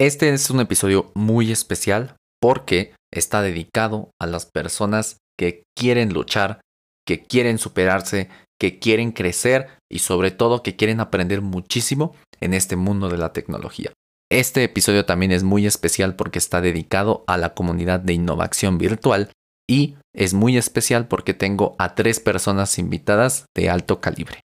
Este 0.00 0.28
es 0.30 0.50
un 0.50 0.58
episodio 0.58 1.12
muy 1.14 1.52
especial 1.52 2.16
porque 2.40 2.94
está 3.12 3.42
dedicado 3.42 4.10
a 4.20 4.26
las 4.26 4.44
personas 4.44 5.18
que 5.38 5.62
quieren 5.78 6.12
luchar, 6.12 6.60
que 7.06 7.22
quieren 7.22 7.58
superarse, 7.58 8.28
que 8.60 8.80
quieren 8.80 9.12
crecer 9.12 9.68
y 9.88 10.00
sobre 10.00 10.32
todo 10.32 10.64
que 10.64 10.74
quieren 10.74 10.98
aprender 10.98 11.42
muchísimo 11.42 12.16
en 12.40 12.54
este 12.54 12.74
mundo 12.74 13.08
de 13.08 13.18
la 13.18 13.32
tecnología. 13.32 13.92
Este 14.32 14.64
episodio 14.64 15.04
también 15.04 15.30
es 15.30 15.44
muy 15.44 15.64
especial 15.64 16.16
porque 16.16 16.40
está 16.40 16.60
dedicado 16.60 17.22
a 17.28 17.36
la 17.36 17.54
comunidad 17.54 18.00
de 18.00 18.14
innovación 18.14 18.78
virtual 18.78 19.30
y 19.70 19.96
es 20.12 20.34
muy 20.34 20.56
especial 20.56 21.06
porque 21.06 21.34
tengo 21.34 21.76
a 21.78 21.94
tres 21.94 22.18
personas 22.18 22.80
invitadas 22.80 23.46
de 23.54 23.70
alto 23.70 24.00
calibre. 24.00 24.40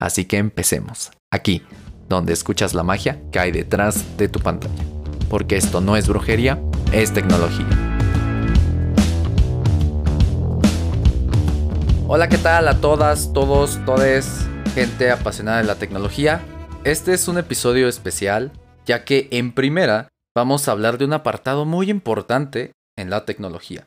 Así 0.00 0.24
que 0.24 0.38
empecemos, 0.38 1.10
aquí, 1.30 1.62
donde 2.08 2.32
escuchas 2.32 2.72
la 2.72 2.82
magia 2.84 3.20
que 3.30 3.38
hay 3.38 3.52
detrás 3.52 4.16
de 4.16 4.28
tu 4.28 4.40
pantalla. 4.40 4.93
Porque 5.28 5.56
esto 5.56 5.80
no 5.80 5.96
es 5.96 6.08
brujería, 6.08 6.60
es 6.92 7.12
tecnología. 7.12 7.66
Hola, 12.06 12.28
¿qué 12.28 12.38
tal 12.38 12.68
a 12.68 12.80
todas, 12.80 13.32
todos, 13.32 13.84
todes, 13.84 14.46
gente 14.74 15.10
apasionada 15.10 15.58
de 15.58 15.64
la 15.64 15.76
tecnología? 15.76 16.42
Este 16.84 17.14
es 17.14 17.28
un 17.28 17.38
episodio 17.38 17.88
especial, 17.88 18.52
ya 18.84 19.04
que 19.04 19.28
en 19.30 19.52
primera 19.52 20.08
vamos 20.36 20.68
a 20.68 20.72
hablar 20.72 20.98
de 20.98 21.06
un 21.06 21.14
apartado 21.14 21.64
muy 21.64 21.90
importante 21.90 22.72
en 22.96 23.08
la 23.08 23.24
tecnología. 23.24 23.86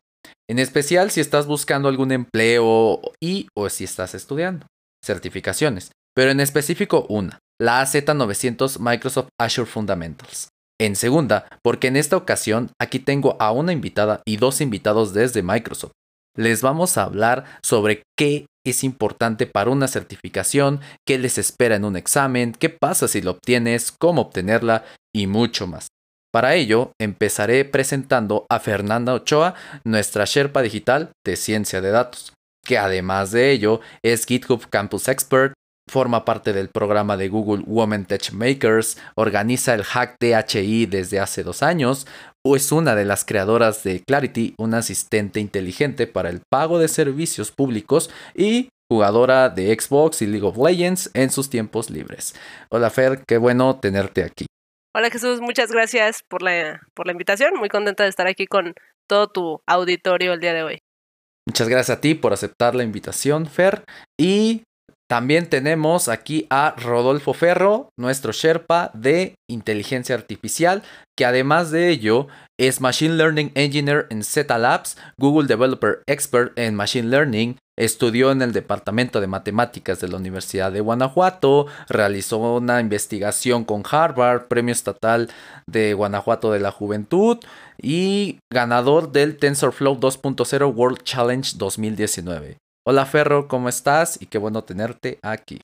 En 0.49 0.59
especial 0.59 1.11
si 1.11 1.21
estás 1.21 1.45
buscando 1.45 1.89
algún 1.89 2.11
empleo 2.11 3.01
y 3.21 3.47
o 3.55 3.69
si 3.69 3.83
estás 3.83 4.15
estudiando. 4.15 4.65
Certificaciones, 5.05 5.91
pero 6.15 6.31
en 6.31 6.39
específico 6.39 7.05
una, 7.09 7.39
la 7.61 7.83
AZ900 7.83 8.79
Microsoft 8.79 9.29
Azure 9.39 9.69
Fundamentals. 9.69 10.49
En 10.79 10.95
segunda, 10.95 11.47
porque 11.63 11.87
en 11.87 11.97
esta 11.97 12.17
ocasión 12.17 12.69
aquí 12.79 12.99
tengo 12.99 13.35
a 13.39 13.51
una 13.51 13.73
invitada 13.73 14.21
y 14.25 14.37
dos 14.37 14.61
invitados 14.61 15.13
desde 15.13 15.41
Microsoft. 15.41 15.93
Les 16.35 16.61
vamos 16.61 16.97
a 16.97 17.03
hablar 17.03 17.45
sobre 17.63 18.03
qué 18.15 18.45
es 18.63 18.83
importante 18.83 19.47
para 19.47 19.71
una 19.71 19.87
certificación, 19.87 20.81
qué 21.05 21.17
les 21.17 21.39
espera 21.39 21.75
en 21.75 21.85
un 21.85 21.95
examen, 21.95 22.51
qué 22.51 22.69
pasa 22.69 23.07
si 23.07 23.21
lo 23.21 23.31
obtienes, 23.31 23.91
cómo 23.91 24.21
obtenerla 24.21 24.85
y 25.15 25.25
mucho 25.25 25.65
más. 25.65 25.87
Para 26.31 26.53
ello, 26.53 26.91
empezaré 26.99 27.65
presentando 27.65 28.45
a 28.49 28.59
Fernanda 28.59 29.13
Ochoa, 29.13 29.55
nuestra 29.83 30.25
Sherpa 30.25 30.61
digital 30.61 31.09
de 31.25 31.37
ciencia 31.37 31.81
de 31.81 31.89
datos, 31.89 32.33
que 32.63 32.77
además 32.77 33.31
de 33.31 33.49
ello 33.51 33.79
es 34.03 34.25
GitHub 34.25 34.69
Campus 34.69 35.07
Expert, 35.07 35.53
forma 35.89 36.25
parte 36.25 36.53
del 36.53 36.69
programa 36.69 37.17
de 37.17 37.29
Google 37.29 37.63
Women 37.65 38.05
Tech 38.05 38.31
Makers, 38.31 38.97
organiza 39.15 39.73
el 39.73 39.83
Hack 39.83 40.17
DHI 40.19 40.85
desde 40.85 41.19
hace 41.19 41.43
dos 41.43 41.63
años, 41.63 42.07
o 42.45 42.55
es 42.55 42.71
una 42.71 42.95
de 42.95 43.05
las 43.05 43.25
creadoras 43.25 43.83
de 43.83 44.01
Clarity, 44.01 44.55
un 44.57 44.73
asistente 44.73 45.39
inteligente 45.39 46.07
para 46.07 46.29
el 46.29 46.41
pago 46.49 46.79
de 46.79 46.87
servicios 46.87 47.51
públicos 47.51 48.09
y 48.35 48.69
jugadora 48.89 49.49
de 49.49 49.77
Xbox 49.77 50.21
y 50.21 50.27
League 50.27 50.45
of 50.45 50.57
Legends 50.57 51.11
en 51.13 51.29
sus 51.29 51.49
tiempos 51.49 51.89
libres. 51.89 52.35
Hola 52.69 52.89
Fer, 52.89 53.23
qué 53.27 53.37
bueno 53.37 53.79
tenerte 53.79 54.23
aquí. 54.23 54.45
Hola 54.95 55.09
Jesús, 55.09 55.41
muchas 55.41 55.71
gracias 55.71 56.23
por 56.27 56.41
la, 56.41 56.81
por 56.93 57.05
la 57.05 57.11
invitación. 57.11 57.53
Muy 57.55 57.69
contenta 57.69 58.03
de 58.03 58.09
estar 58.09 58.27
aquí 58.27 58.47
con 58.47 58.73
todo 59.07 59.27
tu 59.27 59.61
auditorio 59.67 60.33
el 60.33 60.39
día 60.39 60.53
de 60.53 60.63
hoy. 60.63 60.79
Muchas 61.45 61.69
gracias 61.69 61.97
a 61.97 62.01
ti 62.01 62.13
por 62.13 62.33
aceptar 62.33 62.75
la 62.75 62.83
invitación, 62.83 63.45
Fer. 63.45 63.83
Y 64.19 64.63
también 65.07 65.49
tenemos 65.49 66.09
aquí 66.09 66.47
a 66.49 66.75
Rodolfo 66.77 67.33
Ferro, 67.33 67.89
nuestro 67.97 68.33
Sherpa 68.33 68.91
de 68.93 69.35
inteligencia 69.49 70.15
artificial, 70.15 70.83
que 71.17 71.25
además 71.25 71.71
de 71.71 71.89
ello 71.89 72.27
es 72.59 72.81
Machine 72.81 73.15
Learning 73.15 73.51
Engineer 73.55 74.07
en 74.09 74.23
Zeta 74.23 74.57
Labs, 74.57 74.97
Google 75.17 75.47
Developer 75.47 76.01
Expert 76.07 76.57
en 76.59 76.75
Machine 76.75 77.07
Learning, 77.07 77.57
estudió 77.77 78.31
en 78.31 78.41
el 78.41 78.51
Departamento 78.51 79.21
de 79.21 79.27
Matemáticas 79.27 80.01
de 80.01 80.09
la 80.09 80.17
Universidad 80.17 80.73
de 80.73 80.81
Guanajuato, 80.81 81.67
realizó 81.87 82.39
una 82.39 82.81
investigación 82.81 83.63
con 83.63 83.83
Harvard, 83.89 84.47
Premio 84.47 84.73
Estatal 84.73 85.29
de 85.67 85.93
Guanajuato 85.93 86.51
de 86.51 86.59
la 86.59 86.71
Juventud 86.71 87.37
y 87.81 88.39
ganador 88.51 89.13
del 89.13 89.37
TensorFlow 89.37 89.99
2.0 89.99 90.75
World 90.75 91.03
Challenge 91.03 91.53
2019. 91.55 92.57
Hola 92.89 93.05
Ferro, 93.05 93.49
¿cómo 93.49 93.67
estás? 93.67 94.17
Y 94.21 94.27
qué 94.27 94.37
bueno 94.37 94.63
tenerte 94.63 95.19
aquí. 95.21 95.59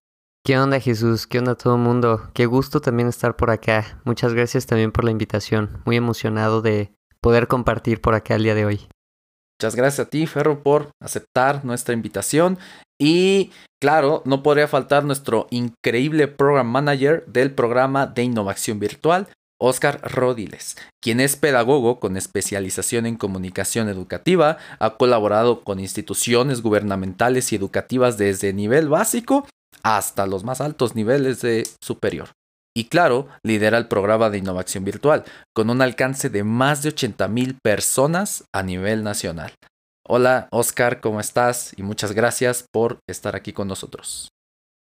¿Qué 0.45 0.59
onda 0.59 0.81
Jesús? 0.81 1.25
¿Qué 1.25 1.39
onda 1.39 1.56
todo 1.56 1.75
el 1.75 1.81
mundo? 1.81 2.29
Qué 2.34 2.47
gusto 2.47 2.81
también 2.81 3.07
estar 3.07 3.38
por 3.38 3.50
acá. 3.50 4.01
Muchas 4.03 4.34
gracias 4.34 4.66
también 4.66 4.91
por 4.91 5.06
la 5.06 5.11
invitación. 5.11 5.81
Muy 5.85 5.95
emocionado 5.95 6.61
de 6.61 6.91
poder 7.22 7.47
compartir 7.47 8.01
por 8.01 8.13
acá 8.13 8.35
el 8.35 8.44
día 8.44 8.56
de 8.56 8.66
hoy. 8.66 8.89
Muchas 9.57 9.78
gracias 9.78 10.06
a 10.06 10.09
ti, 10.09 10.28
Ferro, 10.28 10.63
por 10.63 10.91
aceptar 11.01 11.63
nuestra 11.63 11.94
invitación. 11.94 12.57
Y 13.00 13.51
claro, 13.81 14.22
no 14.25 14.44
podría 14.44 14.67
faltar 14.67 15.05
nuestro 15.05 15.47
increíble 15.50 16.28
program 16.28 16.67
manager 16.67 17.25
del 17.28 17.53
programa 17.53 18.05
de 18.05 18.23
innovación 18.23 18.79
virtual, 18.79 19.29
Oscar 19.66 20.01
Rodiles, 20.03 20.75
quien 21.01 21.22
es 21.22 21.38
pedagogo 21.38 22.01
con 22.01 22.18
especialización 22.18 23.06
en 23.06 23.16
comunicación 23.16 23.88
educativa, 23.88 24.57
ha 24.78 24.97
colaborado 24.97 25.63
con 25.63 25.79
instituciones 25.79 26.62
gubernamentales 26.62 27.53
y 27.53 27.56
educativas 27.56 28.18
desde 28.18 28.52
nivel 28.52 28.90
básico 28.90 29.47
hasta 29.81 30.28
los 30.28 30.44
más 30.44 30.59
altos 30.59 30.96
niveles 30.96 31.41
de 31.41 31.66
superior. 31.81 32.31
Y 32.75 32.85
claro, 32.90 33.29
lidera 33.41 33.78
el 33.78 33.88
programa 33.88 34.29
de 34.29 34.40
innovación 34.40 34.84
virtual, 34.84 35.23
con 35.56 35.69
un 35.69 35.81
alcance 35.81 36.29
de 36.29 36.44
más 36.44 36.84
de 36.84 36.90
80 36.90 37.29
mil 37.29 37.57
personas 37.63 38.44
a 38.53 38.63
nivel 38.63 39.03
nacional. 39.03 39.53
Hola, 40.06 40.50
Oscar, 40.52 41.00
¿cómo 41.00 41.22
estás? 41.22 41.72
Y 41.78 41.84
muchas 41.84 42.12
gracias 42.12 42.66
por 42.69 43.00
estar 43.07 43.38
aquí 43.38 43.53
con 43.53 43.69
nosotros. 43.69 44.28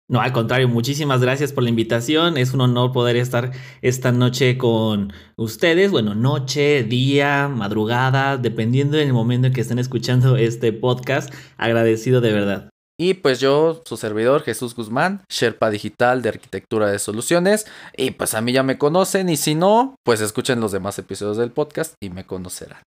No, 0.07 0.21
al 0.21 0.33
contrario, 0.33 0.69
muchísimas 0.69 1.23
gracias 1.23 1.53
por 1.55 1.65
la 1.65 1.71
invitación. 1.71 2.37
Es 2.37 2.53
un 2.53 2.61
honor 2.61 2.93
poder 2.93 3.17
estar 3.17 3.53
esta 3.81 4.13
noche 4.13 4.59
con 4.59 5.15
ustedes. 5.37 5.91
Bueno, 5.91 6.15
noche, 6.15 6.85
día, 6.85 7.49
madrugada, 7.49 8.37
dependiendo 8.37 8.99
del 8.99 9.15
momento 9.15 9.47
en 9.47 9.55
que 9.55 9.63
estén 9.63 9.79
escuchando 9.79 10.37
este 10.37 10.75
podcast. 10.75 11.33
Agradecido 11.57 12.21
de 12.21 12.33
verdad. 12.33 12.71
Y 13.01 13.15
pues 13.15 13.41
yo, 13.41 13.83
su 13.87 13.97
servidor 13.97 14.43
Jesús 14.43 14.77
Guzmán, 14.77 15.23
Sherpa 15.29 15.71
Digital 15.71 16.21
de 16.21 16.29
Arquitectura 16.29 16.91
de 16.91 16.99
Soluciones. 16.99 17.67
Y 17.97 18.11
pues 18.11 18.35
a 18.35 18.43
mí 18.43 18.53
ya 18.53 18.63
me 18.63 18.77
conocen 18.77 19.31
y 19.31 19.39
si 19.39 19.55
no, 19.55 19.97
pues 20.05 20.21
escuchen 20.21 20.61
los 20.61 20.71
demás 20.71 20.99
episodios 20.99 21.39
del 21.39 21.51
podcast 21.51 21.95
y 22.01 22.11
me 22.11 22.27
conocerán. 22.27 22.83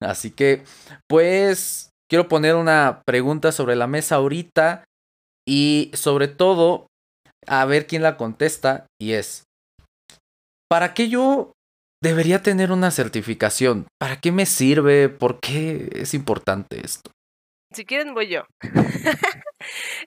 Así 0.00 0.30
que, 0.30 0.64
pues, 1.06 1.90
quiero 2.10 2.28
poner 2.28 2.56
una 2.56 3.02
pregunta 3.06 3.52
sobre 3.52 3.76
la 3.76 3.86
mesa 3.86 4.16
ahorita 4.16 4.84
y 5.46 5.90
sobre 5.94 6.28
todo, 6.28 6.86
a 7.46 7.64
ver 7.64 7.86
quién 7.86 8.02
la 8.02 8.16
contesta 8.16 8.86
y 9.00 9.12
es, 9.12 9.44
¿para 10.68 10.94
qué 10.94 11.08
yo 11.08 11.52
debería 12.02 12.42
tener 12.42 12.72
una 12.72 12.90
certificación? 12.90 13.86
¿Para 13.98 14.20
qué 14.20 14.32
me 14.32 14.46
sirve? 14.46 15.08
¿Por 15.08 15.40
qué 15.40 15.88
es 15.92 16.14
importante 16.14 16.80
esto? 16.84 17.10
Si 17.72 17.84
quieren, 17.84 18.14
voy 18.14 18.28
yo. 18.28 18.42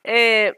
Eh, 0.03 0.53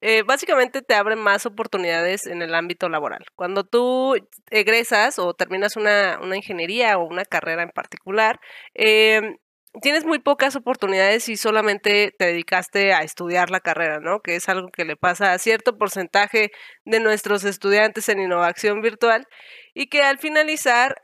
eh, 0.00 0.22
básicamente 0.22 0.80
te 0.82 0.94
abren 0.94 1.18
más 1.18 1.44
oportunidades 1.46 2.26
en 2.26 2.40
el 2.40 2.54
ámbito 2.54 2.88
laboral. 2.88 3.24
Cuando 3.36 3.64
tú 3.64 4.14
egresas 4.50 5.18
o 5.18 5.34
terminas 5.34 5.76
una, 5.76 6.20
una 6.22 6.36
ingeniería 6.36 6.98
o 6.98 7.04
una 7.04 7.24
carrera 7.24 7.62
en 7.62 7.70
particular, 7.70 8.38
eh, 8.74 9.36
tienes 9.80 10.04
muy 10.04 10.18
pocas 10.18 10.54
oportunidades 10.56 11.24
si 11.24 11.36
solamente 11.36 12.14
te 12.18 12.26
dedicaste 12.26 12.92
a 12.92 13.02
estudiar 13.02 13.50
la 13.50 13.60
carrera, 13.60 14.00
¿no? 14.00 14.20
Que 14.20 14.36
es 14.36 14.48
algo 14.48 14.68
que 14.70 14.84
le 14.84 14.96
pasa 14.96 15.32
a 15.32 15.38
cierto 15.38 15.78
porcentaje 15.78 16.50
de 16.84 17.00
nuestros 17.00 17.44
estudiantes 17.44 18.08
en 18.10 18.20
innovación 18.20 18.82
virtual 18.82 19.26
y 19.74 19.88
que 19.88 20.02
al 20.02 20.18
finalizar, 20.18 20.96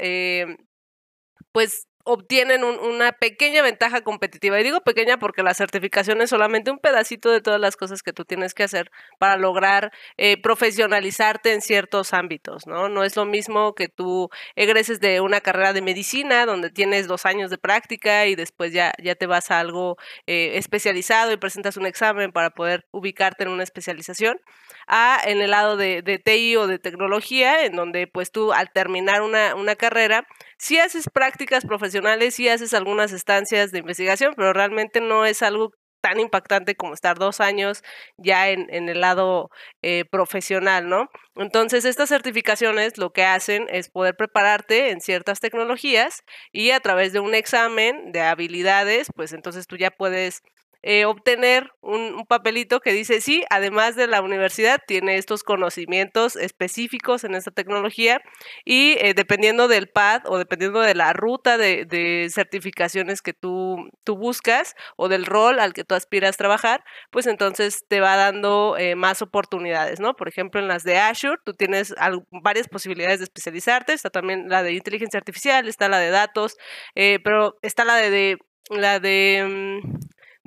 pues 1.53 1.88
obtienen 2.10 2.65
una 2.65 3.13
pequeña 3.13 3.60
ventaja 3.60 4.01
competitiva. 4.01 4.59
Y 4.59 4.65
digo 4.65 4.81
pequeña 4.81 5.19
porque 5.19 5.43
la 5.43 5.53
certificación 5.53 6.22
es 6.22 6.31
solamente 6.31 6.71
un 6.71 6.78
pedacito 6.78 7.31
de 7.31 7.43
todas 7.43 7.60
las 7.60 7.77
cosas 7.77 8.03
que 8.03 8.15
tú 8.15 8.25
tienes 8.25 8.55
que 8.55 8.63
hacer 8.63 8.91
para 9.19 9.37
lograr 9.37 9.93
eh, 10.16 10.41
profesionalizarte 10.41 11.53
en 11.53 11.60
ciertos 11.60 12.15
ámbitos, 12.15 12.66
¿no? 12.66 12.89
No 12.89 13.05
es 13.05 13.15
lo 13.15 13.27
mismo 13.27 13.75
que 13.75 13.89
tú 13.89 14.31
egreses 14.57 15.01
de 15.01 15.21
una 15.21 15.43
carrera 15.43 15.75
de 15.75 15.83
medicina 15.83 16.47
donde 16.47 16.71
tienes 16.71 17.09
dos 17.09 17.27
años 17.27 17.51
de 17.51 17.59
práctica 17.59 18.25
y 18.25 18.37
después 18.37 18.72
ya, 18.72 18.95
ya 19.03 19.15
te 19.15 19.27
vas 19.27 19.51
a 19.51 19.61
algo 19.61 19.99
eh, 20.27 20.53
especializado 20.54 21.31
y 21.33 21.37
presentas 21.37 21.77
un 21.77 21.84
examen 21.84 22.33
para 22.33 22.51
poder 22.51 22.87
ubicarte 22.91 23.45
en 23.45 23.51
una 23.51 23.65
especialización, 23.65 24.41
a 24.87 25.21
en 25.27 25.43
el 25.43 25.51
lado 25.51 25.77
de, 25.77 26.01
de 26.01 26.19
TI 26.19 26.57
o 26.57 26.66
de 26.66 26.78
tecnología, 26.78 27.66
en 27.66 27.77
donde 27.77 28.07
pues 28.07 28.33
tú 28.33 28.54
al 28.54 28.71
terminar 28.72 29.21
una, 29.21 29.54
una 29.54 29.77
carrera, 29.77 30.27
si 30.59 30.78
haces 30.78 31.09
prácticas 31.13 31.65
profesionales, 31.65 32.34
sí 32.34 32.49
haces 32.49 32.75
algunas 32.75 33.13
estancias 33.13 33.72
de 33.72 33.78
investigación, 33.81 34.34
pero 34.37 34.53
realmente 34.53 35.01
no 35.01 35.25
es 35.25 35.43
algo 35.43 35.72
tan 36.01 36.21
impactante 36.21 36.77
como 36.77 36.95
estar 36.95 37.19
dos 37.19 37.41
años 37.41 37.83
ya 38.16 38.51
en, 38.51 38.66
en 38.71 38.89
el 38.89 39.01
lado 39.01 39.51
eh, 39.83 40.05
profesional, 40.10 40.89
¿no? 40.89 41.10
Entonces, 41.37 41.84
estas 41.84 42.09
certificaciones 42.09 42.99
lo 42.99 43.13
que 43.13 43.25
hacen 43.25 43.66
es 43.71 43.91
poder 43.91 44.16
prepararte 44.16 44.91
en 44.91 45.01
ciertas 45.01 45.41
tecnologías 45.41 46.22
y 46.53 46.71
a 46.71 46.81
través 46.81 47.13
de 47.13 47.21
un 47.21 47.34
examen 47.34 48.13
de 48.13 48.21
habilidades, 48.22 49.09
pues 49.15 49.33
entonces 49.33 49.66
tú 49.66 49.77
ya 49.77 49.91
puedes 49.91 50.43
eh, 50.83 51.07
obtener 51.07 51.72
un, 51.80 52.25
papelito 52.28 52.78
que 52.80 52.92
dice, 52.92 53.21
sí, 53.21 53.45
además 53.51 53.97
de 53.97 54.07
la 54.07 54.22
universidad, 54.22 54.80
tiene 54.86 55.16
estos 55.16 55.42
conocimientos 55.42 56.36
específicos 56.36 57.25
en 57.25 57.34
esta 57.34 57.51
tecnología 57.51 58.21
y 58.65 58.97
eh, 59.01 59.13
dependiendo 59.15 59.66
del 59.66 59.89
PAD 59.89 60.22
o 60.27 60.39
dependiendo 60.39 60.80
de 60.80 60.95
la 60.95 61.13
ruta 61.13 61.59
de, 61.59 62.28
certificaciones 62.33 63.22
que 63.22 63.33
tú, 63.33 63.89
tú, 64.04 64.16
buscas 64.16 64.75
o 64.97 65.09
del 65.09 65.27
rol 65.27 65.59
al 65.59 65.72
que 65.72 65.84
tú 65.84 65.95
aspiras 65.95 66.36
a 66.36 66.39
trabajar, 66.39 66.84
pues 67.10 67.27
entonces 67.27 67.84
te 67.89 68.01
va 68.01 68.16
dando 68.16 68.77
eh, 68.78 68.95
más 68.95 69.21
oportunidades, 69.22 69.98
¿no? 70.01 70.15
Por 70.15 70.28
ejemplo, 70.28 70.60
en 70.60 70.69
las 70.69 70.84
de 70.84 70.98
Azure, 70.98 71.39
tú 71.45 71.54
tienes 71.54 71.95
varias 72.30 72.69
posibilidades 72.69 73.19
de 73.19 73.25
especializarte, 73.25 73.92
está 73.95 74.10
también 74.10 74.48
la 74.48 74.63
de 74.63 74.72
inteligencia 74.75 75.19
artificial, 75.19 75.66
está 75.66 75.89
la 75.89 75.98
de 75.98 76.10
datos, 76.10 76.57
pero 76.95 77.57
está 77.63 77.84
la 77.84 77.97
de 77.97 78.39
la 78.71 79.01
de 79.01 79.80
mm, 79.83 79.98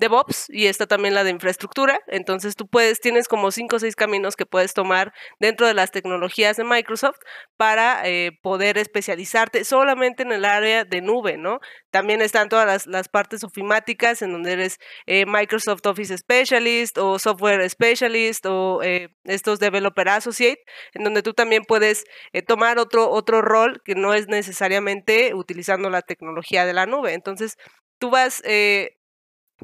DevOps 0.01 0.47
y 0.49 0.65
está 0.65 0.87
también 0.87 1.13
la 1.13 1.23
de 1.23 1.29
infraestructura. 1.29 2.01
Entonces 2.07 2.55
tú 2.55 2.67
puedes, 2.67 2.99
tienes 2.99 3.27
como 3.27 3.51
cinco 3.51 3.77
o 3.77 3.79
seis 3.79 3.95
caminos 3.95 4.35
que 4.35 4.45
puedes 4.45 4.73
tomar 4.73 5.13
dentro 5.39 5.67
de 5.67 5.73
las 5.73 5.91
tecnologías 5.91 6.57
de 6.57 6.63
Microsoft 6.65 7.19
para 7.55 8.01
eh, 8.09 8.31
poder 8.41 8.77
especializarte 8.77 9.63
solamente 9.63 10.23
en 10.23 10.31
el 10.31 10.43
área 10.43 10.83
de 10.83 11.01
nube, 11.01 11.37
¿no? 11.37 11.59
También 11.91 12.21
están 12.21 12.49
todas 12.49 12.87
las, 12.87 13.09
partes 13.09 13.43
ofimáticas 13.43 14.21
en 14.21 14.31
donde 14.31 14.53
eres 14.53 14.77
eh, 15.05 15.25
Microsoft 15.25 15.85
Office 15.85 16.17
Specialist 16.17 16.97
o 16.97 17.19
Software 17.19 17.69
Specialist 17.69 18.45
o 18.47 18.81
eh, 18.83 19.09
estos 19.25 19.59
Developer 19.59 20.09
Associate, 20.09 20.61
en 20.93 21.03
donde 21.03 21.21
tú 21.21 21.33
también 21.33 21.63
puedes 21.63 22.05
tomar 22.47 22.79
otro, 22.79 23.09
otro 23.09 23.41
rol 23.41 23.81
que 23.85 23.95
no 23.95 24.13
es 24.13 24.27
necesariamente 24.27 25.35
utilizando 25.35 25.89
la 25.89 26.01
tecnología 26.01 26.65
de 26.65 26.73
la 26.73 26.85
nube. 26.87 27.13
Entonces, 27.13 27.57
tú 27.99 28.09
vas 28.09 28.41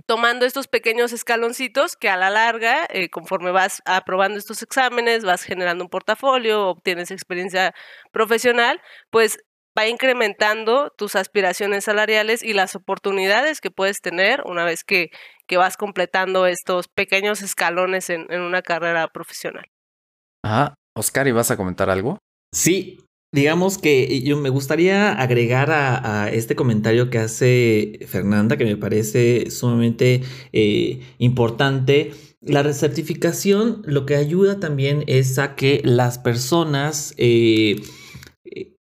tomando 0.06 0.46
estos 0.46 0.68
pequeños 0.68 1.14
escaloncitos 1.14 1.96
que 1.96 2.10
a 2.10 2.18
la 2.18 2.30
larga, 2.30 2.88
eh, 2.90 3.10
conforme 3.10 3.52
vas 3.52 3.82
aprobando 3.86 4.38
estos 4.38 4.62
exámenes, 4.62 5.24
vas 5.24 5.44
generando 5.44 5.84
un 5.84 5.90
portafolio, 5.90 6.68
obtienes 6.68 7.12
experiencia 7.12 7.74
profesional, 8.12 8.82
pues 9.10 9.40
va 9.78 9.88
incrementando 9.88 10.92
tus 10.98 11.16
aspiraciones 11.16 11.84
salariales 11.84 12.44
y 12.44 12.54
las 12.54 12.76
oportunidades 12.76 13.62
que 13.62 13.72
puedes 13.72 14.02
tener 14.02 14.42
una 14.46 14.66
vez 14.66 14.84
que, 14.84 15.10
que 15.46 15.58
vas 15.58 15.78
completando 15.78 16.48
estos 16.48 16.88
pequeños 16.88 17.42
escalones 17.42 18.10
en, 18.10 18.26
en 18.30 18.42
una 18.42 18.62
carrera 18.62 19.08
profesional. 19.08 19.66
Ajá. 20.44 20.76
Oscar, 20.96 21.28
¿y 21.28 21.32
vas 21.32 21.52
a 21.52 21.58
comentar 21.58 21.92
algo? 21.92 22.18
Sí, 22.52 22.98
Digamos 23.38 23.78
que 23.78 24.24
yo 24.24 24.36
me 24.36 24.50
gustaría 24.50 25.12
agregar 25.12 25.70
a, 25.70 26.28
este 26.34 26.56
comentario 26.56 27.12
que 27.12 27.20
hace 27.20 28.00
Fernanda, 28.08 28.58
que 28.58 28.66
me 28.66 28.78
parece 28.78 29.52
sumamente 29.52 30.24
eh, 30.54 31.02
importante. 31.20 32.14
La 32.42 32.64
recertificación 32.64 33.84
lo 33.86 34.08
que 34.08 34.16
ayuda 34.16 34.60
también 34.60 35.04
es 35.06 35.38
a 35.38 35.54
que 35.54 35.82
las 35.84 36.18
personas 36.18 37.14
eh, 37.18 37.80
eh, 38.44 38.76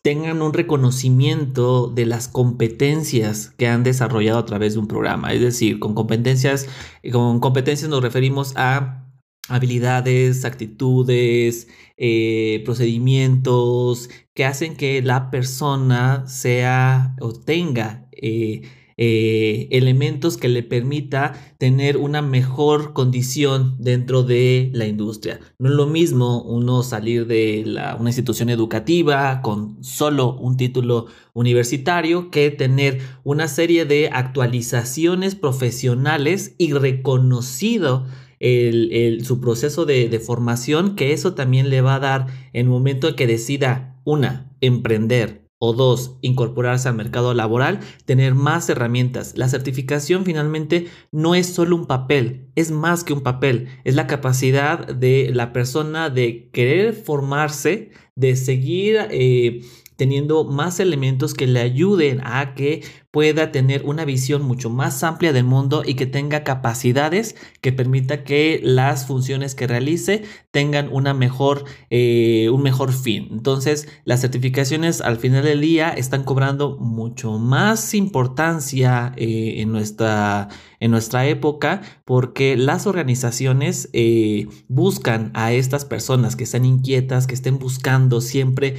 tengan 0.00 0.42
un 0.42 0.52
reconocimiento 0.52 1.88
de 1.88 2.06
las 2.06 2.28
competencias 2.28 3.50
que 3.58 3.66
han 3.66 3.82
desarrollado 3.82 4.38
a 4.38 4.46
través 4.46 4.74
de 4.74 4.78
un 4.78 4.86
programa. 4.86 5.32
Es 5.32 5.40
decir, 5.40 5.80
con 5.80 5.96
competencias, 5.96 6.68
con 7.10 7.40
competencias 7.40 7.90
nos 7.90 8.00
referimos 8.00 8.52
a 8.54 9.07
habilidades, 9.48 10.44
actitudes, 10.44 11.68
eh, 11.96 12.62
procedimientos 12.64 14.10
que 14.34 14.44
hacen 14.44 14.76
que 14.76 15.02
la 15.02 15.30
persona 15.30 16.26
sea 16.28 17.16
o 17.20 17.32
tenga 17.32 18.08
eh, 18.12 18.62
eh, 19.00 19.68
elementos 19.70 20.36
que 20.36 20.48
le 20.48 20.64
permita 20.64 21.32
tener 21.58 21.96
una 21.98 22.20
mejor 22.20 22.94
condición 22.94 23.76
dentro 23.78 24.24
de 24.24 24.70
la 24.74 24.86
industria. 24.86 25.38
No 25.60 25.68
es 25.68 25.74
lo 25.76 25.86
mismo 25.86 26.42
uno 26.42 26.82
salir 26.82 27.28
de 27.28 27.62
una 27.98 28.10
institución 28.10 28.48
educativa 28.48 29.40
con 29.40 29.82
solo 29.84 30.34
un 30.34 30.56
título 30.56 31.06
universitario 31.32 32.32
que 32.32 32.50
tener 32.50 33.00
una 33.22 33.46
serie 33.46 33.84
de 33.84 34.10
actualizaciones 34.12 35.36
profesionales 35.36 36.56
y 36.58 36.72
reconocido 36.72 38.04
el, 38.40 39.24
su 39.24 39.40
proceso 39.40 39.84
de, 39.84 40.08
de, 40.08 40.20
formación, 40.20 40.96
que 40.96 41.12
eso 41.12 41.34
también 41.34 41.70
le 41.70 41.80
va 41.80 41.96
a 41.96 42.00
dar 42.00 42.26
en 42.52 42.66
el 42.66 42.68
momento 42.68 43.14
que 43.16 43.26
decida, 43.26 44.00
una, 44.04 44.52
emprender 44.60 45.48
o 45.60 45.72
dos, 45.72 46.16
incorporarse 46.20 46.88
al 46.88 46.94
mercado 46.94 47.34
laboral, 47.34 47.80
tener 48.04 48.34
más 48.34 48.68
herramientas. 48.68 49.36
La 49.36 49.48
certificación 49.48 50.24
finalmente 50.24 50.86
no 51.10 51.34
es 51.34 51.48
solo 51.48 51.74
un 51.74 51.86
papel, 51.86 52.50
es 52.54 52.70
más 52.70 53.02
que 53.02 53.12
un 53.12 53.22
papel, 53.22 53.68
es 53.84 53.96
la 53.96 54.06
capacidad 54.06 54.86
de 54.86 55.30
la 55.34 55.52
persona 55.52 56.10
de 56.10 56.48
querer 56.52 56.94
formarse, 56.94 57.90
de 58.14 58.36
seguir 58.36 58.98
eh, 59.10 59.62
teniendo 59.96 60.44
más 60.44 60.78
elementos 60.78 61.34
que 61.34 61.48
le 61.48 61.60
ayuden 61.60 62.20
a 62.22 62.54
que 62.54 62.84
pueda 63.18 63.50
tener 63.50 63.84
una 63.84 64.04
visión 64.04 64.42
mucho 64.42 64.70
más 64.70 65.02
amplia 65.02 65.32
del 65.32 65.42
mundo 65.42 65.82
y 65.84 65.94
que 65.94 66.06
tenga 66.06 66.44
capacidades 66.44 67.34
que 67.60 67.72
permita 67.72 68.22
que 68.22 68.60
las 68.62 69.08
funciones 69.08 69.56
que 69.56 69.66
realice 69.66 70.22
tengan 70.52 70.88
mejor, 71.18 71.64
eh, 71.90 72.48
un 72.52 72.62
mejor 72.62 72.92
fin. 72.92 73.26
Entonces, 73.32 73.88
las 74.04 74.20
certificaciones 74.20 75.00
al 75.00 75.16
final 75.16 75.42
del 75.42 75.60
día 75.60 75.88
están 75.90 76.22
cobrando 76.22 76.76
mucho 76.76 77.38
más 77.38 77.92
importancia 77.92 79.12
eh, 79.16 79.54
en, 79.56 79.72
nuestra, 79.72 80.46
en 80.78 80.92
nuestra 80.92 81.26
época 81.26 81.80
porque 82.04 82.56
las 82.56 82.86
organizaciones 82.86 83.90
eh, 83.94 84.46
buscan 84.68 85.32
a 85.34 85.50
estas 85.50 85.84
personas 85.84 86.36
que 86.36 86.44
están 86.44 86.64
inquietas, 86.64 87.26
que 87.26 87.34
estén 87.34 87.58
buscando 87.58 88.20
siempre 88.20 88.76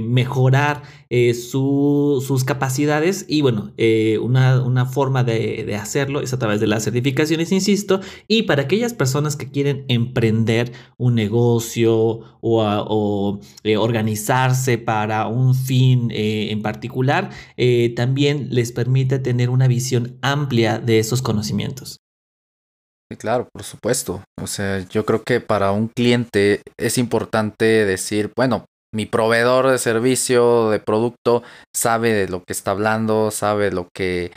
mejorar 0.00 0.82
sus 1.34 2.44
capacidades 2.44 3.24
y 3.28 3.40
bueno, 3.40 3.72
eh, 3.76 4.18
una, 4.18 4.86
forma 4.86 5.24
de, 5.24 5.74
hacerlo 5.76 6.20
es 6.20 6.32
a 6.32 6.38
través 6.38 6.60
de 6.60 6.66
las 6.66 6.84
certificaciones, 6.84 7.50
insisto, 7.52 8.00
y 8.26 8.42
para 8.42 8.62
aquellas 8.62 8.92
personas 8.92 9.36
que 9.36 9.50
quieren 9.50 9.84
emprender 9.88 10.72
un 10.98 11.14
negocio 11.14 12.20
o, 12.40 13.40
eh, 13.62 13.76
organizarse 13.76 14.78
para 14.78 15.26
un 15.26 15.54
fin 15.54 16.10
eh, 16.10 16.48
en 16.50 16.62
particular, 16.62 17.30
también 17.96 18.48
les 18.50 18.72
permite 18.72 19.18
tener 19.18 19.50
una 19.50 19.68
visión 19.68 20.18
amplia 20.22 20.78
de 20.78 20.98
esos 20.98 21.22
conocimientos. 21.22 21.98
Claro, 23.16 23.48
por 23.52 23.62
supuesto. 23.62 24.22
O 24.40 24.46
sea, 24.46 24.86
yo 24.88 25.06
creo 25.06 25.22
que 25.22 25.40
para 25.40 25.72
un 25.72 25.88
cliente 25.88 26.60
es 26.76 26.98
importante 26.98 27.86
decir, 27.86 28.32
bueno, 28.36 28.66
mi 28.92 29.06
proveedor 29.06 29.68
de 29.68 29.78
servicio, 29.78 30.70
de 30.70 30.80
producto, 30.80 31.42
sabe 31.74 32.12
de 32.12 32.28
lo 32.28 32.42
que 32.42 32.52
está 32.52 32.70
hablando, 32.70 33.30
sabe 33.30 33.70
lo 33.70 33.88
que 33.94 34.32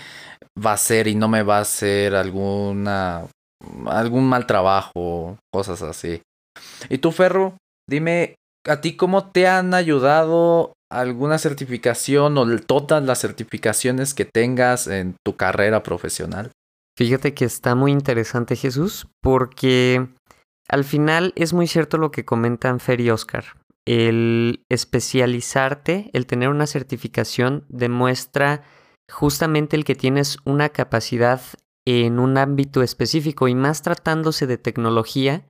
va 0.64 0.72
a 0.72 0.76
hacer 0.76 1.08
y 1.08 1.16
no 1.16 1.28
me 1.28 1.44
va 1.44 1.60
a 1.60 1.62
hacer 1.62 2.16
alguna 2.16 3.26
algún 3.88 4.28
mal 4.28 4.48
trabajo, 4.48 5.38
cosas 5.54 5.82
así. 5.82 6.22
Y 6.90 6.98
tú, 6.98 7.12
Ferro, 7.12 7.58
dime, 7.88 8.36
¿a 8.68 8.82
ti 8.82 8.96
cómo 8.96 9.30
te 9.30 9.48
han 9.48 9.74
ayudado 9.74 10.74
alguna 10.92 11.38
certificación 11.38 12.38
o 12.38 12.60
todas 12.60 13.04
las 13.04 13.20
certificaciones 13.20 14.14
que 14.14 14.26
tengas 14.26 14.88
en 14.88 15.16
tu 15.26 15.38
carrera 15.38 15.84
profesional? 15.84 16.52
Fíjate 16.98 17.34
que 17.34 17.46
está 17.46 17.76
muy 17.76 17.92
interesante, 17.92 18.56
Jesús, 18.56 19.08
porque 19.22 20.08
al 20.68 20.84
final 20.84 21.32
es 21.36 21.54
muy 21.54 21.68
cierto 21.68 21.98
lo 21.98 22.12
que 22.12 22.26
comentan 22.26 22.80
Fer 22.80 23.00
y 23.00 23.10
Oscar 23.12 23.61
el 23.86 24.66
especializarte, 24.70 26.10
el 26.14 26.26
tener 26.26 26.50
una 26.50 26.68
certificación, 26.68 27.66
demuestra 27.70 28.64
justamente 29.12 29.76
el 29.76 29.86
que 29.86 29.96
tienes 29.96 30.38
una 30.46 30.70
capacidad 30.70 31.42
en 31.86 32.20
un 32.20 32.38
ámbito 32.38 32.84
específico 32.84 33.48
y 33.48 33.56
más 33.56 33.82
tratándose 33.82 34.48
de 34.48 34.58
tecnología, 34.58 35.48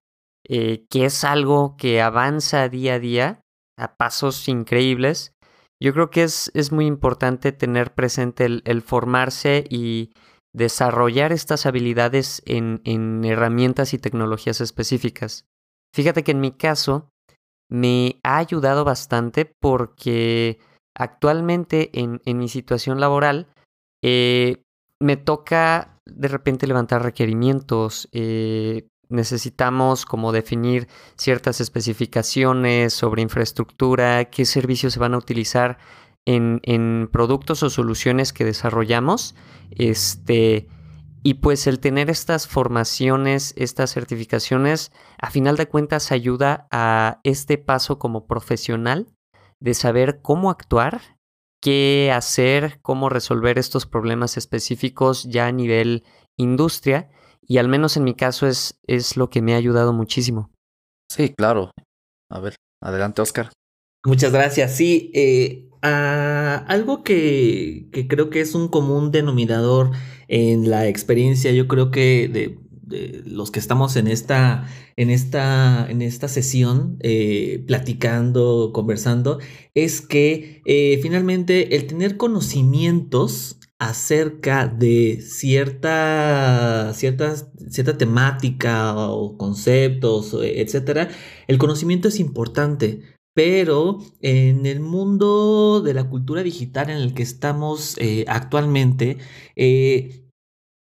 eh, 0.47 0.85
que 0.89 1.05
es 1.05 1.23
algo 1.23 1.75
que 1.77 2.01
avanza 2.01 2.67
día 2.69 2.95
a 2.95 2.99
día 2.99 3.41
a 3.77 3.95
pasos 3.95 4.47
increíbles. 4.47 5.33
Yo 5.81 5.93
creo 5.93 6.09
que 6.09 6.23
es, 6.23 6.51
es 6.53 6.71
muy 6.71 6.85
importante 6.85 7.51
tener 7.51 7.93
presente 7.93 8.45
el, 8.45 8.81
formarse 8.81 9.65
y 9.69 10.13
desarrollar 10.53 11.31
estas 11.31 11.65
habilidades 11.65 12.41
en, 12.45 12.81
en 12.85 13.23
herramientas 13.25 13.93
y 13.93 13.97
tecnologías 13.97 14.61
específicas. 14.61 15.45
Fíjate 15.93 16.23
que 16.23 16.31
en 16.31 16.41
mi 16.41 16.51
caso, 16.51 17.10
me 17.71 18.19
ha 18.23 18.37
ayudado 18.37 18.83
bastante 18.83 19.45
porque 19.45 20.59
actualmente 20.93 21.89
en, 21.93 22.19
mi 22.37 22.49
situación 22.49 22.99
laboral, 22.99 23.47
eh, 24.03 24.61
me 24.99 25.15
toca 25.15 25.97
de 26.05 26.27
repente 26.27 26.67
levantar 26.67 27.01
requerimientos, 27.01 28.09
eh, 28.11 28.87
necesitamos 29.07 30.05
como 30.05 30.33
definir 30.33 30.89
ciertas 31.15 31.61
especificaciones 31.61 32.93
sobre 32.93 33.21
infraestructura, 33.21 34.25
qué 34.25 34.45
servicios 34.45 34.93
se 34.93 34.99
van 34.99 35.13
a 35.13 35.17
utilizar 35.17 35.77
en, 36.25 37.09
productos 37.11 37.63
o 37.63 37.69
soluciones 37.69 38.33
que 38.33 38.45
desarrollamos. 38.45 39.33
Este, 39.71 40.67
y 41.23 41.35
pues 41.35 41.67
el 41.67 41.79
tener 41.79 42.09
estas 42.09 42.47
formaciones, 42.47 43.53
estas 43.55 43.93
certificaciones, 43.93 44.91
a 45.19 45.29
final 45.29 45.55
de 45.57 45.67
cuentas 45.67 46.11
ayuda 46.11 46.67
a 46.71 47.19
este 47.23 47.57
paso 47.57 47.99
como 47.99 48.25
profesional 48.25 49.07
de 49.59 49.73
saber 49.75 50.21
cómo 50.21 50.49
actuar, 50.49 51.19
qué 51.61 52.11
hacer, 52.13 52.79
cómo 52.81 53.09
resolver 53.09 53.59
estos 53.59 53.85
problemas 53.85 54.35
específicos 54.35 55.25
ya 55.25 55.47
a 55.47 55.51
nivel 55.51 56.03
industria. 56.37 57.09
Y 57.47 57.59
al 57.59 57.67
menos 57.67 57.97
en 57.97 58.03
mi 58.03 58.15
caso 58.15 58.47
es, 58.47 58.79
es 58.87 59.15
lo 59.15 59.29
que 59.29 59.41
me 59.41 59.53
ha 59.53 59.57
ayudado 59.57 59.93
muchísimo. 59.93 60.49
Sí, 61.11 61.33
claro. 61.35 61.71
A 62.31 62.39
ver, 62.39 62.55
adelante, 62.81 63.21
Oscar. 63.21 63.51
Muchas 64.05 64.31
gracias. 64.31 64.75
Sí, 64.75 65.11
eh, 65.13 65.69
algo 65.81 67.03
que, 67.03 67.87
creo 68.07 68.29
que 68.29 68.41
es 68.41 68.55
un 68.55 68.67
común 68.67 69.11
denominador 69.11 69.91
en 70.27 70.69
la 70.69 70.87
experiencia, 70.87 71.51
yo 71.51 71.67
creo 71.67 71.91
que 71.91 72.27
de, 72.27 72.57
los 73.25 73.51
que 73.51 73.59
estamos 73.59 73.95
en 73.95 74.07
esta, 74.07 74.67
en 74.97 75.09
esta, 75.09 75.89
en 75.89 76.01
esta 76.01 76.27
sesión, 76.27 76.97
eh, 77.01 77.63
platicando, 77.65 78.71
conversando, 78.73 79.39
es 79.73 80.01
que 80.01 80.61
eh, 80.65 80.99
finalmente 81.01 81.75
el 81.75 81.87
tener 81.87 82.17
conocimientos 82.17 83.59
acerca 83.79 84.67
de 84.67 85.21
cierta, 85.21 86.91
cierta, 86.93 87.35
cierta 87.69 87.97
temática 87.97 88.93
o 89.09 89.37
conceptos, 89.37 90.37
etcétera, 90.39 91.09
el 91.47 91.57
conocimiento 91.57 92.07
es 92.09 92.19
importante 92.19 93.01
pero 93.33 93.99
en 94.21 94.65
el 94.65 94.79
mundo 94.79 95.81
de 95.81 95.93
la 95.93 96.09
cultura 96.09 96.43
digital 96.43 96.89
en 96.89 96.97
el 96.97 97.13
que 97.13 97.23
estamos 97.23 97.95
eh, 97.97 98.25
actualmente, 98.27 99.17
eh, 99.55 100.21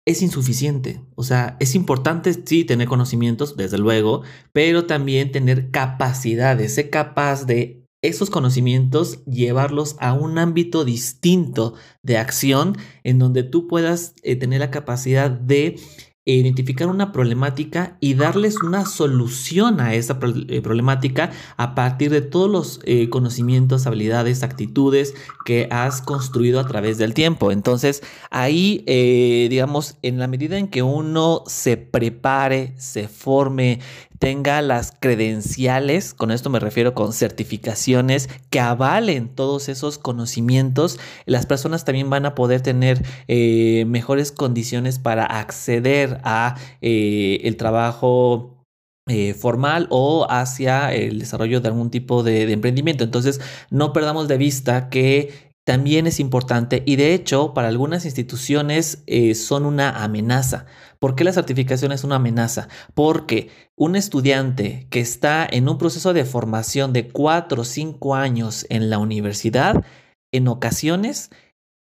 es 0.07 0.23
insuficiente. 0.23 1.01
O 1.17 1.25
sea, 1.25 1.57
es 1.61 1.75
importante, 1.75 2.33
sí, 2.45 2.65
tener 2.65 2.89
conocimientos, 2.89 3.57
desde 3.57 3.79
luego, 3.79 4.23
pero 4.53 4.87
también 4.87 5.33
tener 5.33 5.71
capacidades, 5.71 6.75
ser 6.75 6.91
capaz 6.91 7.45
de 7.45 7.87
esos 8.03 8.31
conocimientos, 8.31 9.25
llevarlos 9.25 9.97
a 9.99 10.13
un 10.13 10.39
ámbito 10.39 10.85
distinto 10.85 11.75
de 12.03 12.19
acción 12.19 12.77
en 13.03 13.19
donde 13.19 13.43
tú 13.43 13.67
puedas 13.67 14.15
eh, 14.23 14.37
tener 14.37 14.61
la 14.61 14.71
capacidad 14.71 15.31
de 15.31 15.77
identificar 16.35 16.89
una 16.89 17.13
problemática 17.13 17.97
y 18.01 18.15
darles 18.15 18.61
una 18.61 18.85
solución 18.85 19.81
a 19.81 19.95
esa 19.95 20.19
eh, 20.49 20.61
problemática 20.61 21.31
a 21.57 21.77
partir 21.77 22.11
de 22.11 22.21
todos 22.21 22.51
los 22.51 22.81
eh, 22.85 23.09
conocimientos, 23.09 23.87
habilidades, 23.87 24.43
actitudes 24.43 25.15
que 25.45 25.69
has 25.71 26.03
construido 26.03 26.59
a 26.59 26.67
través 26.67 26.99
del 26.99 27.15
tiempo. 27.15 27.53
Entonces, 27.53 28.03
ahí, 28.31 28.83
eh, 28.89 29.47
digamos, 29.49 29.99
en 30.03 30.19
la 30.19 30.27
medida 30.27 30.59
en 30.59 30.67
que 30.67 30.83
uno 30.83 31.45
se 31.47 31.77
prepare, 31.77 32.75
se 32.77 33.07
forme, 33.07 33.79
tenga 34.19 34.63
las 34.63 34.93
credenciales, 34.99 36.15
con 36.15 36.31
esto 36.31 36.51
me 36.51 36.61
refiero 36.61 36.95
con 36.95 37.13
certificaciones 37.13 38.29
que 38.51 38.61
avalen 38.61 39.29
todos 39.29 39.69
esos 39.69 39.99
conocimientos, 39.99 40.99
las 41.25 41.47
personas 41.47 41.85
también 41.85 42.11
van 42.11 42.27
a 42.27 42.35
poder 42.35 42.61
tener 42.61 43.03
eh, 43.29 43.85
mejores 43.87 44.33
condiciones 44.33 44.99
para 44.99 45.25
acceder 45.25 46.21
a 46.25 46.57
eh, 46.81 47.41
el 47.45 47.57
trabajo 47.57 48.57
eh, 49.09 49.35
formal 49.35 49.87
o 49.91 50.27
hacia 50.29 50.93
el 50.93 51.21
desarrollo 51.21 51.61
de 51.61 51.69
algún 51.69 51.91
tipo 51.91 52.25
de, 52.25 52.51
emprendimiento. 52.51 53.05
Entonces, 53.05 53.41
no 53.71 53.93
perdamos 53.93 54.27
de 54.27 54.37
vista 54.37 54.89
que 54.89 55.46
también 55.67 56.07
es 56.07 56.21
importante 56.21 56.85
y 56.87 56.95
de 56.95 57.13
hecho 57.13 57.53
para 57.53 57.67
algunas 57.67 58.05
instituciones 58.05 59.03
son 59.35 59.67
una 59.67 60.05
amenaza. 60.05 60.67
¿Por 61.01 61.17
qué 61.17 61.25
la 61.25 61.33
certificación 61.33 61.91
es 61.91 62.05
una 62.05 62.17
amenaza? 62.17 62.69
Porque 62.95 63.51
un 63.75 63.97
estudiante 63.97 64.87
que 64.91 65.01
está 65.01 65.45
en 65.51 65.69
un 65.69 65.77
proceso 65.77 66.13
de 66.13 66.25
formación 66.25 66.93
de 66.93 67.09
4 67.09 67.63
o 67.63 67.65
5 67.65 68.15
años 68.15 68.65
en 68.71 68.91
la 68.91 68.99
universidad, 68.99 69.85
en 70.31 70.47
ocasiones 70.47 71.31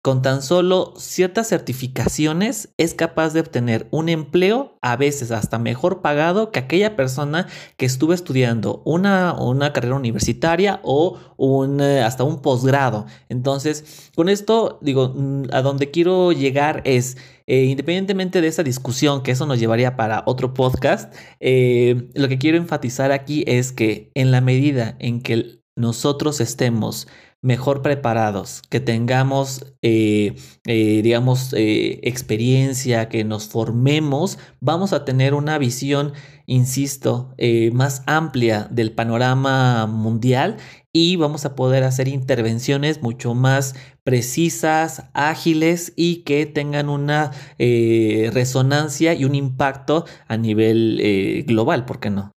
con 0.01 0.21
tan 0.21 0.41
solo 0.41 0.93
ciertas 0.97 1.49
certificaciones 1.49 2.69
es 2.77 2.93
capaz 2.93 3.33
de 3.33 3.41
obtener 3.41 3.87
un 3.91 4.09
empleo 4.09 4.77
a 4.81 4.95
veces 4.95 5.31
hasta 5.31 5.59
mejor 5.59 6.01
pagado 6.01 6.51
que 6.51 6.59
aquella 6.59 6.95
persona 6.95 7.47
que 7.75 7.85
estuvo 7.85 8.13
estudiando 8.13 8.81
una, 8.85 9.33
una 9.33 9.73
carrera 9.73 9.95
universitaria 9.95 10.79
o 10.83 11.17
un, 11.35 11.81
eh, 11.81 12.01
hasta 12.03 12.23
un 12.23 12.41
posgrado. 12.41 13.05
Entonces, 13.27 14.09
con 14.15 14.29
esto 14.29 14.79
digo, 14.81 15.13
mm, 15.15 15.45
a 15.51 15.61
donde 15.61 15.91
quiero 15.91 16.31
llegar 16.31 16.81
es... 16.85 17.17
Eh, 17.49 17.63
independientemente 17.63 18.41
de 18.41 18.49
esa 18.49 18.61
discusión, 18.61 19.23
que 19.23 19.31
eso 19.31 19.45
nos 19.45 19.57
llevaría 19.57 19.95
para 19.95 20.21
otro 20.25 20.53
podcast, 20.53 21.15
eh, 21.39 22.09
lo 22.13 22.27
que 22.27 22.37
quiero 22.37 22.57
enfatizar 22.57 23.13
aquí 23.13 23.45
es 23.47 23.71
que 23.71 24.11
en 24.15 24.31
la 24.31 24.41
medida 24.41 24.97
en 24.99 25.21
que 25.21 25.61
nosotros 25.77 26.41
estemos 26.41 27.07
mejor 27.41 27.81
preparados, 27.81 28.61
que 28.69 28.79
tengamos, 28.79 29.73
eh, 29.81 30.35
eh, 30.65 31.01
digamos, 31.03 31.53
eh, 31.53 31.99
experiencia, 32.03 33.09
que 33.09 33.23
nos 33.23 33.47
formemos, 33.47 34.39
vamos 34.59 34.91
a 34.91 35.05
tener 35.05 35.33
una 35.33 35.57
visión, 35.57 36.13
insisto, 36.47 37.35
más 37.73 38.03
amplia 38.07 38.67
del 38.71 38.93
panorama 38.93 39.85
mundial 39.85 40.57
y 40.93 41.15
vamos 41.17 41.45
a 41.45 41.55
poder 41.55 41.83
hacer 41.83 42.07
intervenciones 42.07 43.01
mucho 43.01 43.35
más 43.35 43.75
precisas, 44.03 45.09
ágiles 45.13 45.93
y 45.95 46.23
que 46.23 46.45
tengan 46.45 46.89
una 46.89 47.31
resonancia 47.59 49.13
y 49.13 49.25
un 49.25 49.35
impacto 49.35 50.05
a 50.27 50.37
nivel 50.37 51.43
global, 51.45 51.85
¿por 51.85 51.99
qué 51.99 52.09
no? 52.09 52.31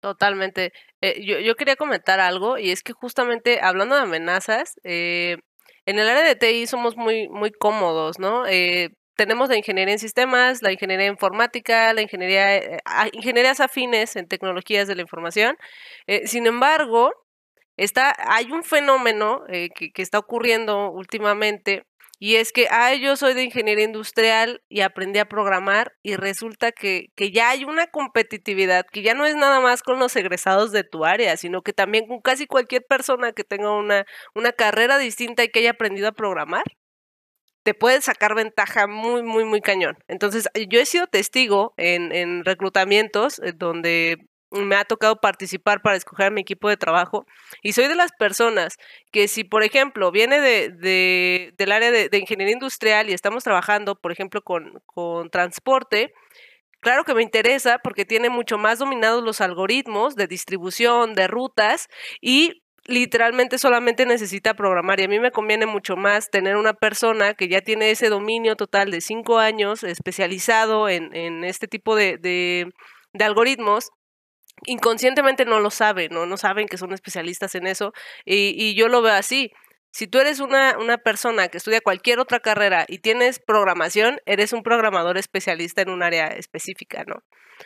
Totalmente. 0.00 0.72
Eh, 1.06 1.24
yo, 1.24 1.38
yo, 1.38 1.54
quería 1.54 1.76
comentar 1.76 2.18
algo 2.18 2.58
y 2.58 2.70
es 2.72 2.82
que 2.82 2.92
justamente 2.92 3.60
hablando 3.62 3.94
de 3.94 4.02
amenazas, 4.02 4.74
eh, 4.82 5.36
en 5.86 5.98
el 6.00 6.08
área 6.08 6.24
de 6.24 6.34
TI 6.34 6.66
somos 6.66 6.96
muy, 6.96 7.28
muy 7.28 7.52
cómodos, 7.52 8.18
¿no? 8.18 8.44
Eh, 8.46 8.90
tenemos 9.14 9.48
la 9.48 9.56
ingeniería 9.56 9.92
en 9.94 10.00
sistemas, 10.00 10.62
la 10.62 10.72
ingeniería 10.72 11.06
informática, 11.06 11.92
la 11.94 12.02
ingeniería, 12.02 12.80
ingenierías 13.12 13.60
afines 13.60 14.16
en 14.16 14.26
tecnologías 14.26 14.88
de 14.88 14.96
la 14.96 15.02
información. 15.02 15.56
sin 16.26 16.46
embargo, 16.46 17.12
está, 17.76 18.14
hay 18.18 18.50
un 18.52 18.62
fenómeno 18.64 19.44
que, 19.48 19.90
que 19.94 20.02
está 20.02 20.18
ocurriendo 20.18 20.90
últimamente 20.90 21.84
y 22.18 22.36
es 22.36 22.52
que, 22.52 22.66
ah, 22.70 22.94
yo 22.94 23.14
soy 23.16 23.34
de 23.34 23.44
ingeniería 23.44 23.84
industrial 23.84 24.62
y 24.70 24.80
aprendí 24.80 25.18
a 25.18 25.26
programar 25.28 25.92
y 26.02 26.16
resulta 26.16 26.72
que, 26.72 27.08
que, 27.14 27.30
ya 27.30 27.50
hay 27.50 27.64
una 27.64 27.88
competitividad 27.88 28.86
que 28.90 29.02
ya 29.02 29.12
no 29.12 29.26
es 29.26 29.36
nada 29.36 29.60
más 29.60 29.82
con 29.82 29.98
los 29.98 30.16
egresados 30.16 30.72
de 30.72 30.82
tu 30.82 31.04
área, 31.04 31.36
sino 31.36 31.62
que 31.62 31.74
también 31.74 32.06
con 32.06 32.20
casi 32.22 32.46
cualquier 32.46 32.84
persona 32.88 33.32
que 33.32 33.44
tenga 33.44 33.72
una, 33.72 34.06
una 34.34 34.52
carrera 34.52 34.96
distinta 34.98 35.44
y 35.44 35.48
que 35.48 35.58
haya 35.60 35.72
aprendido 35.72 36.08
a 36.08 36.12
programar. 36.12 36.64
Te 37.64 37.74
puede 37.74 38.00
sacar 38.00 38.34
ventaja 38.34 38.86
muy, 38.86 39.22
muy, 39.22 39.44
muy 39.44 39.60
cañón. 39.60 39.98
Entonces, 40.08 40.48
yo 40.68 40.80
he 40.80 40.86
sido 40.86 41.08
testigo 41.08 41.74
en, 41.76 42.12
en 42.12 42.44
reclutamientos 42.44 43.40
eh, 43.40 43.52
donde 43.54 44.18
me 44.50 44.76
ha 44.76 44.84
tocado 44.84 45.16
participar 45.20 45.82
para 45.82 45.96
escoger 45.96 46.30
mi 46.32 46.40
equipo 46.40 46.68
de 46.68 46.76
trabajo 46.76 47.26
y 47.62 47.72
soy 47.72 47.88
de 47.88 47.94
las 47.94 48.12
personas 48.12 48.76
que 49.10 49.28
si, 49.28 49.44
por 49.44 49.62
ejemplo, 49.62 50.10
viene 50.10 50.40
de, 50.40 51.52
del 51.56 51.72
área 51.72 51.90
de, 51.90 52.18
ingeniería 52.18 52.54
industrial 52.54 53.10
y 53.10 53.12
estamos 53.12 53.44
trabajando, 53.44 53.96
por 53.96 54.12
ejemplo, 54.12 54.42
con, 54.42 54.80
con 54.86 55.30
transporte, 55.30 56.12
claro 56.80 57.04
que 57.04 57.14
me 57.14 57.22
interesa 57.22 57.78
porque 57.78 58.04
tiene 58.04 58.30
mucho 58.30 58.58
más 58.58 58.78
dominados 58.78 59.24
los 59.24 59.40
algoritmos 59.40 60.14
de 60.14 60.26
distribución, 60.26 61.14
de 61.14 61.26
rutas 61.26 61.88
y 62.20 62.62
literalmente 62.86 63.58
solamente 63.58 64.06
necesita 64.06 64.54
programar 64.54 65.00
y 65.00 65.04
a 65.04 65.08
mí 65.08 65.18
me 65.18 65.32
conviene 65.32 65.66
mucho 65.66 65.96
más 65.96 66.30
tener 66.30 66.56
una 66.56 66.72
persona 66.72 67.34
que 67.34 67.48
ya 67.48 67.60
tiene 67.60 67.90
ese 67.90 68.08
dominio 68.08 68.54
total 68.54 68.92
de 68.92 69.00
cinco 69.00 69.38
años 69.38 69.82
especializado 69.82 70.88
en, 70.88 71.14
en 71.14 71.42
este 71.42 71.66
tipo 71.66 71.96
de, 71.96 72.16
de, 72.16 72.72
de 73.12 73.24
algoritmos 73.24 73.90
inconscientemente 74.64 75.44
no 75.44 75.60
lo 75.60 75.70
saben, 75.70 76.12
¿no? 76.12 76.26
No 76.26 76.36
saben 76.36 76.66
que 76.68 76.78
son 76.78 76.92
especialistas 76.92 77.54
en 77.54 77.66
eso. 77.66 77.92
Y, 78.24 78.74
yo 78.74 78.88
lo 78.88 79.02
veo 79.02 79.14
así. 79.14 79.52
Si 79.90 80.06
tú 80.06 80.18
eres 80.18 80.40
una, 80.40 80.76
una, 80.78 80.98
persona 80.98 81.48
que 81.48 81.58
estudia 81.58 81.80
cualquier 81.80 82.18
otra 82.18 82.40
carrera 82.40 82.84
y 82.88 82.98
tienes 82.98 83.38
programación, 83.38 84.20
eres 84.26 84.52
un 84.52 84.62
programador 84.62 85.16
especialista 85.18 85.82
en 85.82 85.90
un 85.90 86.02
área 86.02 86.26
específica, 86.28 87.04
¿no? 87.06 87.22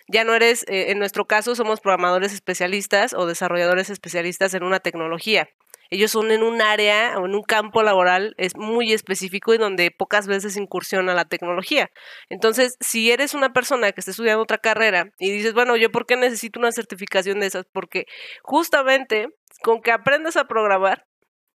Ya 0.07 0.25
no 0.25 0.35
eres, 0.35 0.65
eh, 0.69 0.91
en 0.91 0.99
nuestro 0.99 1.27
caso, 1.27 1.55
somos 1.55 1.81
programadores 1.81 2.33
especialistas 2.33 3.15
o 3.15 3.27
desarrolladores 3.27 3.91
especialistas 3.91 4.55
en 4.55 4.63
una 4.63 4.81
tecnología. 4.81 5.49
Ellos 5.91 6.13
son 6.13 6.31
en 6.31 6.43
un 6.43 6.63
área 6.63 7.19
o 7.19 7.27
en 7.27 7.35
un 7.35 7.43
campo 7.43 7.83
laboral 7.83 8.35
es 8.39 8.57
muy 8.57 8.93
específico 8.93 9.53
y 9.53 9.59
donde 9.59 9.91
pocas 9.91 10.27
veces 10.27 10.57
incursiona 10.57 11.15
la 11.15 11.25
tecnología. 11.25 11.91
Entonces, 12.29 12.77
si 12.81 13.11
eres 13.11 13.35
una 13.35 13.53
persona 13.53 13.91
que 13.93 14.01
está 14.01 14.13
estudiando 14.13 14.43
otra 14.43 14.59
carrera 14.59 15.13
y 15.19 15.31
dices, 15.31 15.53
bueno, 15.53 15.77
yo 15.77 15.91
por 15.91 16.07
qué 16.07 16.17
necesito 16.17 16.61
una 16.61 16.73
certificación 16.73 17.41
de 17.41 17.47
esas? 17.47 17.67
Porque 17.73 18.07
justamente 18.43 19.29
con 19.63 19.83
que 19.83 19.93
aprendas 19.93 20.37
a 20.37 20.45
programar, 20.45 21.07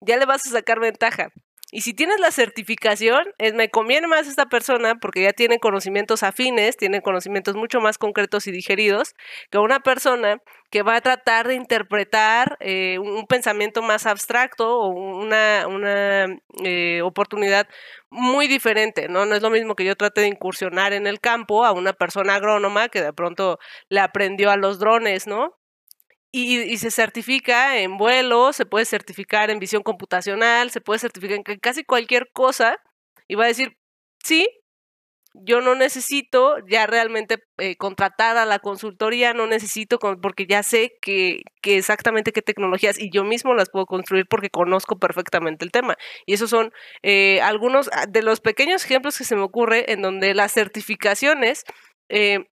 ya 0.01 0.17
le 0.17 0.27
vas 0.27 0.47
a 0.47 0.51
sacar 0.51 0.81
ventaja. 0.81 1.31
Y 1.77 1.81
si 1.81 1.93
tienes 1.93 2.21
la 2.21 2.31
certificación, 2.31 3.25
es, 3.37 3.53
me 3.53 3.69
conviene 3.69 4.07
más 4.07 4.29
esta 4.29 4.47
persona 4.47 4.95
porque 4.95 5.25
ya 5.25 5.33
tiene 5.33 5.59
conocimientos 5.59 6.23
afines, 6.23 6.77
tiene 6.77 7.03
conocimientos 7.03 7.57
mucho 7.57 7.81
más 7.81 7.99
concretos 7.99 8.47
y 8.47 8.53
digeridos 8.53 9.17
que 9.51 9.59
una 9.59 9.81
persona 9.81 10.41
que 10.71 10.85
va 10.85 10.95
a 10.95 11.01
tratar 11.01 11.49
de 11.49 11.57
interpretar 11.57 12.59
eh, 12.61 13.01
un, 13.01 13.27
pensamiento 13.27 13.83
más 13.83 14.07
abstracto 14.07 14.79
o 14.79 14.87
una, 14.87 15.67
una 15.67 16.27
eh, 16.63 17.03
oportunidad 17.03 17.67
muy 18.09 18.47
diferente, 18.47 19.09
¿no? 19.09 19.27
No 19.27 19.35
es 19.35 19.43
lo 19.43 19.51
mismo 19.51 19.75
que 19.75 19.85
yo 19.85 19.97
trate 19.97 20.21
de 20.21 20.29
incursionar 20.29 20.93
en 20.93 21.09
el 21.09 21.19
campo 21.19 21.65
a 21.65 21.73
una 21.73 21.93
persona 21.93 22.37
agrónoma 22.37 22.89
que 22.89 23.03
de 23.03 23.13
pronto 23.13 23.59
le 23.89 23.99
aprendió 23.99 24.53
a 24.53 24.57
los 24.57 24.79
drones, 24.79 25.27
¿no? 25.27 25.57
Y, 26.37 26.77
se 26.79 26.91
certifica 26.91 27.79
en 27.79 27.97
vuelo, 27.97 28.53
se 28.53 28.67
puede 28.67 28.85
certificar 28.87 29.51
en 29.51 29.61
visión 29.61 29.85
computacional, 29.85 30.71
se 30.71 30.81
puede 30.81 30.99
certificar 30.99 31.37
en 31.37 31.59
casi 31.61 31.85
cualquier 31.85 32.31
cosa 32.33 32.77
y 33.29 33.37
va 33.37 33.45
a 33.45 33.49
decir, 33.49 33.77
sí, 34.25 34.49
yo 35.35 35.61
no 35.61 35.77
necesito 35.77 36.57
ya 36.69 36.87
realmente 36.87 37.39
eh, 37.59 37.77
contratar 37.77 38.37
a 38.37 38.47
la 38.47 38.59
consultoría, 38.59 39.33
no 39.33 39.47
necesito, 39.47 39.99
porque 39.99 40.47
ya 40.47 40.65
sé 40.65 40.97
que, 41.01 41.43
que, 41.63 41.77
exactamente 41.77 42.33
qué 42.33 42.43
tecnologías 42.43 42.99
y 42.99 43.11
yo 43.11 43.23
mismo 43.25 43.55
las 43.55 43.71
puedo 43.71 43.87
construir 43.87 44.27
porque 44.29 44.51
conozco 44.51 44.99
perfectamente 44.99 45.65
el 45.65 45.71
tema. 45.71 45.97
Y 46.27 46.35
esos 46.35 46.51
son 46.51 46.73
eh, 47.03 47.41
algunos 47.43 47.91
ah, 47.93 48.07
de 48.09 48.23
los 48.23 48.41
pequeños 48.41 48.85
ejemplos 48.85 49.19
que 49.19 49.25
se 49.25 49.37
me 49.37 49.43
ocurre 49.43 49.93
en 49.93 50.03
donde 50.03 50.35
las 50.35 50.53
certificaciones 50.53 51.65
eh, 52.09 52.47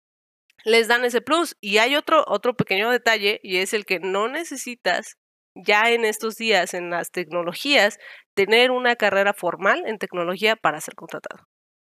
les 0.64 0.88
dan 0.88 1.04
ese 1.04 1.20
plus. 1.20 1.56
Y 1.60 1.78
hay 1.78 1.96
otro, 1.96 2.24
otro 2.26 2.54
pequeño 2.54 2.90
detalle 2.90 3.40
y 3.42 3.58
es 3.58 3.74
el 3.74 3.84
que 3.84 4.00
no 4.00 4.28
necesitas 4.28 5.16
ya 5.54 5.90
en 5.90 6.04
estos 6.04 6.36
días 6.36 6.74
en 6.74 6.90
las 6.90 7.10
tecnologías 7.10 7.98
tener 8.34 8.70
una 8.70 8.96
carrera 8.96 9.34
formal 9.34 9.82
en 9.86 9.98
tecnología 9.98 10.56
para 10.56 10.80
ser 10.80 10.94
contratado. 10.94 11.44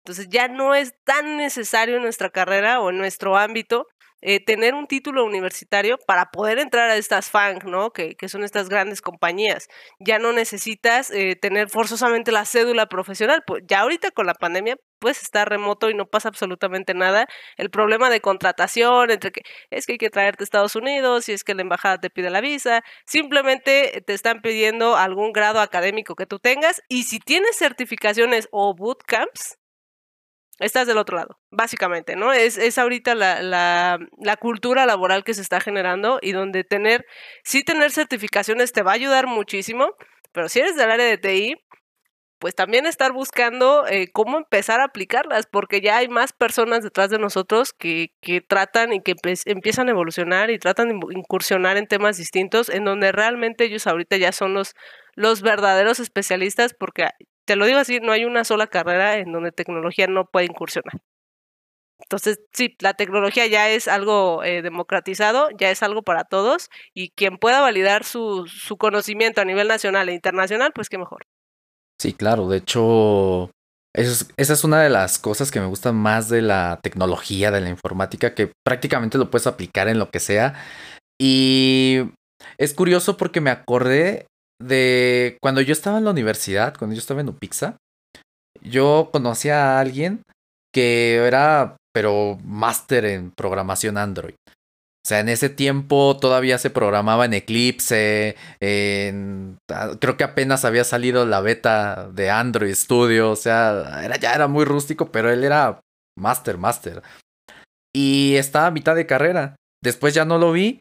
Entonces 0.04 0.28
ya 0.30 0.48
no 0.48 0.76
es 0.76 0.94
tan 1.04 1.38
necesario 1.38 1.96
en 1.96 2.04
nuestra 2.04 2.30
carrera 2.30 2.80
o 2.80 2.92
en 2.92 2.98
nuestro 2.98 3.38
ámbito 3.38 3.88
eh, 4.28 4.44
tener 4.44 4.74
un 4.74 4.88
título 4.88 5.24
universitario 5.24 6.00
para 6.08 6.32
poder 6.32 6.58
entrar 6.58 6.90
a 6.90 6.96
estas 6.96 7.30
FANG, 7.30 7.64
¿no? 7.66 7.92
Que, 7.92 8.16
que 8.16 8.28
son 8.28 8.44
estas 8.44 8.70
grandes 8.70 9.00
compañías. 9.02 9.68
Ya 10.00 10.18
no 10.18 10.34
necesitas 10.34 11.12
eh, 11.12 11.36
tener 11.36 11.70
forzosamente 11.70 12.32
la 12.32 12.46
cédula 12.46 12.88
profesional. 12.88 13.44
Pues 13.46 13.64
ya 13.68 13.82
ahorita 13.82 14.10
con 14.10 14.26
la 14.26 14.34
pandemia 14.34 14.78
puedes 15.00 15.22
estar 15.22 15.48
remoto 15.48 15.92
y 15.92 15.94
no 15.94 16.08
pasa 16.08 16.30
absolutamente 16.30 16.96
nada. 16.96 17.28
El 17.58 17.70
problema 17.70 18.10
de 18.10 18.20
contratación 18.20 19.12
entre 19.12 19.32
que 19.32 19.42
es 19.70 19.86
que 19.86 19.94
hay 19.94 19.98
que 20.00 20.10
traerte 20.10 20.44
a 20.44 20.46
Estados 20.46 20.76
Unidos 20.76 21.30
y 21.30 21.34
es 21.34 21.44
que 21.44 21.54
la 21.54 21.62
embajada 21.62 22.00
te 22.00 22.10
pide 22.10 22.32
la 22.32 22.42
visa, 22.42 22.84
simplemente 23.06 24.04
te 24.08 24.14
están 24.16 24.42
pidiendo 24.42 24.98
algún 24.98 25.34
grado 25.34 25.60
académico 25.60 26.16
que 26.16 26.26
tú 26.26 26.40
tengas 26.40 26.82
y 26.90 27.04
si 27.04 27.20
tienes 27.20 27.58
certificaciones 27.58 28.48
o 28.52 28.74
bootcamps, 28.74 29.60
estás 30.60 30.88
del 30.88 30.98
otro 30.98 31.18
lado, 31.18 31.40
básicamente, 31.52 32.16
¿no? 32.16 32.34
Es, 32.34 32.58
es 32.58 32.78
ahorita 32.78 33.16
la, 33.16 33.42
la, 33.42 34.00
la, 34.18 34.38
cultura 34.38 34.86
laboral 34.86 35.24
que 35.24 35.34
se 35.34 35.42
está 35.42 35.60
generando 35.60 36.20
y 36.22 36.32
donde 36.32 36.64
tener, 36.64 37.06
sí 37.44 37.64
tener 37.64 37.92
certificaciones 37.92 38.72
te 38.72 38.82
va 38.82 38.92
a 38.92 38.96
ayudar 38.96 39.28
muchísimo, 39.28 39.92
pero 40.32 40.50
si 40.50 40.60
eres 40.60 40.76
del 40.76 40.92
área 40.92 41.06
de 41.06 41.18
TI, 41.18 41.56
pues 42.40 42.54
también 42.56 42.86
estar 42.86 43.12
buscando 43.12 43.88
eh, 43.88 44.10
cómo 44.12 44.38
empezar 44.38 44.82
a 44.82 44.86
aplicarlas, 44.86 45.48
porque 45.48 45.82
ya 45.82 45.98
hay 45.98 46.10
más 46.10 46.34
personas 46.34 46.84
detrás 46.84 47.10
de 47.10 47.18
nosotros 47.18 47.74
que, 47.74 48.14
que 48.22 48.42
tratan 48.42 48.94
y 48.94 49.02
que 49.02 49.16
empiezan 49.46 49.88
a 49.88 49.92
evolucionar 49.92 50.52
y 50.52 50.60
tratan 50.60 50.90
de 50.90 51.00
incursionar 51.16 51.78
en 51.78 51.88
temas 51.88 52.18
distintos, 52.18 52.70
en 52.70 52.86
donde 52.86 53.12
realmente 53.12 53.64
ellos 53.66 53.88
ahorita 53.88 54.18
ya 54.18 54.32
son 54.32 54.54
los, 54.54 54.76
los 55.16 55.42
verdaderos 55.42 56.00
especialistas, 56.00 56.74
porque 56.74 57.08
te 57.46 57.56
lo 57.56 57.66
digo 57.66 57.80
así, 57.80 58.00
no 58.00 58.12
hay 58.12 58.26
una 58.26 58.44
sola 58.44 58.68
carrera 58.68 59.18
en 59.18 59.32
donde 59.32 59.52
tecnología 59.52 60.08
no 60.08 60.26
puede 60.26 60.48
incursionar. 60.48 61.02
Entonces, 62.00 62.40
sí, 62.52 62.76
la 62.82 62.94
tecnología 62.94 63.48
ya 63.48 63.70
es 63.70 63.88
algo 63.88 64.44
eh, 64.44 64.62
democratizado, 64.62 65.50
ya 65.58 65.72
es 65.72 65.82
algo 65.82 66.04
para 66.04 66.26
todos 66.26 66.70
y 66.94 67.12
quien 67.12 67.38
pueda 67.38 67.62
validar 67.62 68.04
su, 68.04 68.48
su 68.48 68.78
conocimiento 68.78 69.42
a 69.42 69.46
nivel 69.46 69.68
nacional 69.68 70.10
e 70.10 70.14
internacional, 70.14 70.72
pues 70.74 70.90
qué 70.90 70.98
mejor. 70.98 71.26
Sí, 72.00 72.14
claro, 72.14 72.50
de 72.50 72.58
hecho, 72.58 73.50
esa 73.94 74.54
es 74.54 74.64
una 74.64 74.82
de 74.82 74.90
las 74.90 75.18
cosas 75.18 75.52
que 75.52 75.62
me 75.62 75.68
gustan 75.68 75.96
más 75.96 76.28
de 76.28 76.42
la 76.42 76.80
tecnología, 76.84 77.50
de 77.52 77.62
la 77.62 77.70
informática, 77.70 78.36
que 78.36 78.52
prácticamente 78.66 79.18
lo 79.18 79.32
puedes 79.32 79.48
aplicar 79.48 79.88
en 79.88 80.00
lo 80.00 80.10
que 80.10 80.20
sea. 80.20 80.54
Y 81.20 82.02
es 82.58 82.74
curioso 82.74 83.16
porque 83.16 83.40
me 83.40 83.52
acordé 83.52 84.28
de 84.62 85.38
cuando 85.42 85.62
yo 85.62 85.74
estaba 85.74 85.98
en 85.98 86.06
la 86.06 86.12
universidad, 86.12 86.76
cuando 86.78 86.96
yo 86.96 87.00
estaba 87.00 87.22
en 87.22 87.30
Upixa, 87.30 87.78
yo 88.62 89.10
conocí 89.12 89.50
a 89.50 89.80
alguien 89.80 90.22
que 90.74 91.16
era, 91.16 91.78
pero 91.94 92.38
máster 92.44 93.06
en 93.06 93.32
programación 93.32 93.98
Android. 93.98 94.36
O 95.06 95.08
sea, 95.08 95.20
en 95.20 95.30
ese 95.30 95.50
tiempo 95.50 96.18
todavía 96.20 96.58
se 96.58 96.72
programaba 96.72 97.26
en 97.26 97.36
Eclipse, 97.36 98.36
en, 98.60 99.58
ah, 99.72 99.92
creo 100.02 100.18
que 100.18 100.24
apenas 100.24 100.66
había 100.66 100.84
salido 100.84 101.28
la 101.28 101.42
beta 101.42 102.10
de 102.12 102.32
Android 102.32 102.74
Studio, 102.74 103.30
o 103.30 103.36
sea, 103.36 104.02
era, 104.04 104.18
ya 104.18 104.34
era 104.34 104.48
muy 104.48 104.66
rústico, 104.66 105.12
pero 105.12 105.32
él 105.32 105.44
era 105.44 105.80
máster, 106.18 106.58
máster. 106.58 107.04
Y 107.96 108.36
estaba 108.36 108.68
a 108.68 108.72
mitad 108.72 108.96
de 108.96 109.06
carrera. 109.06 109.56
Después 109.84 110.16
ya 110.16 110.26
no 110.26 110.40
lo 110.40 110.52
vi 110.52 110.80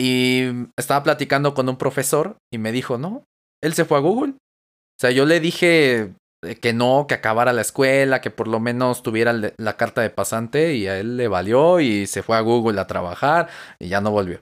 y 0.00 0.70
estaba 0.78 1.02
platicando 1.02 1.52
con 1.52 1.68
un 1.68 1.76
profesor 1.76 2.38
y 2.50 2.56
me 2.56 2.72
dijo, 2.72 2.96
no, 2.96 3.24
él 3.62 3.74
se 3.74 3.84
fue 3.84 3.98
a 3.98 4.00
Google. 4.00 4.32
O 4.32 4.98
sea, 4.98 5.10
yo 5.10 5.26
le 5.26 5.40
dije 5.40 6.14
que 6.62 6.72
no, 6.72 7.04
que 7.06 7.14
acabara 7.14 7.52
la 7.52 7.60
escuela, 7.60 8.22
que 8.22 8.30
por 8.30 8.48
lo 8.48 8.60
menos 8.60 9.02
tuviera 9.02 9.34
la 9.34 9.76
carta 9.76 10.00
de 10.00 10.08
pasante 10.08 10.74
y 10.74 10.86
a 10.86 10.98
él 10.98 11.18
le 11.18 11.28
valió 11.28 11.80
y 11.80 12.06
se 12.06 12.22
fue 12.22 12.38
a 12.38 12.40
Google 12.40 12.80
a 12.80 12.86
trabajar 12.86 13.50
y 13.78 13.88
ya 13.88 14.00
no 14.00 14.10
volvió. 14.10 14.38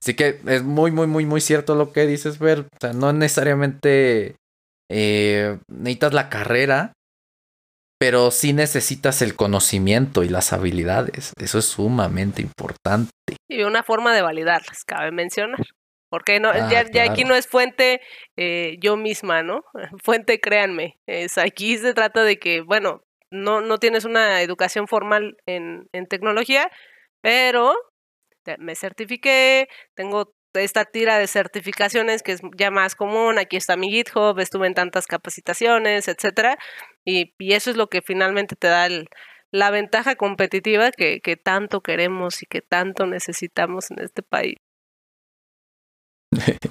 Así 0.00 0.14
que 0.14 0.40
es 0.46 0.64
muy, 0.64 0.90
muy, 0.90 1.06
muy, 1.06 1.24
muy 1.24 1.40
cierto 1.40 1.76
lo 1.76 1.92
que 1.92 2.08
dices, 2.08 2.40
Ver. 2.40 2.60
O 2.60 2.78
sea, 2.80 2.92
no 2.92 3.12
necesariamente 3.12 4.34
eh, 4.90 5.60
necesitas 5.68 6.14
la 6.14 6.28
carrera, 6.28 6.94
pero 8.00 8.30
sí 8.30 8.54
necesitas 8.54 9.20
el 9.20 9.36
conocimiento 9.36 10.24
y 10.24 10.30
las 10.30 10.54
habilidades. 10.54 11.34
Eso 11.38 11.58
es 11.58 11.66
sumamente 11.66 12.40
importante. 12.40 13.10
Y 13.46 13.62
una 13.62 13.82
forma 13.82 14.14
de 14.14 14.22
validarlas, 14.22 14.84
cabe 14.86 15.12
mencionar. 15.12 15.60
Porque 16.08 16.40
no, 16.40 16.48
ah, 16.48 16.70
ya, 16.70 17.04
aquí 17.04 17.24
no 17.24 17.36
es 17.36 17.46
fuente 17.46 18.00
eh, 18.36 18.78
yo 18.80 18.96
misma, 18.96 19.42
¿no? 19.42 19.62
Fuente, 20.02 20.40
créanme. 20.40 20.98
Es, 21.06 21.36
aquí 21.36 21.76
se 21.76 21.92
trata 21.92 22.24
de 22.24 22.38
que, 22.38 22.62
bueno, 22.62 23.02
no, 23.30 23.60
no 23.60 23.78
tienes 23.78 24.06
una 24.06 24.40
educación 24.40 24.88
formal 24.88 25.36
en, 25.46 25.86
en 25.92 26.06
tecnología, 26.06 26.70
pero 27.20 27.74
me 28.58 28.74
certifiqué, 28.74 29.68
tengo 29.94 30.32
esta 30.54 30.84
tira 30.84 31.18
de 31.18 31.26
certificaciones 31.26 32.22
que 32.22 32.32
es 32.32 32.40
ya 32.56 32.70
más 32.70 32.96
común, 32.96 33.38
aquí 33.38 33.56
está 33.56 33.76
mi 33.76 33.90
GitHub, 33.90 34.38
estuve 34.40 34.66
en 34.66 34.74
tantas 34.74 35.06
capacitaciones, 35.06 36.08
etcétera, 36.08 36.58
y, 37.04 37.34
y 37.38 37.52
eso 37.52 37.70
es 37.70 37.76
lo 37.76 37.88
que 37.88 38.02
finalmente 38.02 38.56
te 38.56 38.68
da 38.68 38.86
el, 38.86 39.08
la 39.52 39.70
ventaja 39.70 40.16
competitiva 40.16 40.92
que, 40.92 41.20
que 41.20 41.36
tanto 41.36 41.80
queremos 41.80 42.42
y 42.42 42.46
que 42.46 42.62
tanto 42.62 43.06
necesitamos 43.06 43.90
en 43.90 44.00
este 44.00 44.22
país. 44.22 44.56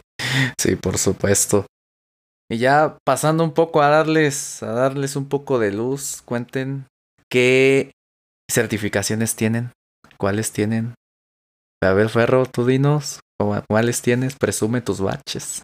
sí, 0.58 0.76
por 0.76 0.98
supuesto. 0.98 1.66
Y 2.52 2.58
ya 2.58 2.98
pasando 3.06 3.44
un 3.44 3.54
poco 3.54 3.82
a 3.82 3.90
darles, 3.90 4.64
a 4.64 4.72
darles 4.72 5.16
un 5.16 5.30
poco 5.30 5.60
de 5.60 5.72
luz, 5.72 6.22
cuenten 6.24 6.88
qué 7.30 7.92
certificaciones 8.50 9.36
tienen, 9.36 9.72
cuáles 10.18 10.52
tienen. 10.52 10.96
A 11.84 11.94
ver, 11.94 12.10
Ferro, 12.10 12.46
tú 12.46 12.66
dinos, 12.66 13.20
¿cuáles 13.70 14.02
tienes? 14.02 14.36
Presume 14.36 14.82
tus 14.82 15.00
baches. 15.00 15.62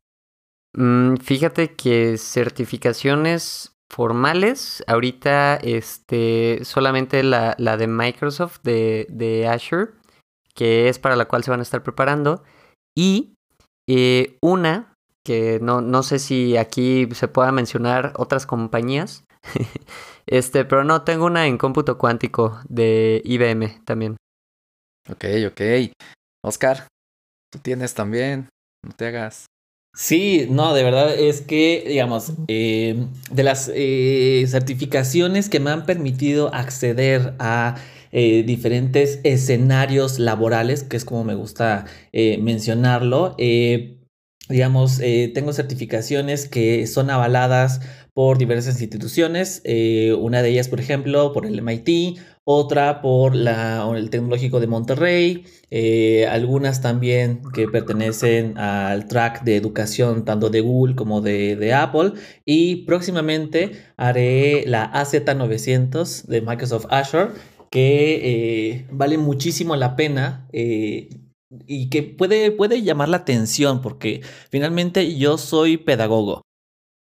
Mm, 0.77 1.15
fíjate 1.17 1.75
que 1.75 2.17
certificaciones 2.17 3.71
formales, 3.95 4.83
ahorita 4.87 5.55
este, 5.55 6.59
solamente 6.65 7.23
la, 7.23 7.55
la 7.57 7.77
de 7.77 7.87
Microsoft 7.87 8.59
de, 8.61 9.07
de 9.09 9.47
Azure, 9.47 9.93
que 10.53 10.89
es 10.89 10.99
para 10.99 11.15
la 11.15 11.29
cual 11.29 11.45
se 11.45 11.51
van 11.51 11.61
a 11.61 11.63
estar 11.63 11.81
preparando, 11.81 12.43
y 12.93 13.35
eh, 13.87 14.37
una, 14.41 14.93
que 15.25 15.59
no, 15.61 15.79
no 15.79 16.03
sé 16.03 16.19
si 16.19 16.57
aquí 16.57 17.07
se 17.13 17.29
pueda 17.29 17.53
mencionar 17.53 18.11
otras 18.17 18.45
compañías, 18.45 19.23
este, 20.27 20.65
pero 20.65 20.83
no, 20.83 21.03
tengo 21.03 21.25
una 21.25 21.47
en 21.47 21.57
cómputo 21.57 21.97
cuántico 21.97 22.59
de 22.67 23.21
IBM 23.23 23.85
también. 23.85 24.17
Ok, 25.09 25.23
ok. 25.47 25.61
Oscar, 26.43 26.85
tú 27.49 27.59
tienes 27.59 27.93
también, 27.93 28.49
no 28.85 28.91
te 28.91 29.07
hagas. 29.07 29.45
Sí, 29.97 30.47
no, 30.49 30.73
de 30.73 30.83
verdad 30.83 31.17
es 31.17 31.39
que, 31.39 31.85
digamos, 31.87 32.33
eh, 32.49 33.07
de 33.31 33.43
las 33.43 33.71
eh, 33.73 34.43
certificaciones 34.45 35.47
que 35.47 35.61
me 35.61 35.71
han 35.71 35.85
permitido 35.85 36.53
acceder 36.53 37.33
a 37.39 37.75
eh, 38.11 38.43
diferentes 38.43 39.21
escenarios 39.23 40.19
laborales, 40.19 40.83
que 40.83 40.97
es 40.97 41.05
como 41.05 41.23
me 41.23 41.35
gusta 41.35 41.85
mencionarlo, 42.11 43.37
digamos, 44.49 44.99
tengo 45.33 45.53
certificaciones 45.53 46.47
que 46.47 46.87
son 46.87 47.09
avaladas 47.09 47.79
por 48.13 48.37
diversas 48.37 48.81
instituciones, 48.81 49.63
una 50.19 50.41
de 50.41 50.49
ellas, 50.49 50.67
por 50.67 50.79
ejemplo, 50.79 51.33
por 51.33 51.45
el 51.45 51.59
MIT, 51.59 52.19
otra 52.45 53.01
por 53.01 53.35
la, 53.35 53.91
el 53.97 54.11
Tecnológico 54.11 54.59
de 54.59 54.67
Monterrey, 54.67 55.45
eh, 55.71 56.27
algunas 56.27 56.79
también 56.79 57.41
que 57.53 57.67
pertenecen 57.67 58.57
al 58.59 59.07
track 59.07 59.43
de 59.43 59.55
educación 59.57 60.25
tanto 60.25 60.51
de 60.51 60.61
Google 60.61 60.95
como 60.95 61.21
de, 61.21 61.73
Apple 61.73 62.13
y 62.45 62.85
próximamente 62.85 63.71
haré 63.97 64.63
la 64.67 64.91
AZ900 64.93 66.25
de 66.27 66.41
Microsoft 66.41 66.85
Azure 66.89 67.31
que 67.71 68.21
eh, 68.23 68.87
vale 68.91 69.17
muchísimo 69.17 69.75
la 69.75 69.95
pena. 69.95 70.47
Eh, 70.53 71.09
y 71.67 71.89
que 71.89 72.03
puede, 72.03 72.51
puede 72.51 72.81
llamar 72.81 73.07
la 73.07 73.17
atención 73.17 73.81
porque 73.81 74.21
finalmente 74.49 75.15
yo 75.15 75.37
soy 75.37 75.77
pedagogo 75.77 76.41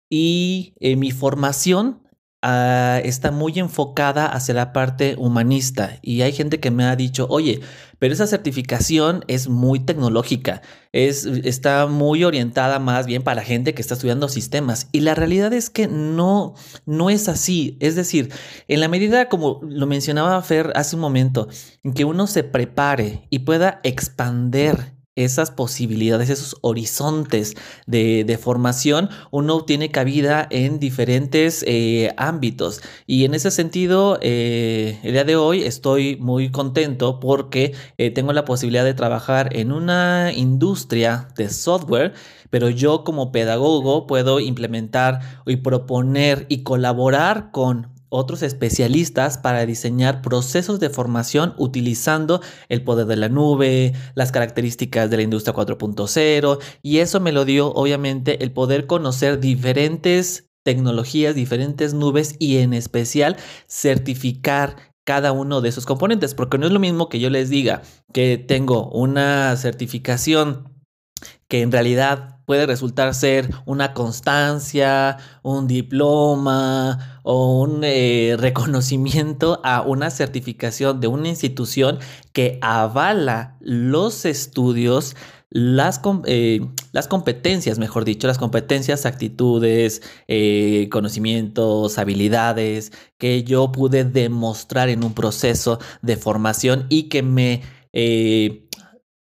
y 0.09 0.73
mi 0.81 1.11
formación 1.11 2.01
Ah, 2.41 3.01
está 3.03 3.33
muy 3.33 3.59
enfocada 3.59 4.27
hacia 4.27 4.55
la 4.55 4.73
parte 4.73 5.17
humanista. 5.19 5.99
Y 6.03 6.23
hay 6.23 6.33
gente 6.33 6.61
que 6.61 6.71
me 6.71 6.85
ha 6.85 6.95
dicho, 6.95 7.27
oye, 7.29 7.61
pero 7.99 8.15
esa 8.15 8.29
certificación 8.29 9.25
es 9.27 9.49
muy 9.49 9.81
tecnológica, 9.81 10.63
es, 10.93 11.27
está 11.27 11.87
muy 11.87 12.23
orientada 12.23 12.79
más 12.79 13.07
bien 13.07 13.25
para 13.25 13.43
gente 13.43 13.75
que 13.75 13.83
está 13.83 13.95
estudiando 13.95 14.29
sistemas 14.29 14.89
y 14.93 15.01
la 15.01 15.17
realidad 15.17 15.53
es 15.53 15.69
que 15.69 15.89
no, 15.89 16.55
no 16.87 17.11
es 17.11 17.29
así, 17.29 17.77
es 17.81 17.97
decir, 17.97 18.33
en 18.69 18.81
la 18.81 18.89
medida 18.89 19.29
como 19.29 19.61
lo 19.63 19.87
mencionaba 19.87 20.41
Fer 20.43 20.73
hace 20.77 20.95
un 20.95 21.03
momento, 21.03 21.49
en 21.83 21.93
que 21.93 22.05
uno 22.05 22.29
se 22.29 22.45
prepare 22.45 23.27
y 23.31 23.41
pueda 23.41 23.81
expander 23.83 24.98
esas 25.25 25.51
posibilidades, 25.51 26.31
esos 26.31 26.57
horizontes 26.61 27.57
de, 27.87 28.39
formación, 28.41 29.11
uno 29.31 29.65
tiene 29.65 29.91
cabida 29.91 30.47
en 30.51 30.79
diferentes 30.79 31.65
eh, 31.67 32.15
ámbitos. 32.17 32.83
Y 33.07 33.25
en 33.25 33.35
ese 33.35 33.51
sentido, 33.51 34.19
eh, 34.23 34.99
el 35.03 35.13
día 35.13 35.25
de 35.25 35.37
hoy 35.37 35.65
estoy 35.65 36.17
muy 36.17 36.51
contento 36.51 37.19
porque 37.21 37.75
eh, 37.99 38.11
tengo 38.11 38.33
la 38.33 38.45
posibilidad 38.45 38.85
de 38.85 38.95
trabajar 38.95 39.57
en 39.57 39.73
una 39.73 40.33
industria 40.35 41.29
de 41.37 41.51
software 41.51 42.15
pero 42.51 42.71
yo 42.71 43.05
como 43.05 43.31
pedagogo 43.31 44.07
puedo 44.07 44.41
implementar 44.41 45.21
y 45.47 45.57
proponer 45.57 46.47
y 46.49 46.63
colaborar 46.63 47.51
con 47.51 47.98
otros 48.09 48.43
especialistas 48.43 49.39
para 49.39 49.67
diseñar 49.67 50.23
procesos 50.23 50.81
de 50.81 50.91
formación 50.91 51.55
utilizando 51.57 52.41
el 52.69 52.83
poder 52.83 53.07
de 53.07 53.17
la 53.17 53.29
nube, 53.29 53.93
las 54.15 54.33
características 54.33 55.11
de 55.11 55.17
la 55.19 55.23
industria 55.23 55.55
4.0 55.55 56.59
y 56.83 56.99
eso 56.99 57.21
me 57.21 57.33
lo 57.33 57.45
dio 57.45 57.73
obviamente 57.73 58.43
el 58.43 58.53
poder 58.53 58.87
conocer 58.87 59.41
diferentes 59.41 60.49
tecnologías, 60.65 61.35
diferentes 61.35 61.95
nubes 61.95 62.37
y 62.39 62.59
en 62.59 62.75
especial 62.75 63.37
certificar 63.67 64.77
cada 65.05 65.33
uno 65.33 65.63
de 65.63 65.71
esos 65.71 65.87
componentes, 65.87 66.35
porque 66.35 66.59
no 66.59 66.67
es 66.67 66.73
lo 66.73 66.81
mismo 66.81 67.09
que 67.09 67.19
yo 67.19 67.31
les 67.31 67.49
diga 67.49 67.81
que 68.13 68.37
tengo 68.37 68.91
una 68.91 69.57
certificación 69.57 70.85
que 71.49 71.63
en 71.63 71.73
realidad 71.73 72.38
puede 72.49 72.65
resultar 72.65 73.13
ser 73.13 73.51
una 73.67 73.93
constancia, 73.93 75.19
un 75.43 75.67
diploma 75.67 77.21
o 77.23 77.61
un 77.61 77.83
eh, 77.85 78.37
reconocimiento 78.39 79.61
a 79.65 79.83
una 79.83 80.09
certificación 80.09 80.99
de 80.99 81.09
una 81.09 81.29
institución 81.29 81.99
que 82.33 82.59
avala 82.63 83.59
los 83.61 84.25
estudios, 84.25 85.15
las, 85.51 86.01
eh, 86.25 86.67
competencias, 87.11 87.79
mejor 87.79 88.07
dicho, 88.07 88.27
las 88.27 88.39
competencias, 88.39 89.05
actitudes, 89.05 90.01
eh, 90.27 90.89
conocimientos, 90.91 91.99
habilidades 91.99 92.93
que 93.19 93.45
yo 93.45 93.73
pude 93.73 94.05
demostrar 94.05 94.89
en 94.89 95.05
un 95.05 95.13
proceso 95.13 95.81
de 96.01 96.17
formación 96.17 96.87
y 96.89 97.11
que 97.11 97.23
me 97.23 97.61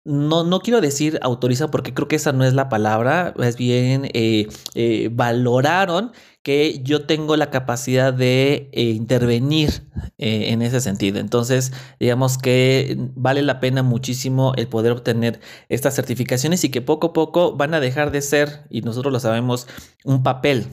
no, 0.03 0.43
no 0.43 0.61
quiero 0.61 0.81
decir 0.81 1.19
autoriza 1.21 1.69
porque 1.69 1.93
creo 1.93 2.07
que 2.07 2.15
esa 2.15 2.31
no 2.31 2.43
es 2.43 2.53
la 2.53 2.69
palabra, 2.69 3.33
es 3.39 3.55
bien 3.55 4.09
eh, 4.13 4.47
eh, 4.73 5.09
valoraron 5.11 6.11
que 6.41 6.81
yo 6.83 7.05
tengo 7.05 7.37
la 7.37 7.51
capacidad 7.51 8.11
de 8.13 8.69
eh, 8.71 8.83
intervenir 8.83 9.87
en 10.17 10.61
ese 10.63 10.81
sentido. 10.81 11.19
Entonces, 11.19 11.71
digamos 11.99 12.37
que 12.39 12.97
vale 13.15 13.43
la 13.43 13.59
pena 13.59 13.83
muchísimo 13.83 14.53
el 14.55 14.67
poder 14.67 14.91
obtener 14.91 15.39
estas 15.69 15.95
certificaciones 15.95 16.63
y 16.63 16.69
que 16.69 16.81
poco 16.81 17.07
a 17.07 17.13
poco 17.13 17.55
van 17.55 17.73
a 17.75 17.79
dejar 17.79 18.11
de 18.11 18.21
ser, 18.21 18.65
y 18.69 18.81
nosotros 18.81 19.13
lo 19.13 19.19
sabemos, 19.19 19.67
un 20.03 20.23
papel 20.23 20.67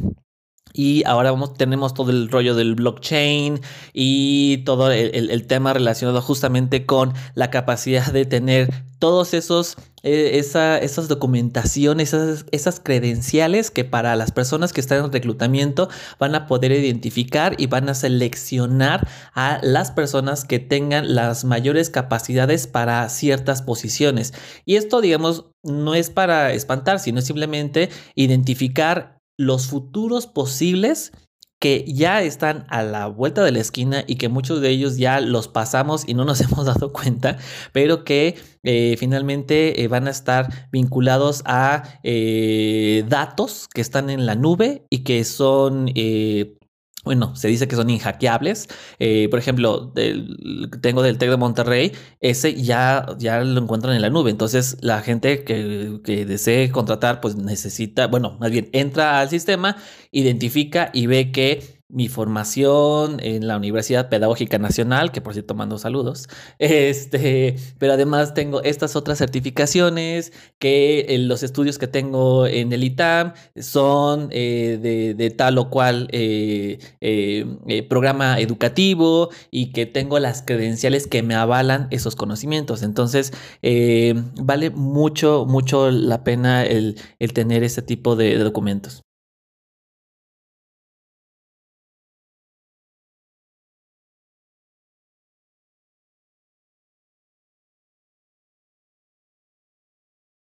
y 0.72 1.04
ahora 1.04 1.34
tenemos 1.56 1.94
todo 1.94 2.10
el 2.10 2.28
rollo 2.30 2.54
del 2.54 2.74
blockchain 2.74 3.60
y 3.92 4.58
todo 4.58 4.90
el, 4.90 5.46
tema 5.46 5.72
relacionado 5.72 6.20
justamente 6.20 6.86
con 6.86 7.14
la 7.34 7.50
capacidad 7.50 8.12
de 8.12 8.26
tener 8.26 8.70
todos 8.98 9.32
esos, 9.32 9.76
eh, 10.02 10.32
esa, 10.34 10.78
esas 10.78 11.08
documentaciones, 11.08 12.12
esas, 12.12 12.80
credenciales 12.80 13.70
que 13.70 13.84
para 13.84 14.16
las 14.16 14.32
personas 14.32 14.72
que 14.72 14.80
están 14.80 15.04
en 15.04 15.12
reclutamiento 15.12 15.88
van 16.18 16.34
a 16.34 16.46
poder 16.46 16.72
identificar 16.72 17.54
y 17.58 17.66
van 17.66 17.88
a 17.88 17.94
seleccionar 17.94 19.08
a 19.34 19.60
las 19.62 19.90
personas 19.90 20.44
que 20.44 20.58
tengan 20.58 21.14
las 21.14 21.44
mayores 21.44 21.90
capacidades 21.90 22.66
para 22.66 23.08
ciertas 23.08 23.62
posiciones. 23.62 24.34
Y 24.64 24.76
esto, 24.76 25.00
digamos, 25.00 25.46
no 25.62 25.94
es 25.94 26.10
para 26.10 26.52
espantar, 26.52 26.98
sino 27.00 27.20
simplemente 27.20 27.88
identificar 28.14 29.17
los 29.38 29.68
futuros 29.68 30.26
posibles 30.26 31.12
que 31.60 31.84
ya 31.88 32.22
están 32.22 32.66
a 32.68 32.82
la 32.82 33.06
vuelta 33.08 33.42
de 33.42 33.50
la 33.50 33.58
esquina 33.58 34.04
y 34.06 34.14
que 34.14 34.28
muchos 34.28 34.60
de 34.60 34.70
ellos 34.70 34.96
ya 34.96 35.20
los 35.20 35.48
pasamos 35.48 36.08
y 36.08 36.14
no 36.14 36.24
nos 36.24 36.40
hemos 36.42 36.66
dado 36.66 36.92
cuenta, 36.92 37.38
pero 37.72 38.04
que 38.04 38.36
eh, 38.62 38.96
finalmente 38.98 39.82
eh, 39.82 39.88
van 39.88 40.06
a 40.06 40.10
estar 40.10 40.68
vinculados 40.70 41.42
a 41.46 41.82
eh, 42.02 43.04
datos 43.08 43.68
que 43.72 43.80
están 43.80 44.10
en 44.10 44.26
la 44.26 44.34
nube 44.34 44.86
y 44.90 45.02
que 45.02 45.24
son 45.24 45.90
bueno, 47.08 47.34
se 47.34 47.48
dice 47.48 47.66
que 47.66 47.74
son 47.74 47.88
inhackeables. 47.88 48.68
Eh, 48.98 49.28
por 49.30 49.38
ejemplo, 49.38 49.94
tengo 50.82 51.02
del 51.02 51.16
TEC 51.16 51.30
de 51.30 51.36
Monterrey, 51.38 51.92
ese 52.20 52.54
ya, 52.54 53.06
ya 53.18 53.40
lo 53.40 53.62
encuentran 53.62 53.96
en 53.96 54.02
la 54.02 54.10
nube. 54.10 54.30
Entonces, 54.30 54.76
la 54.82 55.00
gente 55.00 55.42
que, 55.42 56.00
que 56.04 56.26
desee 56.26 56.70
contratar, 56.70 57.22
pues 57.22 57.34
necesita, 57.34 58.08
bueno, 58.08 58.36
más 58.40 58.50
bien 58.50 58.68
entra 58.74 59.20
al 59.20 59.30
sistema, 59.30 59.78
identifica 60.12 60.90
y 60.92 61.06
ve 61.06 61.32
que 61.32 61.77
mi 61.90 62.08
formación 62.08 63.18
en 63.22 63.46
la 63.46 63.56
Universidad 63.56 64.10
Pedagógica 64.10 64.58
Nacional, 64.58 65.10
que 65.10 65.22
por 65.22 65.32
cierto 65.32 65.54
mando 65.54 65.78
saludos, 65.78 66.28
este, 66.58 67.56
pero 67.78 67.94
además 67.94 68.34
tengo 68.34 68.62
estas 68.62 68.94
otras 68.94 69.18
certificaciones, 69.18 70.32
que 70.58 71.00
eh, 71.08 71.18
los 71.18 71.42
estudios 71.42 71.78
que 71.78 71.86
tengo 71.86 72.46
en 72.46 72.72
el 72.72 72.84
ITAM 72.84 73.32
son 73.56 74.28
eh, 74.32 75.14
de, 75.16 75.30
tal 75.30 75.58
o 75.58 75.70
cual 75.70 76.08
eh, 76.12 76.78
programa 77.88 78.40
educativo 78.40 79.30
y 79.50 79.72
que 79.72 79.86
tengo 79.86 80.18
las 80.18 80.42
credenciales 80.42 81.06
que 81.06 81.22
me 81.22 81.34
avalan 81.34 81.88
esos 81.90 82.16
conocimientos. 82.16 82.82
Entonces, 82.82 83.32
vale 84.40 84.70
mucho, 84.70 85.46
mucho 85.46 85.90
la 85.90 86.24
pena 86.24 86.64
el, 86.64 86.96
tener 87.34 87.62
ese 87.62 87.82
tipo 87.82 88.16
de 88.16 88.36
documentos. 88.38 89.07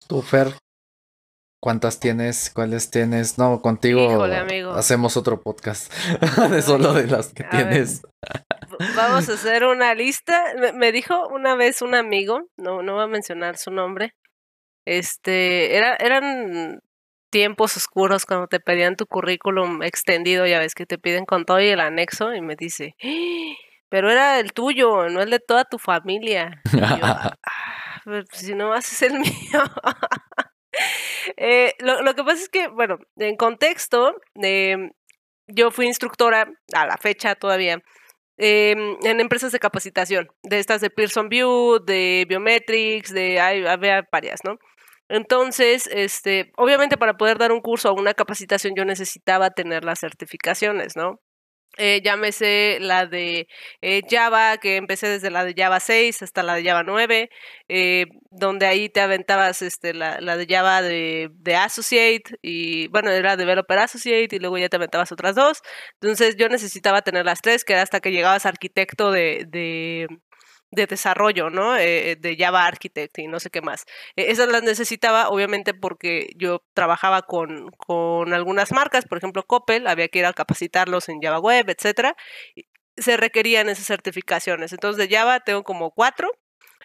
Tú, 0.08 0.22
Fer, 0.22 0.48
¿cuántas 1.60 1.98
tienes? 1.98 2.50
¿Cuáles 2.54 2.90
tienes? 2.90 3.38
No, 3.38 3.60
contigo 3.60 4.22
hacemos 4.74 5.16
otro 5.16 5.40
podcast 5.40 5.92
de 6.50 6.62
solo 6.62 6.92
de 6.92 7.08
las 7.08 7.34
que 7.34 7.42
tienes. 7.42 8.02
vamos 8.94 9.28
a 9.28 9.32
hacer 9.32 9.64
una 9.64 9.94
lista. 9.94 10.44
Me, 10.74 10.92
dijo 10.92 11.26
una 11.28 11.56
vez 11.56 11.82
un 11.82 11.96
amigo, 11.96 12.42
no, 12.56 12.82
no 12.82 12.94
voy 12.94 13.04
a 13.04 13.08
mencionar 13.08 13.56
su 13.56 13.72
nombre. 13.72 14.14
Este, 14.84 15.76
era, 15.76 15.96
eran 15.96 16.80
tiempos 17.30 17.76
oscuros 17.76 18.26
cuando 18.26 18.46
te 18.46 18.60
pedían 18.60 18.94
tu 18.94 19.06
currículum 19.06 19.82
extendido, 19.82 20.46
ya 20.46 20.60
ves 20.60 20.76
que 20.76 20.86
te 20.86 20.98
piden 20.98 21.26
con 21.26 21.44
todo 21.44 21.60
y 21.60 21.66
el 21.66 21.80
anexo, 21.80 22.32
y 22.32 22.40
me 22.40 22.54
dice, 22.54 22.94
¡Ah! 23.02 23.56
pero 23.88 24.08
era 24.08 24.38
el 24.38 24.52
tuyo, 24.52 25.08
no 25.08 25.20
el 25.20 25.30
de 25.30 25.40
toda 25.40 25.64
tu 25.64 25.78
familia. 25.78 26.62
Y 26.72 26.78
yo, 26.78 26.84
ah, 27.02 27.36
pues, 28.06 28.24
si 28.30 28.54
no 28.54 28.72
haces 28.72 29.02
el 29.02 29.12
mío. 29.18 29.62
Eh, 31.36 31.74
lo, 31.80 32.02
lo, 32.02 32.14
que 32.14 32.22
pasa 32.22 32.42
es 32.42 32.48
que, 32.48 32.68
bueno, 32.68 32.98
en 33.16 33.36
contexto, 33.36 34.14
eh, 34.42 34.90
yo 35.48 35.70
fui 35.70 35.86
instructora 35.86 36.52
a 36.72 36.86
la 36.86 36.96
fecha 36.98 37.34
todavía 37.34 37.82
eh, 38.38 38.76
en 39.02 39.20
empresas 39.20 39.52
de 39.52 39.58
capacitación, 39.58 40.28
de 40.42 40.58
estas 40.58 40.80
de 40.80 40.90
Pearson 40.90 41.28
View, 41.28 41.78
de 41.84 42.26
Biometrics, 42.28 43.12
de 43.12 43.40
había 43.40 44.06
varias, 44.12 44.40
¿no? 44.44 44.58
Entonces, 45.08 45.88
este, 45.92 46.52
obviamente 46.56 46.96
para 46.98 47.16
poder 47.16 47.38
dar 47.38 47.52
un 47.52 47.60
curso 47.60 47.90
o 47.90 47.94
una 47.94 48.14
capacitación 48.14 48.74
yo 48.76 48.84
necesitaba 48.84 49.50
tener 49.50 49.84
las 49.84 50.00
certificaciones, 50.00 50.96
¿no? 50.96 51.20
Eh, 51.79 52.00
llámese 52.02 52.79
la 52.81 53.07
de 53.07 53.48
eh, 53.83 54.00
Java, 54.09 54.57
que 54.57 54.76
empecé 54.76 55.09
desde 55.09 55.31
la 55.31 55.44
de 55.44 55.52
Java 55.55 55.79
6 55.79 56.22
hasta 56.22 56.42
la 56.42 56.55
de 56.55 56.64
Java 56.64 56.83
9, 56.85 57.29
eh, 57.68 58.07
donde 58.31 58.64
ahí 58.66 58.88
te 58.88 59.00
aventabas 59.02 59.61
este, 59.61 59.92
la, 59.92 60.18
la 60.22 60.38
de 60.38 60.46
Java 60.46 60.81
de, 60.81 61.29
de, 61.35 61.57
Associate, 61.57 62.22
y 62.40 62.88
bueno, 62.88 63.11
era 63.11 63.37
Developer 63.37 63.79
Associate, 63.79 64.35
y 64.35 64.38
luego 64.38 64.57
ya 64.57 64.70
te 64.70 64.76
aventabas 64.76 65.12
otras 65.12 65.35
dos. 65.35 65.61
Entonces 66.00 66.37
yo 66.37 66.48
necesitaba 66.48 67.02
tener 67.02 67.26
las 67.26 67.42
tres, 67.42 67.62
que 67.62 67.74
era 67.74 67.83
hasta 67.83 68.00
que 68.00 68.11
llegabas 68.11 68.46
arquitecto 68.46 69.11
de, 69.11 69.44
de 69.46 70.07
de 70.70 70.87
desarrollo, 70.87 71.50
¿no? 71.50 71.76
Eh, 71.76 72.16
de 72.18 72.37
Java 72.37 72.66
Architect 72.66 73.18
y 73.18 73.29
no 73.29 73.40
sé 73.40 73.50
qué 73.50 73.62
más. 73.62 73.85
E, 74.16 74.31
esas 74.31 74.48
las 74.48 74.62
necesitaba, 74.62 75.29
obviamente, 75.29 75.74
porque 75.74 76.31
yo 76.37 76.62
trabajaba 76.74 77.22
con, 77.22 77.70
con 77.76 78.33
algunas 78.35 78.72
marcas, 78.72 79.07
por 79.07 79.18
ejemplo, 79.18 79.44
Coppel, 79.44 79.87
había 79.87 80.09
que 80.09 80.20
ir 80.20 80.26
a 80.26 80.33
capacitarlos 80.33 81.09
en 81.09 81.20
Java 81.20 81.38
Web, 81.40 81.70
etcétera. 81.70 82.16
Se 82.96 83.16
requerían 83.16 83.68
esas 83.68 83.87
certificaciones. 83.87 84.72
Entonces, 84.72 85.09
de 85.09 85.14
Java 85.14 85.40
tengo 85.40 85.62
como 85.64 85.90
cuatro. 85.90 86.31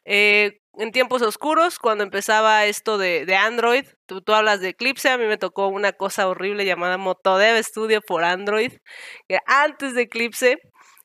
Eh, 0.05 0.61
en 0.77 0.91
tiempos 0.91 1.21
oscuros, 1.21 1.79
cuando 1.79 2.03
empezaba 2.03 2.65
esto 2.65 2.97
de, 2.97 3.25
de 3.25 3.35
Android, 3.35 3.85
tú, 4.05 4.21
tú, 4.21 4.33
hablas 4.33 4.61
de 4.61 4.69
Eclipse, 4.69 5.09
a 5.09 5.17
mí 5.17 5.25
me 5.25 5.37
tocó 5.37 5.67
una 5.67 5.91
cosa 5.91 6.27
horrible 6.27 6.65
llamada 6.65 6.97
Motodev 6.97 7.61
Studio 7.63 8.01
por 8.01 8.23
Android, 8.23 8.71
que 9.27 9.39
antes 9.45 9.93
de 9.93 10.03
Eclipse 10.03 10.59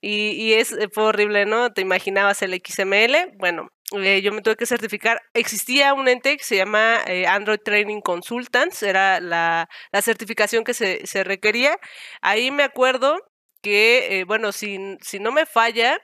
y, 0.06 0.30
y 0.40 0.54
es, 0.54 0.70
eh, 0.70 0.88
fue 0.92 1.04
horrible, 1.04 1.46
¿no? 1.46 1.72
Te 1.72 1.80
imaginabas 1.80 2.40
el 2.42 2.54
XML. 2.54 3.32
Bueno, 3.38 3.68
eh, 3.92 4.22
yo 4.22 4.32
me 4.32 4.40
tuve 4.40 4.54
que 4.54 4.64
certificar. 4.64 5.20
Existía 5.34 5.94
un 5.94 6.06
ente 6.06 6.36
que 6.36 6.44
se 6.44 6.56
llama 6.56 7.00
eh, 7.08 7.26
Android 7.26 7.58
Training 7.58 8.00
Consultants, 8.02 8.84
era 8.84 9.18
la, 9.20 9.68
la 9.90 10.02
certificación 10.02 10.62
que 10.62 10.74
se, 10.74 11.04
se, 11.08 11.24
requería. 11.24 11.76
Ahí 12.22 12.52
me 12.52 12.62
acuerdo 12.62 13.18
que, 13.62 14.20
eh, 14.20 14.24
bueno, 14.24 14.52
si, 14.52 14.78
si 15.00 15.18
no 15.18 15.32
me 15.32 15.44
falla, 15.44 15.98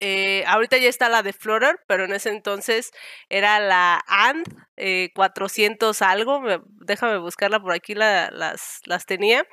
eh, 0.00 0.44
ahorita 0.48 0.76
ya 0.78 0.88
está 0.88 1.08
la 1.08 1.22
de 1.22 1.32
Flutter, 1.32 1.78
pero 1.86 2.04
en 2.06 2.12
ese 2.12 2.30
entonces 2.30 2.90
era 3.28 3.60
la 3.60 4.02
AND 4.08 4.46
eh, 4.76 5.10
400 5.14 6.02
algo. 6.02 6.42
déjame 6.80 7.18
buscarla 7.18 7.60
por 7.60 7.72
aquí, 7.72 7.94
la, 7.94 8.30
las, 8.30 8.80
las 8.84 9.06
tenía. 9.06 9.46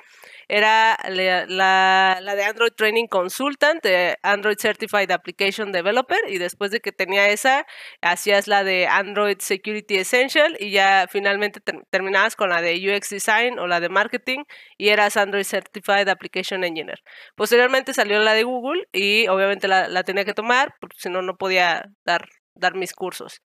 Era 0.48 0.98
la, 1.08 2.20
la, 2.20 2.34
de 2.34 2.44
Android 2.44 2.72
Training 2.72 3.06
Consultant, 3.06 3.84
Android 4.22 4.56
Certified 4.58 5.10
Application 5.10 5.72
Developer, 5.72 6.18
y 6.28 6.38
después 6.38 6.70
de 6.70 6.80
que 6.80 6.92
tenía 6.92 7.28
esa, 7.28 7.66
hacías 8.02 8.46
la 8.46 8.62
de 8.64 8.86
Android 8.86 9.38
Security 9.40 9.96
Essential 9.96 10.56
y 10.60 10.70
ya 10.70 11.06
finalmente 11.10 11.60
ter 11.60 11.74
terminabas 11.90 12.36
con 12.36 12.50
la 12.50 12.60
de 12.60 12.74
UX 12.74 13.10
Design 13.10 13.58
o 13.58 13.66
la 13.66 13.80
de 13.80 13.88
Marketing 13.88 14.44
y 14.76 14.88
eras 14.88 15.16
Android 15.16 15.44
Certified 15.44 16.08
Application 16.08 16.64
Engineer. 16.64 17.02
Posteriormente 17.36 17.94
salió 17.94 18.18
la 18.20 18.34
de 18.34 18.42
Google 18.42 18.86
y 18.92 19.26
obviamente 19.28 19.68
la, 19.68 19.88
la 19.88 20.02
tenía 20.04 20.24
que 20.24 20.34
tomar, 20.34 20.74
porque 20.80 20.96
si 20.98 21.08
no, 21.10 21.22
no 21.22 21.36
podía 21.36 21.90
dar, 22.04 22.28
dar 22.54 22.74
mis 22.74 22.92
cursos. 22.92 23.40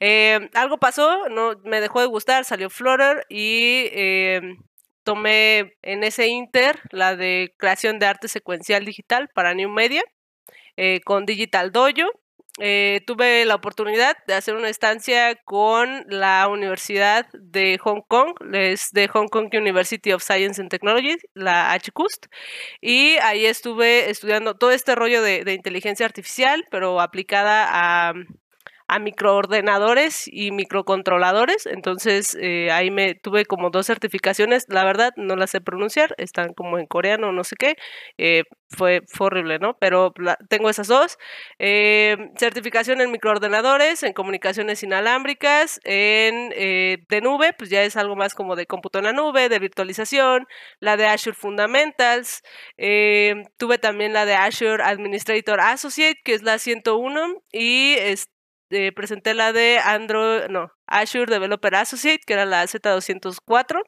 Eh, 0.00 0.50
algo 0.54 0.78
pasó, 0.78 1.28
no 1.28 1.54
me 1.64 1.80
dejó 1.80 2.00
de 2.00 2.06
gustar, 2.06 2.44
salió 2.44 2.70
Flutter 2.70 3.24
y 3.28 3.88
eh, 3.92 4.40
tomé 5.04 5.76
en 5.82 6.02
ese 6.02 6.26
inter 6.28 6.80
la 6.90 7.14
de 7.14 7.54
creación 7.58 7.98
de 7.98 8.06
arte 8.06 8.28
secuencial 8.28 8.84
digital 8.84 9.28
para 9.34 9.54
New 9.54 9.70
Media 9.70 10.02
eh, 10.76 11.00
con 11.04 11.26
Digital 11.26 11.70
Dojo. 11.70 12.10
Eh, 12.60 13.00
tuve 13.04 13.44
la 13.44 13.56
oportunidad 13.56 14.16
de 14.28 14.34
hacer 14.34 14.54
una 14.54 14.68
estancia 14.68 15.34
con 15.44 16.04
la 16.08 16.46
Universidad 16.46 17.26
de 17.32 17.78
Hong 17.78 18.02
Kong, 18.06 18.32
es 18.52 18.90
de 18.92 19.08
Hong 19.08 19.26
Kong 19.26 19.48
University 19.52 20.12
of 20.12 20.22
Science 20.22 20.60
and 20.60 20.70
Technology, 20.70 21.16
la 21.34 21.74
HCUST, 21.74 22.26
y 22.80 23.16
ahí 23.22 23.46
estuve 23.46 24.08
estudiando 24.08 24.54
todo 24.54 24.70
este 24.70 24.94
rollo 24.94 25.20
de, 25.20 25.42
de 25.42 25.52
inteligencia 25.54 26.06
artificial, 26.06 26.64
pero 26.70 27.00
aplicada 27.00 27.66
a, 27.68 28.14
a 28.86 28.98
microordenadores 28.98 30.28
y 30.30 30.50
microcontroladores. 30.50 31.66
Entonces 31.66 32.36
eh, 32.40 32.70
ahí 32.70 32.90
me 32.90 33.14
tuve 33.14 33.46
como 33.46 33.70
dos 33.70 33.86
certificaciones. 33.86 34.66
La 34.68 34.84
verdad 34.84 35.12
no 35.16 35.36
las 35.36 35.50
sé 35.50 35.60
pronunciar, 35.60 36.14
están 36.18 36.52
como 36.52 36.78
en 36.78 36.86
coreano, 36.86 37.32
no 37.32 37.44
sé 37.44 37.56
qué. 37.56 37.76
Eh, 38.18 38.44
fue, 38.68 39.02
fue, 39.06 39.28
horrible, 39.28 39.58
¿no? 39.58 39.76
Pero 39.78 40.12
tengo 40.48 40.68
esas 40.68 40.88
dos. 40.88 41.16
Eh, 41.58 42.16
certificación 42.36 43.00
en 43.00 43.12
microordenadores, 43.12 44.02
en 44.02 44.12
comunicaciones 44.12 44.82
inalámbricas, 44.82 45.80
en 45.84 46.50
de 46.50 47.20
nube, 47.22 47.52
pues 47.56 47.70
ya 47.70 47.84
es 47.84 47.96
algo 47.96 48.16
más 48.16 48.34
como 48.34 48.56
de 48.56 48.66
cómputo 48.66 48.98
en 48.98 49.04
la 49.04 49.12
nube, 49.12 49.48
de 49.48 49.58
virtualización, 49.60 50.46
la 50.80 50.96
de 50.96 51.06
Azure 51.06 51.36
Fundamentals. 51.36 52.42
tuve 53.56 53.78
también 53.78 54.12
la 54.12 54.26
de 54.26 54.34
Azure 54.34 54.82
Administrator 54.82 55.60
Associate, 55.60 56.20
que 56.24 56.34
es 56.34 56.42
la 56.42 56.58
101, 56.58 57.42
y 57.52 57.94
este 57.98 58.33
eh, 58.70 58.92
presenté 58.92 59.34
la 59.34 59.52
de 59.52 59.78
Android, 59.78 60.48
no, 60.50 60.72
Azure 60.86 61.32
Developer 61.32 61.74
Associate, 61.74 62.20
que 62.26 62.32
era 62.32 62.44
la 62.44 62.64
Z204. 62.64 63.82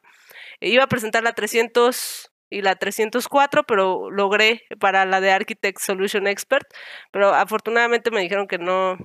Iba 0.61 0.83
a 0.83 0.87
presentar 0.87 1.23
la 1.23 1.33
300 1.33 2.31
y 2.49 2.61
la 2.61 2.75
304, 2.75 3.63
pero 3.63 4.09
logré 4.09 4.63
para 4.79 5.05
la 5.05 5.21
de 5.21 5.31
Architect 5.31 5.79
Solution 5.79 6.27
Expert, 6.27 6.65
pero 7.11 7.33
afortunadamente 7.33 8.11
me 8.11 8.21
dijeron 8.21 8.47
que 8.47 8.57
no 8.57 8.97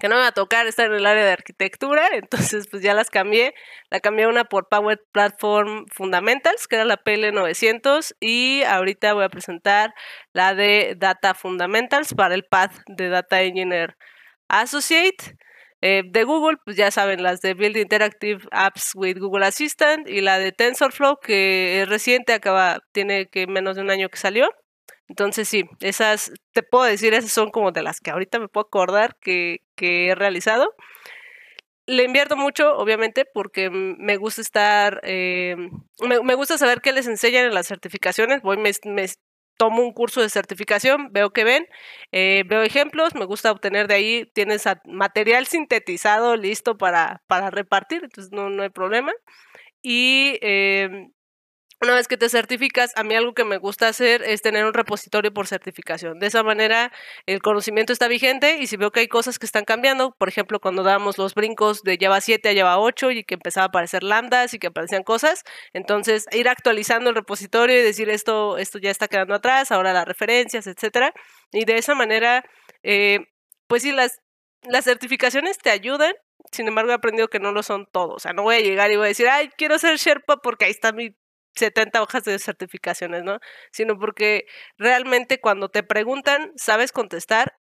que 0.00 0.08
no 0.08 0.16
me 0.16 0.20
va 0.20 0.28
a 0.28 0.32
tocar 0.32 0.66
estar 0.66 0.86
en 0.86 0.94
el 0.94 1.06
área 1.06 1.24
de 1.24 1.32
arquitectura, 1.32 2.08
entonces 2.12 2.66
pues 2.70 2.82
ya 2.82 2.94
las 2.94 3.10
cambié, 3.10 3.54
la 3.90 4.00
cambié 4.00 4.26
una 4.26 4.44
por 4.44 4.68
Power 4.68 5.00
Platform 5.12 5.86
Fundamentals, 5.94 6.68
que 6.68 6.76
era 6.76 6.84
la 6.84 7.02
PL900, 7.02 8.14
y 8.20 8.62
ahorita 8.64 9.14
voy 9.14 9.24
a 9.24 9.28
presentar 9.30 9.94
la 10.32 10.54
de 10.54 10.94
Data 10.96 11.34
Fundamentals 11.34 12.14
para 12.14 12.34
el 12.34 12.44
path 12.44 12.72
de 12.86 13.08
Data 13.08 13.40
Engineer 13.42 13.96
Associate. 14.48 15.36
Eh, 15.80 16.02
de 16.04 16.24
Google, 16.24 16.56
pues 16.64 16.76
ya 16.76 16.90
saben, 16.90 17.22
las 17.22 17.40
de 17.40 17.54
Build 17.54 17.76
Interactive 17.76 18.40
Apps 18.50 18.92
with 18.96 19.18
Google 19.18 19.46
Assistant 19.46 20.08
y 20.08 20.20
la 20.20 20.38
de 20.40 20.50
TensorFlow, 20.50 21.20
que 21.20 21.80
es 21.80 21.88
reciente, 21.88 22.32
acaba, 22.32 22.80
tiene 22.92 23.28
que 23.28 23.46
menos 23.46 23.76
de 23.76 23.82
un 23.82 23.90
año 23.90 24.08
que 24.08 24.18
salió. 24.18 24.50
Entonces 25.08 25.48
sí, 25.48 25.64
esas, 25.80 26.32
te 26.52 26.62
puedo 26.62 26.84
decir, 26.84 27.14
esas 27.14 27.32
son 27.32 27.50
como 27.50 27.72
de 27.72 27.82
las 27.82 28.00
que 28.00 28.10
ahorita 28.10 28.38
me 28.40 28.48
puedo 28.48 28.66
acordar 28.66 29.16
que, 29.20 29.58
que 29.76 30.08
he 30.08 30.14
realizado. 30.14 30.74
Le 31.86 32.04
invierto 32.04 32.36
mucho, 32.36 32.76
obviamente, 32.76 33.24
porque 33.24 33.70
me 33.70 34.16
gusta 34.18 34.42
estar, 34.42 35.00
eh, 35.04 35.56
me, 36.02 36.34
gusta 36.34 36.58
saber 36.58 36.82
qué 36.82 36.92
les 36.92 37.06
enseñan 37.06 37.46
en 37.46 37.54
las 37.54 37.66
certificaciones. 37.66 38.42
Voy, 38.42 38.58
me 38.58 38.70
tomo 39.58 39.82
un 39.82 39.92
curso 39.92 40.22
de 40.22 40.30
certificación, 40.30 41.12
veo 41.12 41.32
que 41.32 41.44
ven, 41.44 41.66
eh, 42.12 42.44
veo 42.48 42.62
ejemplos, 42.62 43.14
me 43.14 43.26
gusta 43.26 43.52
obtener 43.52 43.88
de 43.88 43.94
ahí, 43.96 44.24
tienes 44.34 44.64
material 44.86 45.46
sintetizado 45.46 46.36
listo 46.36 46.78
para, 46.78 47.22
para 47.26 47.50
repartir, 47.50 48.04
entonces 48.04 48.32
no, 48.32 48.50
no 48.50 48.62
hay 48.62 48.70
problema. 48.70 49.12
Y 49.82 50.38
eh, 50.42 51.08
una 51.80 51.94
vez 51.94 52.08
que 52.08 52.16
te 52.16 52.28
certificas, 52.28 52.92
a 52.96 53.04
mí 53.04 53.14
algo 53.14 53.34
que 53.34 53.44
me 53.44 53.56
gusta 53.56 53.86
hacer 53.86 54.22
es 54.22 54.42
tener 54.42 54.64
un 54.64 54.74
repositorio 54.74 55.32
por 55.32 55.46
certificación. 55.46 56.18
De 56.18 56.26
esa 56.26 56.42
manera 56.42 56.92
el 57.26 57.40
conocimiento 57.40 57.92
está 57.92 58.08
vigente 58.08 58.58
y 58.58 58.66
si 58.66 58.76
veo 58.76 58.90
que 58.90 59.00
hay 59.00 59.08
cosas 59.08 59.38
que 59.38 59.46
están 59.46 59.64
cambiando, 59.64 60.12
por 60.18 60.28
ejemplo, 60.28 60.58
cuando 60.60 60.82
dábamos 60.82 61.18
los 61.18 61.34
brincos 61.34 61.82
de 61.82 61.96
Java 62.00 62.20
7 62.20 62.48
a 62.48 62.54
Java 62.54 62.78
8 62.80 63.12
y 63.12 63.24
que 63.24 63.34
empezaba 63.34 63.64
a 63.64 63.68
aparecer 63.68 64.02
lambdas 64.02 64.54
y 64.54 64.58
que 64.58 64.68
aparecían 64.68 65.04
cosas, 65.04 65.44
entonces 65.72 66.26
ir 66.32 66.48
actualizando 66.48 67.10
el 67.10 67.16
repositorio 67.16 67.78
y 67.78 67.82
decir 67.82 68.10
esto, 68.10 68.58
esto 68.58 68.78
ya 68.78 68.90
está 68.90 69.06
quedando 69.06 69.34
atrás, 69.34 69.70
ahora 69.70 69.92
las 69.92 70.06
referencias, 70.06 70.66
etcétera. 70.66 71.12
Y 71.52 71.64
de 71.64 71.78
esa 71.78 71.94
manera, 71.94 72.44
eh, 72.82 73.20
pues 73.68 73.82
sí, 73.82 73.92
las, 73.92 74.20
las 74.62 74.84
certificaciones 74.84 75.58
te 75.58 75.70
ayudan, 75.70 76.12
sin 76.50 76.66
embargo, 76.66 76.90
he 76.90 76.94
aprendido 76.94 77.28
que 77.28 77.40
no 77.40 77.52
lo 77.52 77.62
son 77.62 77.86
todos. 77.92 78.16
O 78.16 78.18
sea, 78.18 78.32
no 78.32 78.42
voy 78.42 78.56
a 78.56 78.60
llegar 78.60 78.90
y 78.90 78.96
voy 78.96 79.06
a 79.06 79.08
decir, 79.08 79.28
ay, 79.28 79.50
quiero 79.56 79.78
ser 79.78 79.96
Sherpa 79.96 80.38
porque 80.38 80.64
ahí 80.64 80.70
está 80.70 80.92
mi 80.92 81.14
70 81.54 82.02
hojas 82.02 82.24
de 82.24 82.38
certificaciones, 82.38 83.24
¿no? 83.24 83.38
Sino 83.72 83.98
porque 83.98 84.46
realmente 84.78 85.40
cuando 85.40 85.68
te 85.68 85.82
preguntan, 85.82 86.52
sabes 86.56 86.92
contestar, 86.92 87.58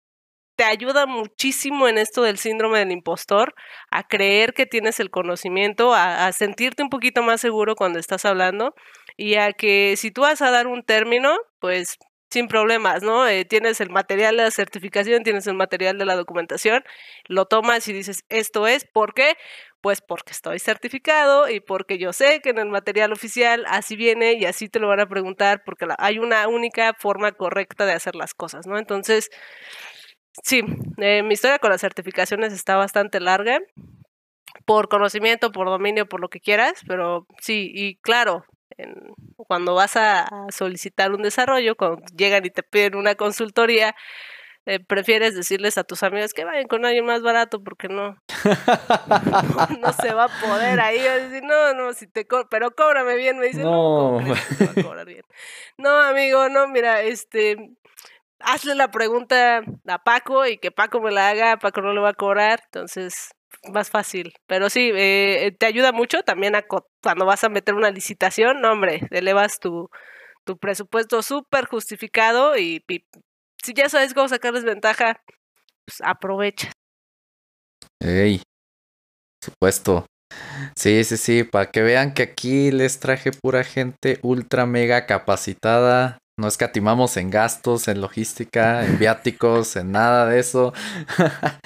te 0.56 0.64
ayuda 0.64 1.06
muchísimo 1.06 1.88
en 1.88 1.98
esto 1.98 2.22
del 2.22 2.38
síndrome 2.38 2.78
del 2.78 2.92
impostor, 2.92 3.54
a 3.90 4.06
creer 4.06 4.52
que 4.54 4.66
tienes 4.66 5.00
el 5.00 5.10
conocimiento, 5.10 5.94
a, 5.94 6.30
sentirte 6.32 6.82
un 6.82 6.90
poquito 6.90 7.22
más 7.22 7.40
seguro 7.40 7.74
cuando 7.74 7.98
estás 7.98 8.24
hablando 8.24 8.74
y 9.16 9.36
a 9.36 9.52
que 9.52 9.94
si 9.96 10.10
tú 10.10 10.22
vas 10.22 10.42
a 10.42 10.50
dar 10.50 10.66
un 10.66 10.82
término, 10.84 11.36
pues 11.58 11.98
sin 12.30 12.48
problemas, 12.48 13.02
¿no? 13.02 13.26
Eh, 13.28 13.44
tienes 13.44 13.80
el 13.80 13.90
material 13.90 14.36
de 14.36 14.44
la 14.44 14.50
certificación, 14.50 15.22
tienes 15.22 15.46
el 15.46 15.54
material 15.54 15.98
de 15.98 16.06
la 16.06 16.16
documentación, 16.16 16.82
lo 17.26 17.46
tomas 17.46 17.86
y 17.88 17.92
dices, 17.92 18.24
esto 18.30 18.66
es, 18.66 18.86
¿por 18.86 19.12
qué? 19.14 19.36
Pues 19.82 20.00
porque 20.00 20.32
estoy 20.32 20.60
certificado 20.60 21.48
y 21.48 21.58
porque 21.60 21.98
yo 21.98 22.12
sé 22.12 22.40
que 22.40 22.50
en 22.50 22.58
el 22.58 22.68
material 22.68 23.12
oficial 23.12 23.64
así 23.68 23.96
viene 23.96 24.34
y 24.34 24.44
así 24.44 24.68
te 24.68 24.78
lo 24.78 24.86
van 24.86 25.00
a 25.00 25.08
preguntar 25.08 25.64
porque 25.64 25.86
hay 25.98 26.20
una 26.20 26.46
única 26.46 26.94
forma 26.94 27.32
correcta 27.32 27.84
de 27.84 27.92
hacer 27.92 28.14
las 28.14 28.32
cosas, 28.32 28.66
¿no? 28.68 28.78
Entonces, 28.78 29.28
sí, 30.44 30.62
eh, 30.98 31.22
mi 31.24 31.34
historia 31.34 31.58
con 31.58 31.70
las 31.70 31.80
certificaciones 31.80 32.52
está 32.52 32.76
bastante 32.76 33.20
larga 33.20 33.58
por 34.66 34.88
conocimiento, 34.88 35.52
por 35.52 35.66
dominio, 35.66 36.06
por 36.08 36.20
lo 36.20 36.28
que 36.28 36.40
quieras, 36.40 36.82
pero 36.86 37.26
sí, 37.40 37.70
y 37.74 37.96
claro, 37.96 38.44
cuando 39.36 39.74
vas 39.74 39.96
a 39.96 40.28
solicitar 40.50 41.12
un 41.12 41.22
desarrollo, 41.22 41.76
cuando 41.76 42.02
llegan 42.16 42.44
y 42.46 42.50
te 42.50 42.62
piden 42.62 42.96
una 42.96 43.14
consultoría, 43.14 43.94
eh, 44.64 44.78
prefieres 44.78 45.34
decirles 45.34 45.76
a 45.76 45.84
tus 45.84 46.02
amigos 46.02 46.32
que 46.32 46.44
vayan 46.44 46.68
con 46.68 46.84
alguien 46.84 47.04
más 47.04 47.22
barato 47.22 47.62
porque 47.62 47.88
no, 47.88 48.16
no, 49.80 49.92
se 49.92 50.14
va 50.14 50.24
a 50.24 50.40
poder 50.40 50.80
ahí. 50.80 51.00
Decir, 51.00 51.42
no, 51.42 51.74
no, 51.74 51.92
si 51.92 52.06
te 52.06 52.26
pero 52.50 52.70
cóbrame 52.72 53.16
bien. 53.16 53.38
Me 53.38 53.46
dicen, 53.46 53.62
no, 53.62 54.20
no 54.20 54.34
a 54.34 54.82
cobrar 54.82 55.06
bien? 55.06 55.24
No, 55.78 55.90
amigo, 55.90 56.48
no, 56.48 56.68
mira, 56.68 57.02
este, 57.02 57.56
hazle 58.38 58.74
la 58.74 58.90
pregunta 58.90 59.62
a 59.86 59.98
Paco 60.04 60.46
y 60.46 60.58
que 60.58 60.70
Paco 60.70 61.00
me 61.00 61.10
la 61.10 61.28
haga, 61.28 61.58
Paco 61.58 61.80
no 61.80 61.92
le 61.92 62.00
va 62.00 62.10
a 62.10 62.14
cobrar, 62.14 62.60
entonces 62.66 63.32
más 63.72 63.90
fácil. 63.90 64.34
Pero 64.46 64.70
sí, 64.70 64.90
eh, 64.94 65.54
te 65.58 65.66
ayuda 65.66 65.92
mucho 65.92 66.22
también 66.22 66.54
a 66.54 66.62
cuando 66.62 67.26
vas 67.26 67.44
a 67.44 67.48
meter 67.48 67.74
una 67.74 67.90
licitación, 67.90 68.60
no, 68.60 68.72
hombre, 68.72 69.08
elevas 69.10 69.58
tu, 69.58 69.90
tu 70.44 70.58
presupuesto 70.58 71.22
súper 71.22 71.66
justificado 71.66 72.56
y, 72.56 72.84
si 73.64 73.74
ya 73.74 73.88
sabes 73.88 74.14
cómo 74.14 74.28
sacarles 74.28 74.64
ventaja, 74.64 75.20
pues 75.86 76.00
aprovecha. 76.02 76.72
Ey, 78.00 78.42
supuesto. 79.42 80.06
Sí, 80.76 81.04
sí, 81.04 81.16
sí, 81.16 81.44
para 81.44 81.70
que 81.70 81.82
vean 81.82 82.14
que 82.14 82.22
aquí 82.22 82.70
les 82.70 82.98
traje 83.00 83.32
pura 83.32 83.64
gente 83.64 84.18
ultra 84.22 84.66
mega 84.66 85.06
capacitada. 85.06 86.18
No 86.38 86.48
escatimamos 86.48 87.16
en 87.16 87.30
gastos, 87.30 87.88
en 87.88 88.00
logística, 88.00 88.84
en 88.86 88.98
viáticos, 88.98 89.76
en 89.76 89.92
nada 89.92 90.26
de 90.26 90.40
eso. 90.40 90.72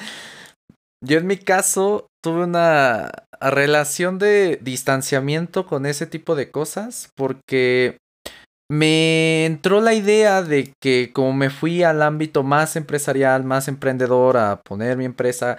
Yo 1.04 1.18
en 1.18 1.26
mi 1.26 1.36
caso 1.36 2.08
tuve 2.22 2.44
una 2.44 3.10
relación 3.40 4.18
de 4.18 4.58
distanciamiento 4.60 5.66
con 5.66 5.86
ese 5.86 6.06
tipo 6.06 6.34
de 6.34 6.50
cosas 6.50 7.10
porque 7.14 7.98
me 8.70 9.46
entró 9.46 9.80
la 9.80 9.94
idea 9.94 10.42
de 10.42 10.72
que 10.82 11.12
como 11.12 11.32
me 11.32 11.50
fui 11.50 11.82
al 11.82 12.02
ámbito 12.02 12.42
más 12.42 12.76
empresarial, 12.76 13.44
más 13.44 13.68
emprendedor, 13.68 14.36
a 14.36 14.60
poner 14.62 14.96
mi 14.96 15.04
empresa, 15.04 15.56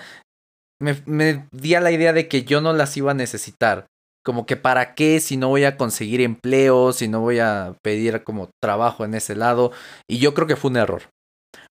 me, 0.81 1.01
me 1.05 1.47
di 1.51 1.75
a 1.75 1.81
la 1.81 1.91
idea 1.91 2.13
de 2.13 2.27
que 2.27 2.43
yo 2.43 2.61
no 2.61 2.73
las 2.73 2.95
iba 2.97 3.11
a 3.11 3.15
necesitar. 3.15 3.87
Como 4.25 4.45
que 4.45 4.57
para 4.57 4.93
qué 4.93 5.21
si 5.21 5.37
no 5.37 5.47
voy 5.47 5.63
a 5.63 5.77
conseguir 5.77 6.19
empleo, 6.19 6.91
si 6.91 7.07
no 7.07 7.21
voy 7.21 7.39
a 7.39 7.75
pedir 7.81 8.23
como 8.23 8.49
trabajo 8.61 9.05
en 9.05 9.13
ese 9.13 9.35
lado. 9.35 9.71
Y 10.09 10.17
yo 10.19 10.33
creo 10.33 10.47
que 10.47 10.57
fue 10.57 10.71
un 10.71 10.77
error. 10.77 11.03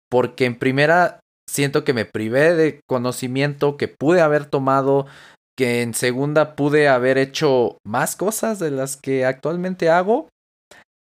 Porque 0.09 0.47
en 0.47 0.59
primera 0.59 1.21
siento 1.49 1.85
que 1.85 1.93
me 1.93 2.05
privé 2.05 2.55
de 2.55 2.81
conocimiento 2.89 3.77
que 3.77 3.89
pude 3.89 4.21
haber 4.21 4.47
tomado, 4.47 5.07
que 5.57 5.83
en 5.83 5.95
segunda 5.95 6.57
pude 6.57 6.89
haber 6.89 7.19
hecho 7.19 7.79
más 7.85 8.17
cosas 8.17 8.59
de 8.59 8.71
las 8.71 8.97
que 8.97 9.25
actualmente 9.25 9.91
hago. 9.91 10.29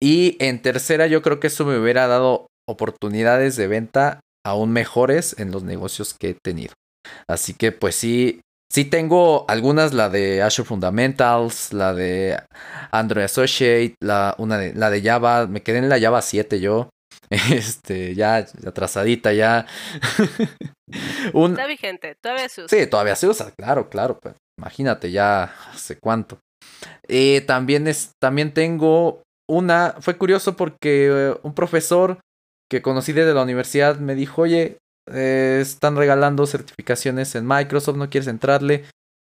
Y 0.03 0.37
en 0.41 0.61
tercera 0.61 1.07
yo 1.07 1.23
creo 1.23 1.41
que 1.41 1.47
eso 1.47 1.65
me 1.65 1.79
hubiera 1.79 2.07
dado 2.07 2.49
oportunidades 2.69 3.57
de 3.57 3.69
venta 3.69 4.21
aún 4.45 4.73
mejores 4.73 5.39
en 5.39 5.51
los 5.51 5.63
negocios 5.63 6.15
que 6.15 6.31
he 6.31 6.35
tenido. 6.35 6.73
Así 7.29 7.55
que 7.55 7.73
pues 7.73 7.97
sí, 7.97 8.41
sí 8.73 8.85
tengo 8.85 9.45
algunas, 9.49 9.93
la 9.93 10.09
de 10.09 10.43
Azure 10.43 10.69
Fundamentals, 10.69 11.73
la 11.73 11.95
de 11.95 12.39
Android 12.91 13.25
Associate, 13.25 13.95
la, 14.01 14.35
una 14.39 14.59
de, 14.59 14.75
la 14.75 14.91
de 14.91 15.03
Java, 15.03 15.47
me 15.47 15.63
quedé 15.63 15.79
en 15.79 15.89
la 15.89 16.01
Java 16.01 16.23
7 16.23 16.61
yo. 16.61 16.91
Este, 17.31 18.15
ya 18.15 18.37
atrasadita, 18.37 19.33
ya. 19.33 19.67
Está 21.35 21.67
vigente, 21.67 22.15
todavía 22.23 22.49
se 22.49 22.63
usa. 22.63 22.79
Sí, 22.79 22.87
todavía 22.87 23.17
se 23.17 23.27
usa, 23.27 23.51
claro, 23.59 23.89
claro. 23.89 24.19
Pues, 24.21 24.37
imagínate, 24.57 25.11
ya 25.11 25.53
hace 25.73 25.99
cuánto. 25.99 26.39
Eh, 27.09 27.41
también, 27.41 27.89
es, 27.89 28.13
también 28.23 28.53
tengo 28.55 29.23
una. 29.49 29.97
Fue 30.01 30.17
curioso 30.17 30.57
porque 30.57 31.09
eh, 31.11 31.37
un 31.43 31.55
profesor 31.55 32.21
que 32.71 32.83
conocí 32.83 33.13
desde 33.13 33.35
la 33.35 33.43
universidad 33.43 33.99
me 33.99 34.15
dijo: 34.15 34.43
Oye, 34.43 34.79
eh, 35.13 35.59
están 35.61 35.97
regalando 35.97 36.47
certificaciones 36.47 37.35
en 37.35 37.47
Microsoft, 37.47 37.97
¿no 37.97 38.11
quieres 38.11 38.29
entrarle? 38.29 38.85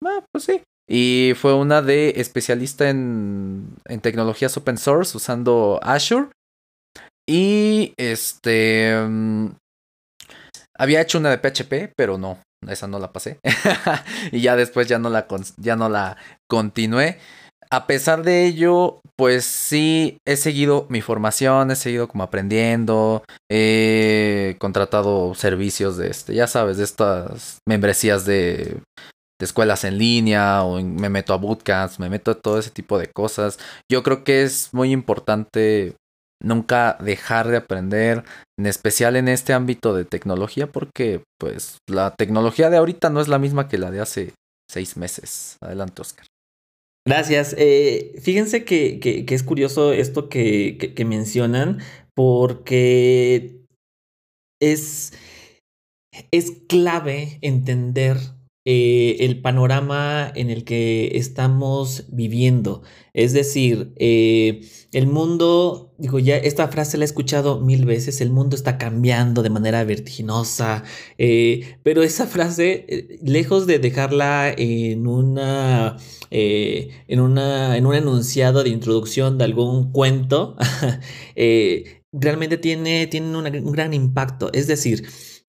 Ah, 0.04 0.24
pues 0.32 0.46
sí. 0.46 0.62
Y 0.88 1.34
fue 1.36 1.56
una 1.56 1.82
de 1.82 2.14
especialista 2.18 2.90
en, 2.90 3.76
en 3.86 4.02
tecnologías 4.02 4.56
open 4.58 4.78
source 4.78 5.18
usando 5.18 5.80
Azure. 5.82 6.30
Y 7.28 7.94
este... 7.98 8.96
Mm, 8.96 9.56
había 10.78 11.02
hecho 11.02 11.18
una 11.18 11.36
de 11.36 11.38
PHP, 11.38 11.94
pero 11.96 12.18
no, 12.18 12.40
esa 12.68 12.88
no 12.88 13.00
la 13.00 13.12
pasé. 13.12 13.40
y 14.32 14.42
ya 14.42 14.56
después 14.56 14.88
ya 14.88 15.00
no 15.00 15.10
la, 15.10 15.26
ya 15.58 15.76
no 15.76 15.90
la 15.90 16.18
continué. 16.48 17.18
A 17.76 17.88
pesar 17.88 18.24
de 18.24 18.46
ello, 18.46 19.02
pues 19.18 19.44
sí, 19.44 20.18
he 20.26 20.38
seguido 20.38 20.88
mi 20.90 21.02
formación, 21.02 21.72
he 21.72 21.76
seguido 21.76 22.08
como 22.08 22.24
aprendiendo, 22.24 23.26
he 23.52 24.56
contratado 24.60 25.36
servicios 25.36 25.98
de 25.98 26.08
este, 26.08 26.34
ya 26.34 26.48
sabes, 26.48 26.78
de 26.78 26.86
estas 26.86 27.58
membresías 27.68 28.26
de, 28.26 28.80
de 29.38 29.44
escuelas 29.44 29.84
en 29.84 29.98
línea 29.98 30.64
o 30.64 30.82
me 30.82 31.10
meto 31.10 31.34
a 31.34 31.38
bootcamps, 31.38 32.00
me 32.00 32.10
meto 32.10 32.32
a 32.32 32.40
todo 32.40 32.60
ese 32.60 32.70
tipo 32.70 32.98
de 32.98 33.12
cosas. 33.12 33.60
Yo 33.92 34.04
creo 34.04 34.24
que 34.24 34.44
es 34.44 34.74
muy 34.74 34.94
importante 34.94 35.98
nunca 36.42 36.96
dejar 37.02 37.50
de 37.50 37.58
aprender, 37.58 38.24
en 38.58 38.68
especial 38.68 39.18
en 39.18 39.28
este 39.28 39.52
ámbito 39.52 39.94
de 39.94 40.06
tecnología, 40.06 40.68
porque 40.68 41.24
pues 41.38 41.80
la 41.90 42.16
tecnología 42.16 42.70
de 42.70 42.78
ahorita 42.78 43.10
no 43.10 43.20
es 43.20 43.28
la 43.28 43.38
misma 43.38 43.68
que 43.68 43.78
la 43.78 43.92
de 43.92 44.00
hace 44.00 44.34
seis 44.72 44.96
meses. 44.96 45.58
Adelante, 45.60 46.02
Oscar. 46.02 46.26
Gracias. 47.08 47.56
Eh, 47.58 48.16
fíjense 48.20 48.66
que, 48.66 49.00
que, 49.00 49.26
es 49.36 49.44
curioso 49.44 49.94
esto 49.94 50.28
que, 50.28 50.94
que 50.96 51.06
mencionan, 51.06 51.80
porque 52.16 53.64
es, 54.60 55.14
es 56.32 56.52
clave 56.68 57.38
entender 57.42 58.18
eh, 58.68 59.18
el 59.20 59.42
panorama 59.42 60.32
en 60.34 60.50
el 60.50 60.64
que 60.64 61.18
estamos 61.20 62.08
viviendo. 62.12 62.82
Es 63.14 63.32
decir, 63.34 63.94
eh, 63.98 64.62
el 64.98 65.08
mundo, 65.08 65.94
digo, 65.98 66.20
ya 66.20 66.38
esta 66.38 66.68
frase 66.68 66.98
la 66.98 67.04
he 67.04 67.06
escuchado 67.06 67.60
mil 67.62 67.86
veces, 67.86 68.22
el 68.22 68.32
mundo 68.32 68.56
está 68.56 68.78
cambiando 68.78 69.44
de 69.44 69.50
manera 69.50 69.84
vertiginosa, 69.84 70.84
eh, 71.18 71.78
pero 71.84 72.04
esa 72.04 72.28
frase, 72.28 73.20
lejos 73.22 73.68
de 73.68 73.80
dejarla 73.80 74.54
en 74.58 75.08
una, 75.08 75.98
en 76.32 77.20
una, 77.20 77.78
en 77.78 77.86
un 77.86 77.96
enunciado 77.96 78.64
de 78.64 78.70
introducción 78.70 79.38
de 79.38 79.44
algún 79.44 79.92
cuento, 79.92 80.56
realmente 82.12 82.58
tiene, 82.58 83.08
tiene 83.08 83.38
un 83.38 83.72
gran 83.72 83.94
impacto. 83.94 84.50
Es 84.54 84.68
decir, 84.68 85.06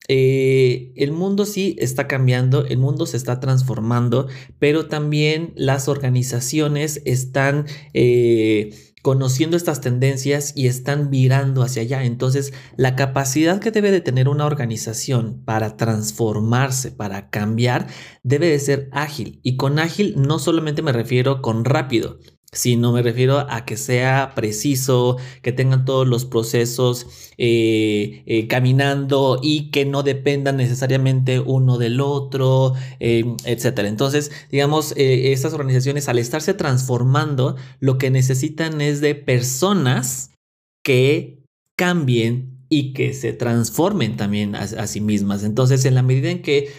eh, 0.09 0.92
el 0.96 1.12
mundo 1.12 1.46
sí 1.46 1.76
está 1.78 2.06
cambiando, 2.06 2.64
el 2.64 2.78
mundo 2.78 3.06
se 3.06 3.16
está 3.16 3.40
transformando, 3.40 4.28
pero 4.59 4.87
también 4.87 5.52
las 5.56 5.88
organizaciones 5.88 7.02
están 7.04 7.66
eh, 7.92 8.70
conociendo 9.07 9.57
estas 9.57 9.81
tendencias 9.81 10.53
y 10.57 10.66
están 10.66 11.11
mirando 11.11 11.62
hacia 11.62 11.83
allá. 11.83 12.03
Entonces, 12.03 12.53
la 12.77 12.97
capacidad 12.97 13.61
que 13.61 13.71
debe 13.71 13.92
de 13.92 14.01
tener 14.01 14.29
una 14.29 14.47
organización 14.47 15.45
para 15.45 15.77
transformarse, 15.77 16.90
para 16.90 17.31
cambiar, 17.31 17.87
debe 18.25 18.49
de 18.49 18.59
ser 18.59 18.88
ágil. 18.90 19.38
Y 19.45 19.57
con 19.57 19.79
ágil 19.79 20.16
no 20.16 20.40
solamente 20.40 20.83
me 20.83 20.90
refiero 20.90 21.40
con 21.40 21.64
rápido, 21.64 22.19
sino 22.57 22.90
me 22.90 23.03
refiero 23.03 23.47
a 23.51 23.64
que 23.66 23.77
sea 23.77 24.33
preciso, 24.35 25.19
que 25.42 25.53
tengan 25.53 25.85
todos 25.85 26.07
los 26.07 26.25
procesos 26.25 27.07
eh, 27.37 28.23
eh, 28.25 28.49
caminando 28.49 29.38
y 29.42 29.71
que 29.71 29.85
no 29.85 30.03
dependan 30.03 30.57
necesariamente 30.57 31.38
uno 31.38 31.77
del 31.77 32.01
otro, 32.01 32.73
eh, 32.99 33.24
etc. 33.45 33.80
Entonces, 33.80 34.33
digamos, 34.51 34.95
estas 34.97 35.53
organizaciones 35.53 36.09
al 36.09 36.18
estarse 36.18 36.55
transformando, 36.55 37.57
lo 37.78 37.99
que 37.99 38.11
necesitan 38.11 38.80
es 38.80 39.03
de 39.03 39.14
personas 39.14 40.30
que 40.83 41.43
cambien 41.76 42.64
y 42.70 42.95
que 42.95 43.12
se 43.12 43.35
transformen 43.35 44.16
también 44.16 44.57
a 44.57 44.87
sí 44.87 45.01
mismas. 45.01 45.45
Entonces, 45.45 45.85
en 45.85 45.95
la 45.95 46.03
medida 46.03 46.30
en 46.30 46.43
que 46.43 46.70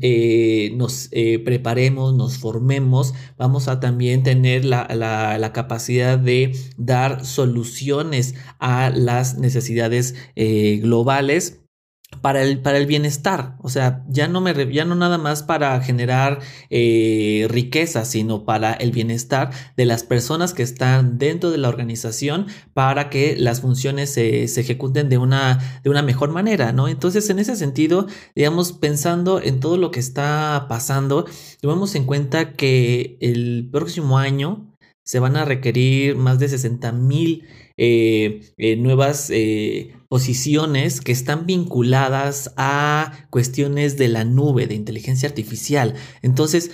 eh, 0.00 0.72
nos 0.76 1.08
eh, 1.12 1.38
preparemos, 1.38 2.14
nos 2.14 2.38
formemos, 2.38 3.14
vamos 3.38 3.68
a 3.68 3.80
también 3.80 4.22
tener 4.22 4.64
la, 4.64 5.50
capacidad 5.54 6.18
de 6.18 6.52
dar 6.76 7.24
soluciones 7.24 8.34
a 8.58 8.90
las 8.90 9.38
necesidades 9.38 10.14
eh, 10.34 10.78
globales 10.82 11.65
para 12.20 12.42
el, 12.42 12.60
para 12.60 12.78
el 12.78 12.86
bienestar. 12.86 13.56
O 13.60 13.68
sea, 13.68 14.04
ya 14.08 14.28
no, 14.28 14.40
me, 14.40 14.72
ya 14.72 14.84
no 14.84 14.94
nada 14.94 15.18
más 15.18 15.42
para 15.42 15.80
generar 15.80 16.40
eh, 16.70 17.46
riqueza, 17.50 18.04
sino 18.04 18.44
para 18.44 18.72
el 18.72 18.92
bienestar 18.92 19.50
de 19.76 19.84
las 19.84 20.04
personas 20.04 20.54
que 20.54 20.62
están 20.62 21.18
dentro 21.18 21.50
de 21.50 21.58
la 21.58 21.68
organización 21.68 22.46
para 22.74 23.10
que 23.10 23.36
las 23.36 23.60
funciones 23.60 24.12
se, 24.12 24.44
ejecuten 24.44 25.08
de 25.08 25.18
una, 25.18 25.80
de 25.82 25.90
una 25.90 26.02
mejor 26.02 26.30
manera, 26.30 26.72
¿no? 26.72 26.88
Entonces, 26.88 27.28
en 27.30 27.38
ese 27.38 27.56
sentido, 27.56 28.06
digamos, 28.34 28.72
pensando 28.72 29.40
en 29.40 29.60
todo 29.60 29.76
lo 29.76 29.90
que 29.90 30.00
está 30.00 30.66
pasando, 30.68 31.26
tomemos 31.60 31.94
en 31.94 32.04
cuenta 32.04 32.52
que 32.52 33.18
el 33.20 33.68
próximo 33.70 34.18
año 34.18 34.72
se 35.04 35.20
van 35.20 35.36
a 35.36 35.44
requerir 35.44 36.16
más 36.16 36.38
de 36.38 36.48
60 36.48 36.92
mil 36.92 37.44
eh, 37.78 38.52
eh, 38.56 38.76
nuevas 38.76 39.28
eh, 39.30 39.94
posiciones 40.08 41.00
que 41.00 41.12
están 41.12 41.44
vinculadas 41.46 42.52
a 42.56 43.28
cuestiones 43.30 43.98
de 43.98 44.08
la 44.08 44.24
nube, 44.24 44.66
de 44.66 44.74
inteligencia 44.74 45.28
artificial. 45.28 45.94
Entonces, 46.22 46.70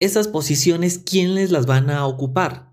esas 0.00 0.28
posiciones, 0.28 0.98
¿quiénes 0.98 1.50
las 1.50 1.66
van 1.66 1.90
a 1.90 2.06
ocupar? 2.06 2.72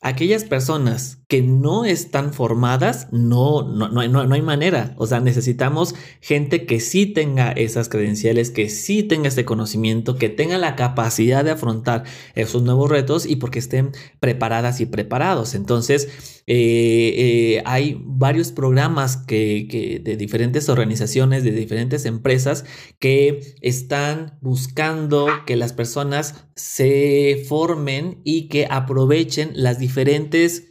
Aquellas 0.00 0.44
personas 0.44 1.17
que 1.28 1.42
no 1.42 1.84
están 1.84 2.32
formadas, 2.32 3.08
no, 3.12 3.62
no, 3.62 3.88
no, 3.88 4.08
no, 4.08 4.34
hay 4.34 4.40
manera. 4.40 4.94
O 4.96 5.06
sea, 5.06 5.20
necesitamos 5.20 5.94
gente 6.22 6.64
que 6.64 6.80
sí 6.80 7.04
tenga 7.04 7.52
esas 7.52 7.90
credenciales, 7.90 8.50
que 8.50 8.70
sí 8.70 9.02
tenga 9.02 9.28
este 9.28 9.44
conocimiento, 9.44 10.16
que 10.16 10.30
tenga 10.30 10.56
la 10.56 10.74
capacidad 10.74 11.44
de 11.44 11.50
afrontar 11.50 12.04
esos 12.34 12.62
nuevos 12.62 12.90
retos 12.90 13.26
y 13.26 13.36
porque 13.36 13.58
estén 13.58 13.92
preparadas 14.20 14.80
y 14.80 14.86
preparados. 14.86 15.54
Entonces, 15.54 16.08
eh, 16.46 17.12
eh, 17.18 17.62
hay 17.66 18.00
varios 18.06 18.50
programas 18.52 19.18
que, 19.18 20.00
de 20.02 20.16
diferentes 20.16 20.70
organizaciones, 20.70 21.44
de 21.44 21.52
diferentes 21.52 22.06
empresas, 22.06 22.64
que 22.98 23.54
están 23.60 24.38
buscando 24.40 25.26
que 25.44 25.56
las 25.56 25.74
personas 25.74 26.46
se 26.56 27.44
formen 27.46 28.22
y 28.24 28.48
que 28.48 28.66
aprovechen 28.70 29.50
las 29.52 29.78
diferentes 29.78 30.67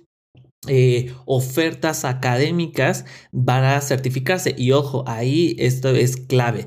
eh, 0.67 1.13
ofertas 1.25 2.05
académicas 2.05 3.05
para 3.45 3.79
certificarse. 3.81 4.55
Y 4.57 4.71
ojo, 4.71 5.03
ahí 5.07 5.55
esto 5.59 5.89
es 5.89 6.17
clave. 6.17 6.65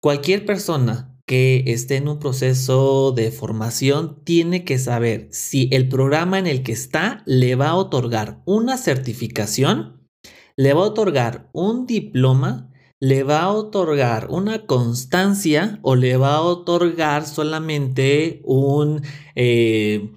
Cualquier 0.00 0.46
persona 0.46 1.10
que 1.30 1.62
esté 1.68 1.94
en 1.94 2.08
un 2.08 2.18
proceso 2.18 3.12
de 3.12 3.30
formación 3.30 4.24
tiene 4.24 4.64
que 4.64 4.80
saber 4.80 5.28
si 5.30 5.68
el 5.70 5.88
programa 5.88 6.40
en 6.40 6.48
el 6.48 6.64
que 6.64 6.72
está 6.72 7.22
le 7.24 7.54
va 7.54 7.68
a 7.68 7.76
otorgar 7.76 8.42
una 8.46 8.76
certificación, 8.76 10.08
le 10.56 10.74
va 10.74 10.80
a 10.80 10.86
otorgar 10.88 11.48
un 11.52 11.86
diploma, 11.86 12.72
le 12.98 13.22
va 13.22 13.42
a 13.42 13.52
otorgar 13.52 14.26
una 14.30 14.66
constancia 14.66 15.78
o 15.82 15.94
le 15.94 16.16
va 16.16 16.34
a 16.34 16.42
otorgar 16.42 17.24
solamente 17.26 18.42
un... 18.44 19.02
Eh, 19.36 20.10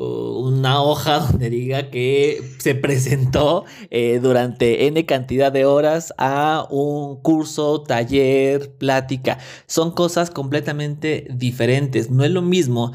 una 0.00 0.82
hoja 0.82 1.18
donde 1.30 1.50
diga 1.50 1.90
que 1.90 2.42
se 2.58 2.74
presentó 2.74 3.64
eh, 3.90 4.18
durante 4.20 4.86
N 4.86 5.04
cantidad 5.06 5.52
de 5.52 5.64
horas 5.64 6.14
a 6.18 6.66
un 6.70 7.20
curso, 7.20 7.82
taller, 7.82 8.76
plática. 8.76 9.38
Son 9.66 9.92
cosas 9.92 10.30
completamente 10.30 11.28
diferentes. 11.30 12.10
No 12.10 12.24
es 12.24 12.30
lo 12.30 12.42
mismo. 12.42 12.92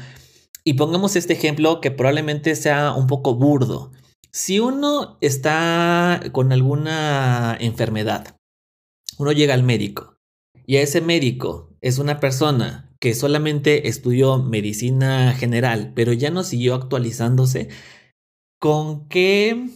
Y 0.64 0.74
pongamos 0.74 1.14
este 1.14 1.34
ejemplo 1.34 1.80
que 1.80 1.92
probablemente 1.92 2.56
sea 2.56 2.92
un 2.92 3.06
poco 3.06 3.36
burdo. 3.36 3.92
Si 4.32 4.58
uno 4.58 5.16
está 5.20 6.20
con 6.32 6.52
alguna 6.52 7.56
enfermedad, 7.60 8.36
uno 9.18 9.32
llega 9.32 9.54
al 9.54 9.62
médico 9.62 10.18
y 10.66 10.76
a 10.76 10.82
ese 10.82 11.00
médico 11.00 11.70
es 11.80 11.98
una 11.98 12.20
persona 12.20 12.85
que 13.00 13.14
solamente 13.14 13.88
estudió 13.88 14.38
medicina 14.38 15.32
general, 15.34 15.92
pero 15.94 16.12
ya 16.12 16.30
no 16.30 16.42
siguió 16.42 16.74
actualizándose, 16.74 17.68
¿con 18.58 19.08
qué, 19.08 19.68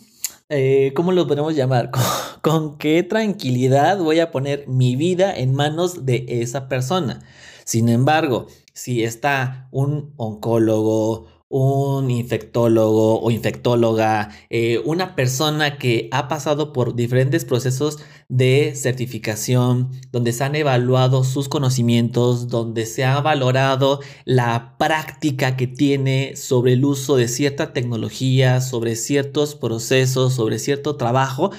eh, 0.48 0.92
cómo 0.94 1.12
lo 1.12 1.26
podemos 1.26 1.54
llamar? 1.54 1.90
¿Con, 2.42 2.78
qué 2.78 3.02
tranquilidad 3.02 3.98
voy 3.98 4.20
a 4.20 4.30
poner 4.30 4.66
mi 4.68 4.96
vida 4.96 5.36
en 5.36 5.54
manos 5.54 6.06
de 6.06 6.24
esa 6.28 6.68
persona? 6.68 7.20
Sin 7.64 7.88
embargo, 7.88 8.46
si 8.72 9.04
está 9.04 9.68
un 9.70 10.14
oncólogo, 10.16 11.26
un 11.50 12.12
infectólogo 12.12 13.20
o 13.20 13.30
infectóloga, 13.32 14.30
eh, 14.50 14.80
una 14.84 15.16
persona 15.16 15.78
que 15.78 16.08
ha 16.12 16.28
pasado 16.28 16.72
por 16.72 16.94
diferentes 16.94 17.44
procesos 17.44 17.98
de 18.28 18.74
certificación, 18.76 19.90
donde 20.12 20.32
se 20.32 20.44
han 20.44 20.54
evaluado 20.54 21.24
sus 21.24 21.48
conocimientos, 21.48 22.46
donde 22.46 22.86
se 22.86 23.04
ha 23.04 23.20
valorado 23.20 23.98
la 24.24 24.76
práctica 24.78 25.56
que 25.56 25.66
tiene 25.66 26.36
sobre 26.36 26.74
el 26.74 26.84
uso 26.84 27.16
de 27.16 27.26
cierta 27.26 27.72
tecnología, 27.72 28.60
sobre 28.60 28.94
ciertos 28.94 29.56
procesos, 29.56 30.34
sobre 30.34 30.60
cierto 30.60 30.94
trabajo, 30.94 31.50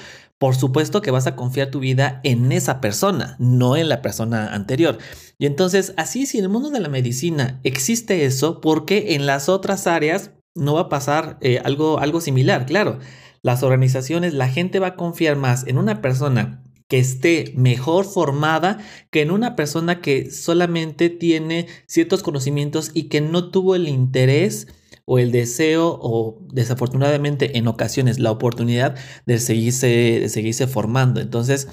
por 0.42 0.56
supuesto 0.56 1.02
que 1.02 1.12
vas 1.12 1.28
a 1.28 1.36
confiar 1.36 1.70
tu 1.70 1.78
vida 1.78 2.20
en 2.24 2.50
esa 2.50 2.80
persona, 2.80 3.36
no 3.38 3.76
en 3.76 3.88
la 3.88 4.02
persona 4.02 4.52
anterior. 4.52 4.98
Y 5.38 5.46
entonces, 5.46 5.94
así 5.96 6.26
si 6.26 6.38
en 6.38 6.42
el 6.42 6.50
mundo 6.50 6.70
de 6.70 6.80
la 6.80 6.88
medicina 6.88 7.60
existe 7.62 8.24
eso, 8.24 8.60
¿por 8.60 8.84
qué 8.84 9.14
en 9.14 9.24
las 9.24 9.48
otras 9.48 9.86
áreas 9.86 10.32
no 10.56 10.74
va 10.74 10.80
a 10.80 10.88
pasar 10.88 11.38
eh, 11.42 11.60
algo, 11.64 12.00
algo 12.00 12.20
similar? 12.20 12.66
Claro, 12.66 12.98
las 13.40 13.62
organizaciones, 13.62 14.34
la 14.34 14.48
gente 14.48 14.80
va 14.80 14.88
a 14.88 14.96
confiar 14.96 15.36
más 15.36 15.64
en 15.68 15.78
una 15.78 16.02
persona 16.02 16.64
que 16.88 16.98
esté 16.98 17.52
mejor 17.56 18.04
formada 18.04 18.78
que 19.12 19.20
en 19.20 19.30
una 19.30 19.54
persona 19.54 20.00
que 20.00 20.32
solamente 20.32 21.08
tiene 21.08 21.68
ciertos 21.86 22.24
conocimientos 22.24 22.90
y 22.94 23.04
que 23.04 23.20
no 23.20 23.52
tuvo 23.52 23.76
el 23.76 23.86
interés 23.86 24.66
o 25.04 25.18
el 25.18 25.32
deseo 25.32 25.98
o 26.00 26.38
desafortunadamente 26.52 27.58
en 27.58 27.68
ocasiones 27.68 28.18
la 28.18 28.30
oportunidad 28.30 28.96
de 29.26 29.38
seguirse, 29.38 29.86
de 30.20 30.28
seguirse 30.28 30.66
formando. 30.66 31.20
Entonces, 31.20 31.68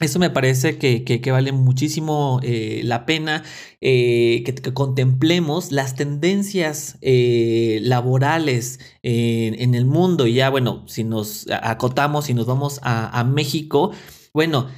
eso 0.00 0.18
me 0.18 0.30
parece 0.30 0.78
que, 0.78 1.30
vale 1.30 1.52
muchísimo 1.52 2.40
eh, 2.42 2.80
la 2.84 3.04
pena 3.04 3.44
eh, 3.82 4.42
que, 4.46 4.54
contemplemos 4.72 5.72
las 5.72 5.94
tendencias 5.94 6.96
eh, 7.02 7.80
laborales 7.82 8.80
en 9.02 9.74
el 9.74 9.84
mundo. 9.84 10.26
Y 10.26 10.34
ya, 10.34 10.48
bueno, 10.48 10.84
si 10.88 11.04
nos 11.04 11.46
acotamos 11.50 12.30
y 12.30 12.34
nos 12.34 12.46
vamos 12.46 12.80
a, 12.82 13.22
México, 13.24 13.92
bueno, 14.32 14.68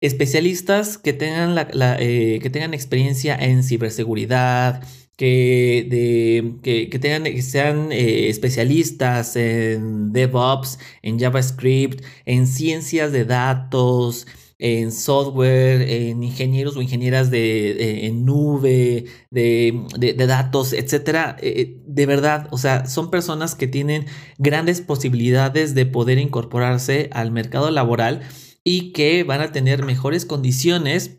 especialistas 0.00 0.96
que 0.96 1.12
tengan, 1.12 1.54
la, 1.54 1.66
que 1.98 2.50
tengan 2.50 2.72
experiencia 2.72 3.36
en 3.36 3.62
ciberseguridad, 3.62 4.82
que, 5.20 5.86
de, 5.90 6.88
que, 6.88 6.98
tengan, 6.98 7.24
que 7.24 7.42
sean 7.42 7.92
eh, 7.92 8.30
especialistas 8.30 9.36
en 9.36 10.14
DevOps, 10.14 10.78
en 11.02 11.20
JavaScript, 11.20 12.02
en 12.24 12.46
ciencias 12.46 13.12
de 13.12 13.26
datos, 13.26 14.26
en 14.58 14.90
software, 14.92 15.82
en 15.82 16.22
ingenieros 16.22 16.74
o 16.74 16.80
ingenieras 16.80 17.30
de, 17.30 18.10
nube, 18.14 19.04
de, 19.30 19.84
de, 19.98 20.26
datos, 20.26 20.72
etcétera. 20.72 21.36
Eh, 21.42 21.82
de 21.86 22.06
verdad, 22.06 22.48
o 22.50 22.56
sea, 22.56 22.86
son 22.86 23.10
personas 23.10 23.54
que 23.54 23.66
tienen 23.66 24.06
grandes 24.38 24.80
posibilidades 24.80 25.74
de 25.74 25.84
poder 25.84 26.16
incorporarse 26.16 27.10
al 27.12 27.30
mercado 27.30 27.70
laboral 27.70 28.22
y 28.64 28.92
que 28.92 29.22
van 29.24 29.42
a 29.42 29.52
tener 29.52 29.84
mejores 29.84 30.24
condiciones 30.24 31.18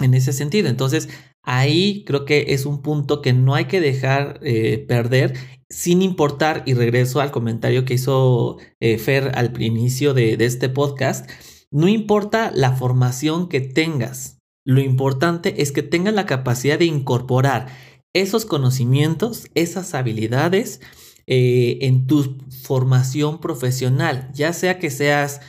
en 0.00 0.14
ese 0.14 0.32
sentido. 0.32 0.68
Entonces, 0.68 1.08
Ahí 1.42 2.04
creo 2.04 2.24
que 2.24 2.46
es 2.48 2.66
un 2.66 2.82
punto 2.82 3.22
que 3.22 3.32
no 3.32 3.54
hay 3.54 3.64
que 3.64 3.80
dejar 3.80 4.40
eh, 4.42 4.84
perder 4.86 5.34
sin 5.68 6.02
importar, 6.02 6.64
y 6.66 6.74
regreso 6.74 7.20
al 7.20 7.30
comentario 7.30 7.84
que 7.84 7.94
hizo 7.94 8.58
eh, 8.80 8.98
Fer 8.98 9.30
al 9.36 9.60
inicio 9.62 10.14
de, 10.14 10.34
este 10.40 10.68
podcast, 10.68 11.30
no 11.70 11.86
importa 11.86 12.50
la 12.52 12.72
formación 12.72 13.48
que 13.48 13.60
tengas, 13.60 14.38
lo 14.64 14.80
importante 14.80 15.62
es 15.62 15.70
que 15.70 15.84
tengas 15.84 16.12
la 16.12 16.26
capacidad 16.26 16.78
de 16.78 16.86
incorporar 16.86 17.68
esos 18.12 18.46
conocimientos, 18.46 19.46
esas 19.54 19.94
habilidades 19.94 20.80
eh, 21.28 21.78
en 21.82 22.08
tu 22.08 22.38
formación 22.64 23.40
profesional, 23.40 24.28
ya 24.34 24.52
sea 24.52 24.78
que 24.78 24.90
seas 24.90 25.40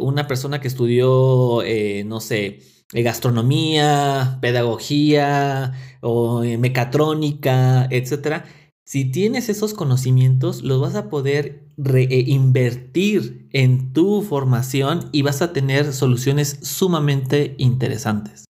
una 0.00 0.26
persona 0.26 0.60
que 0.60 0.66
estudió, 0.66 1.62
no 2.06 2.20
sé, 2.20 2.58
gastronomía, 2.92 4.38
pedagogía 4.40 5.72
o 6.00 6.44
eh, 6.44 6.58
mecatrónica, 6.58 7.86
etcétera. 7.90 8.44
Si 8.84 9.04
tienes 9.10 9.48
esos 9.48 9.74
conocimientos, 9.74 10.62
los 10.62 10.80
vas 10.80 10.94
a 10.94 11.08
poder 11.08 11.66
reinvertir 11.76 13.48
eh, 13.52 13.64
en 13.64 13.92
tu 13.92 14.22
formación 14.22 15.08
y 15.12 15.22
vas 15.22 15.42
a 15.42 15.52
tener 15.52 15.92
soluciones 15.92 16.60
sumamente 16.62 17.56
interesantes. 17.58 18.44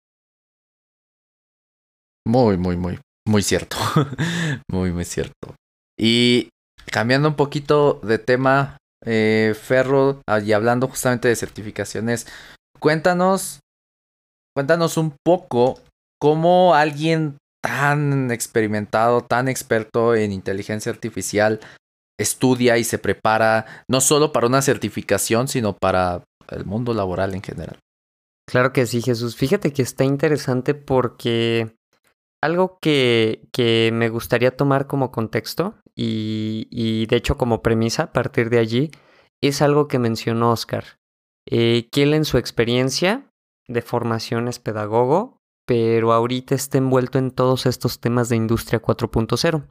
Muy, 2.26 2.56
muy, 2.56 2.76
muy, 2.76 2.98
muy 3.28 3.42
cierto. 3.42 3.76
muy, 4.70 4.90
muy 4.90 5.04
cierto. 5.04 5.54
Y 5.96 6.48
cambiando 6.90 7.28
un 7.28 7.36
poquito 7.36 8.00
de 8.02 8.18
tema, 8.18 8.78
eh, 9.04 9.54
Ferro, 9.60 10.20
y 10.44 10.52
hablando 10.52 10.88
justamente 10.88 11.28
de 11.28 11.36
certificaciones, 11.36 12.26
cuéntanos 12.80 13.60
cuéntanos 14.54 14.96
un 14.96 15.14
poco 15.24 15.80
cómo 16.20 16.74
alguien 16.74 17.38
tan 17.62 18.30
experimentado, 18.30 19.22
tan 19.22 19.48
experto 19.48 20.14
en 20.14 20.32
inteligencia 20.32 20.92
artificial, 20.92 21.60
estudia 22.18 22.78
y 22.78 22.84
se 22.84 22.98
prepara 22.98 23.84
no 23.88 24.00
solo 24.00 24.32
para 24.32 24.46
una 24.46 24.62
certificación, 24.62 25.48
sino 25.48 25.76
para 25.76 26.22
el 26.48 26.64
mundo 26.64 26.94
laboral 26.94 27.34
en 27.34 27.42
general. 27.42 27.78
Claro 28.46 28.72
que 28.72 28.86
sí, 28.86 29.00
Jesús. 29.00 29.36
Fíjate 29.36 29.72
que 29.72 29.82
está 29.82 30.04
interesante 30.04 30.74
porque 30.74 31.74
algo 32.42 32.78
que, 32.80 33.48
que 33.52 33.90
me 33.92 34.10
gustaría 34.10 34.54
tomar 34.54 34.86
como 34.86 35.10
contexto 35.10 35.76
y, 35.96 36.68
y, 36.70 37.06
de 37.06 37.16
hecho 37.16 37.38
como 37.38 37.62
premisa 37.62 38.04
a 38.04 38.12
partir 38.12 38.50
de 38.50 38.58
allí 38.58 38.90
es 39.40 39.62
algo 39.62 39.88
que 39.88 39.98
mencionó 39.98 40.50
Oscar. 40.50 40.84
Eh, 41.46 41.88
que 41.90 42.02
él 42.02 42.14
en 42.14 42.24
su 42.24 42.38
experiencia 42.38 43.30
de 43.68 43.82
formación 43.82 44.48
es 44.48 44.58
pedagogo, 44.58 45.38
pero 45.66 46.12
ahorita 46.12 46.54
está 46.54 46.78
envuelto 46.78 47.18
en 47.18 47.30
todos 47.30 47.66
estos 47.66 48.00
temas 48.00 48.28
de 48.28 48.36
industria 48.36 48.82
4.0. 48.82 49.66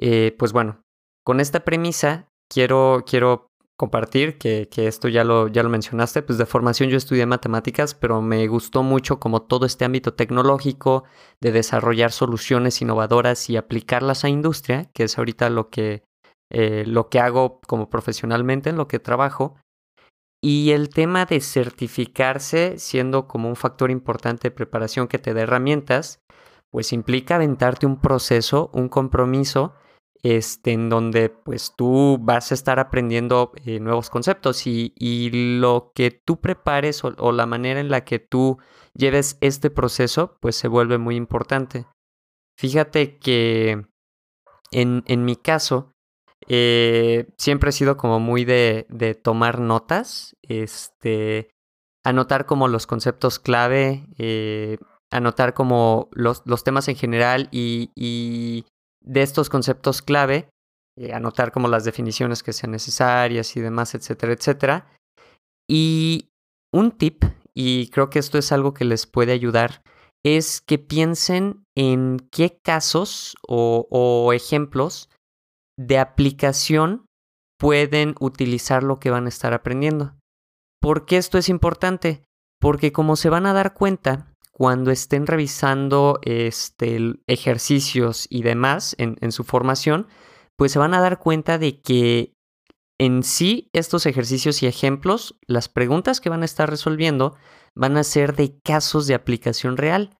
Eh, 0.00 0.34
pues 0.38 0.52
bueno, 0.52 0.82
con 1.24 1.40
esta 1.40 1.64
premisa 1.64 2.28
quiero, 2.48 3.04
quiero 3.06 3.48
compartir 3.78 4.38
que, 4.38 4.68
que, 4.68 4.88
esto 4.88 5.08
ya 5.08 5.22
lo, 5.22 5.46
ya 5.46 5.62
lo 5.62 5.68
mencionaste, 5.68 6.22
pues 6.22 6.36
de 6.36 6.46
formación 6.46 6.90
yo 6.90 6.96
estudié 6.96 7.26
matemáticas, 7.26 7.94
pero 7.94 8.20
me 8.20 8.46
gustó 8.48 8.82
mucho 8.82 9.20
como 9.20 9.42
todo 9.42 9.66
este 9.66 9.84
ámbito 9.84 10.14
tecnológico 10.14 11.04
de 11.40 11.52
desarrollar 11.52 12.10
soluciones 12.10 12.82
innovadoras 12.82 13.48
y 13.48 13.56
aplicarlas 13.56 14.24
a 14.24 14.28
industria, 14.28 14.90
que 14.92 15.04
es 15.04 15.16
ahorita 15.16 15.48
lo 15.48 15.70
que, 15.70 16.02
eh, 16.50 16.84
lo 16.86 17.08
que 17.08 17.20
hago 17.20 17.60
como 17.68 17.88
profesionalmente, 17.88 18.70
en 18.70 18.76
lo 18.76 18.88
que 18.88 18.98
trabajo. 18.98 19.56
Y 20.40 20.70
el 20.70 20.88
tema 20.90 21.24
de 21.24 21.40
certificarse 21.40 22.78
siendo 22.78 23.26
como 23.26 23.48
un 23.48 23.56
factor 23.56 23.90
importante 23.90 24.48
de 24.48 24.54
preparación 24.54 25.08
que 25.08 25.18
te 25.18 25.34
da 25.34 25.42
herramientas, 25.42 26.22
pues 26.70 26.92
implica 26.92 27.36
aventarte 27.36 27.86
un 27.86 28.00
proceso, 28.00 28.70
un 28.72 28.88
compromiso, 28.88 29.74
este, 30.22 30.72
en 30.72 30.88
donde 30.88 31.30
pues 31.30 31.74
tú 31.76 32.18
vas 32.20 32.50
a 32.50 32.54
estar 32.54 32.78
aprendiendo 32.78 33.52
eh, 33.64 33.80
nuevos 33.80 34.10
conceptos 34.10 34.66
y, 34.66 34.92
lo 35.60 35.92
que 35.94 36.10
tú 36.10 36.40
prepares 36.40 37.04
o, 37.04 37.14
o, 37.18 37.32
la 37.32 37.46
manera 37.46 37.80
en 37.80 37.88
la 37.88 38.04
que 38.04 38.18
tú 38.18 38.58
lleves 38.94 39.38
este 39.40 39.70
proceso 39.70 40.36
pues 40.40 40.56
se 40.56 40.68
vuelve 40.68 40.98
muy 40.98 41.16
importante. 41.16 41.86
Fíjate 42.58 43.18
que 43.18 43.86
en, 44.72 45.04
en 45.06 45.24
mi 45.24 45.36
caso 45.36 45.94
eh, 46.46 47.26
siempre 47.36 47.70
he 47.70 47.72
sido 47.72 47.96
como 47.96 48.20
muy 48.20 48.44
de, 48.44 48.86
de, 48.88 49.14
tomar 49.14 49.60
notas, 49.60 50.36
este, 50.42 51.50
anotar 52.04 52.46
como 52.46 52.68
los 52.68 52.86
conceptos 52.86 53.38
clave, 53.38 54.06
eh, 54.18 54.78
anotar 55.10 55.54
como 55.54 56.08
los, 56.12 56.42
los, 56.46 56.64
temas 56.64 56.88
en 56.88 56.96
general 56.96 57.48
y, 57.50 57.90
y, 57.94 58.66
de 59.00 59.22
estos 59.22 59.48
conceptos 59.48 60.02
clave, 60.02 60.48
eh, 60.96 61.12
anotar 61.12 61.50
como 61.50 61.68
las 61.68 61.84
definiciones 61.84 62.42
que 62.42 62.52
sean 62.52 62.72
necesarias 62.72 63.56
y 63.56 63.60
demás, 63.60 63.94
etcétera, 63.94 64.32
etcétera. 64.32 64.86
Y 65.68 66.30
un 66.72 66.92
tip, 66.92 67.24
y 67.54 67.88
creo 67.90 68.10
que 68.10 68.18
esto 68.18 68.38
es 68.38 68.52
algo 68.52 68.74
que 68.74 68.84
les 68.84 69.06
puede 69.06 69.32
ayudar, 69.32 69.82
es 70.24 70.60
que 70.60 70.78
piensen 70.78 71.64
en 71.76 72.18
qué 72.30 72.58
casos 72.62 73.36
o, 73.46 73.86
o 73.90 74.32
ejemplos 74.32 75.08
de 75.78 75.98
aplicación 75.98 77.06
pueden 77.58 78.14
utilizar 78.20 78.82
lo 78.82 78.98
que 78.98 79.10
van 79.10 79.26
a 79.26 79.30
estar 79.30 79.54
aprendiendo. 79.54 80.16
¿Por 80.80 81.06
qué 81.06 81.16
esto 81.16 81.38
es 81.38 81.48
importante? 81.48 82.22
Porque 82.60 82.92
como 82.92 83.16
se 83.16 83.30
van 83.30 83.46
a 83.46 83.52
dar 83.52 83.74
cuenta, 83.74 84.34
cuando 84.52 84.90
estén 84.90 85.26
revisando 85.26 86.18
este, 86.22 87.14
ejercicios 87.26 88.26
y 88.28 88.42
demás 88.42 88.94
en, 88.98 89.16
en 89.20 89.32
su 89.32 89.44
formación, 89.44 90.08
pues 90.56 90.72
se 90.72 90.80
van 90.80 90.94
a 90.94 91.00
dar 91.00 91.20
cuenta 91.20 91.58
de 91.58 91.80
que 91.80 92.32
en 92.98 93.22
sí 93.22 93.70
estos 93.72 94.06
ejercicios 94.06 94.62
y 94.62 94.66
ejemplos, 94.66 95.38
las 95.46 95.68
preguntas 95.68 96.20
que 96.20 96.30
van 96.30 96.42
a 96.42 96.46
estar 96.46 96.68
resolviendo 96.68 97.36
van 97.76 97.96
a 97.96 98.02
ser 98.02 98.34
de 98.34 98.58
casos 98.64 99.06
de 99.06 99.14
aplicación 99.14 99.76
real. 99.76 100.18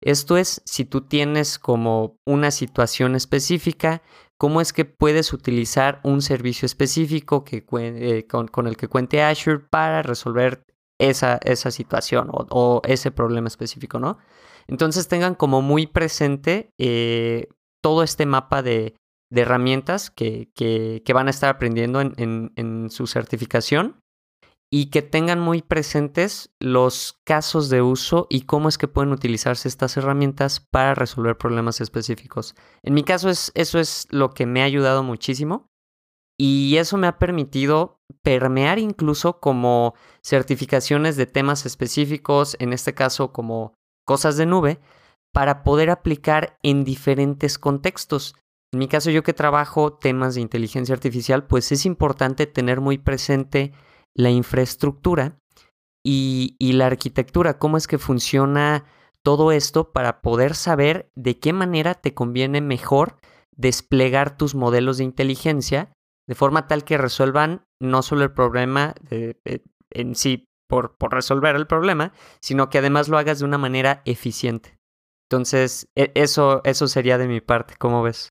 Esto 0.00 0.36
es, 0.36 0.62
si 0.64 0.84
tú 0.84 1.02
tienes 1.02 1.58
como 1.58 2.16
una 2.24 2.52
situación 2.52 3.16
específica, 3.16 4.02
cómo 4.40 4.62
es 4.62 4.72
que 4.72 4.86
puedes 4.86 5.34
utilizar 5.34 6.00
un 6.02 6.22
servicio 6.22 6.64
específico 6.64 7.44
que, 7.44 7.66
eh, 7.78 8.26
con, 8.26 8.66
el 8.66 8.78
que 8.78 8.88
cuente 8.88 9.22
Azure 9.22 9.58
para 9.58 10.02
resolver 10.02 10.64
esa, 10.98 11.38
esa 11.44 11.70
situación 11.70 12.30
o, 12.32 12.80
ese 12.86 13.10
problema 13.10 13.48
específico, 13.48 13.98
¿no? 13.98 14.16
Entonces 14.66 15.08
tengan 15.08 15.34
como 15.34 15.60
muy 15.60 15.86
presente 15.86 16.70
eh, 16.78 17.48
todo 17.82 18.02
este 18.02 18.24
mapa 18.24 18.62
de, 18.62 18.94
herramientas 19.30 20.10
que, 20.10 20.50
que, 20.56 21.12
van 21.12 21.26
a 21.26 21.30
estar 21.30 21.50
aprendiendo 21.50 22.00
en, 22.00 22.14
en, 22.16 22.52
en 22.56 22.88
su 22.88 23.06
certificación 23.06 23.99
y 24.72 24.86
que 24.86 25.02
tengan 25.02 25.40
muy 25.40 25.62
presentes 25.62 26.54
los 26.60 27.20
casos 27.24 27.70
de 27.70 27.82
uso 27.82 28.28
y 28.30 28.42
cómo 28.42 28.68
es 28.68 28.78
que 28.78 28.86
pueden 28.86 29.12
utilizarse 29.12 29.66
estas 29.66 29.96
herramientas 29.96 30.60
para 30.60 30.94
resolver 30.94 31.36
problemas 31.36 31.80
específicos. 31.80 32.54
En 32.82 32.94
mi 32.94 33.02
caso 33.02 33.28
es, 33.28 33.50
eso 33.56 33.80
es 33.80 34.06
lo 34.10 34.30
que 34.30 34.46
me 34.46 34.62
ha 34.62 34.66
ayudado 34.66 35.02
muchísimo 35.02 35.66
y 36.38 36.76
eso 36.76 36.96
me 36.96 37.08
ha 37.08 37.18
permitido 37.18 38.00
permear 38.22 38.78
incluso 38.78 39.40
como 39.40 39.94
certificaciones 40.22 41.16
de 41.16 41.26
temas 41.26 41.66
específicos, 41.66 42.56
en 42.60 42.72
este 42.72 42.94
caso 42.94 43.32
como 43.32 43.74
cosas 44.06 44.36
de 44.36 44.46
nube, 44.46 44.80
para 45.32 45.64
poder 45.64 45.90
aplicar 45.90 46.58
en 46.62 46.84
diferentes 46.84 47.58
contextos. 47.58 48.36
En 48.72 48.78
mi 48.78 48.86
caso 48.86 49.10
yo 49.10 49.24
que 49.24 49.32
trabajo 49.32 49.94
temas 49.94 50.36
de 50.36 50.42
inteligencia 50.42 50.94
artificial, 50.94 51.46
pues 51.46 51.72
es 51.72 51.84
importante 51.86 52.46
tener 52.46 52.80
muy 52.80 52.98
presente 52.98 53.72
la 54.14 54.30
infraestructura 54.30 55.38
y, 56.04 56.56
y, 56.58 56.72
la 56.72 56.86
arquitectura, 56.86 57.58
cómo 57.58 57.76
es 57.76 57.86
que 57.86 57.98
funciona 57.98 58.84
todo 59.22 59.52
esto 59.52 59.92
para 59.92 60.22
poder 60.22 60.54
saber 60.54 61.10
de 61.14 61.38
qué 61.38 61.52
manera 61.52 61.94
te 61.94 62.14
conviene 62.14 62.60
mejor 62.60 63.18
desplegar 63.54 64.36
tus 64.36 64.54
modelos 64.54 64.96
de 64.98 65.04
inteligencia 65.04 65.92
de 66.26 66.34
forma 66.34 66.66
tal 66.68 66.84
que 66.84 66.96
resuelvan 66.96 67.64
no 67.80 68.02
solo 68.02 68.22
el 68.22 68.32
problema 68.32 68.94
de, 69.02 69.36
en 69.90 70.14
sí 70.14 70.46
por, 70.68 70.96
por, 70.96 71.12
resolver 71.12 71.56
el 71.56 71.66
problema, 71.66 72.12
sino 72.40 72.70
que 72.70 72.78
además 72.78 73.08
lo 73.08 73.18
hagas 73.18 73.40
de 73.40 73.44
una 73.44 73.58
manera 73.58 74.02
eficiente. 74.04 74.78
Entonces, 75.28 75.88
e, 75.96 76.12
eso, 76.14 76.60
eso 76.64 76.86
sería 76.86 77.18
de 77.18 77.26
mi 77.26 77.40
parte, 77.40 77.74
¿cómo 77.78 78.02
ves? 78.02 78.30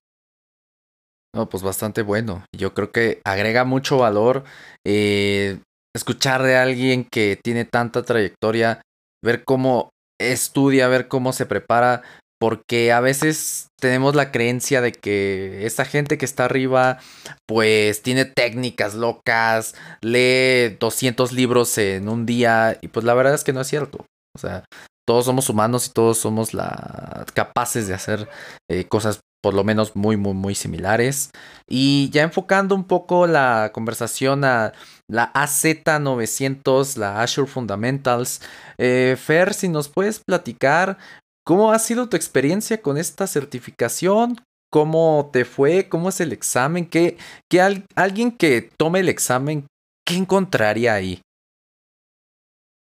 No, 1.35 1.49
pues 1.49 1.61
bastante 1.61 2.01
bueno. 2.01 2.45
Yo 2.55 2.73
creo 2.73 2.91
que 2.91 3.21
agrega 3.23 3.65
mucho 3.65 3.97
valor 3.97 4.45
eh, 4.85 5.59
escuchar 5.95 6.43
de 6.43 6.57
alguien 6.57 7.05
que 7.05 7.39
tiene 7.41 7.65
tanta 7.65 8.03
trayectoria, 8.03 8.81
ver 9.23 9.43
cómo 9.43 9.89
estudia, 10.19 10.87
ver 10.87 11.07
cómo 11.07 11.33
se 11.33 11.45
prepara, 11.45 12.03
porque 12.39 12.91
a 12.93 13.01
veces 13.01 13.67
tenemos 13.79 14.15
la 14.15 14.31
creencia 14.31 14.81
de 14.81 14.93
que 14.93 15.65
esa 15.65 15.83
gente 15.85 16.17
que 16.17 16.25
está 16.25 16.45
arriba 16.45 16.99
pues 17.47 18.01
tiene 18.01 18.25
técnicas 18.25 18.95
locas, 18.95 19.75
lee 20.01 20.77
200 20.79 21.33
libros 21.33 21.77
en 21.77 22.07
un 22.07 22.25
día 22.25 22.77
y 22.81 22.87
pues 22.87 23.05
la 23.05 23.13
verdad 23.13 23.33
es 23.33 23.43
que 23.43 23.53
no 23.53 23.61
es 23.61 23.67
cierto. 23.67 24.05
O 24.35 24.39
sea, 24.39 24.63
todos 25.05 25.25
somos 25.25 25.49
humanos 25.49 25.87
y 25.87 25.91
todos 25.91 26.17
somos 26.17 26.53
la, 26.53 27.25
capaces 27.33 27.87
de 27.87 27.93
hacer 27.93 28.29
eh, 28.69 28.85
cosas 28.85 29.19
por 29.41 29.53
lo 29.53 29.63
menos 29.63 29.95
muy, 29.95 30.17
muy, 30.17 30.33
muy 30.33 30.55
similares. 30.55 31.31
Y 31.67 32.09
ya 32.11 32.23
enfocando 32.23 32.75
un 32.75 32.85
poco 32.85 33.27
la 33.27 33.71
conversación 33.73 34.43
a 34.43 34.73
la 35.07 35.31
AZ900, 35.33 36.97
la 36.97 37.21
Azure 37.21 37.47
Fundamentals. 37.47 38.41
Eh, 38.77 39.15
Fer, 39.17 39.53
si 39.53 39.69
nos 39.69 39.87
puedes 39.89 40.19
platicar 40.19 40.97
cómo 41.45 41.71
ha 41.71 41.79
sido 41.79 42.09
tu 42.09 42.17
experiencia 42.17 42.81
con 42.81 42.97
esta 42.97 43.27
certificación, 43.27 44.37
cómo 44.69 45.29
te 45.33 45.45
fue, 45.45 45.89
cómo 45.89 46.09
es 46.09 46.21
el 46.21 46.31
examen, 46.31 46.87
qué 46.87 47.17
al, 47.59 47.85
alguien 47.95 48.31
que 48.31 48.69
tome 48.77 48.99
el 48.99 49.09
examen, 49.09 49.67
¿qué 50.05 50.15
encontraría 50.15 50.93
ahí? 50.93 51.21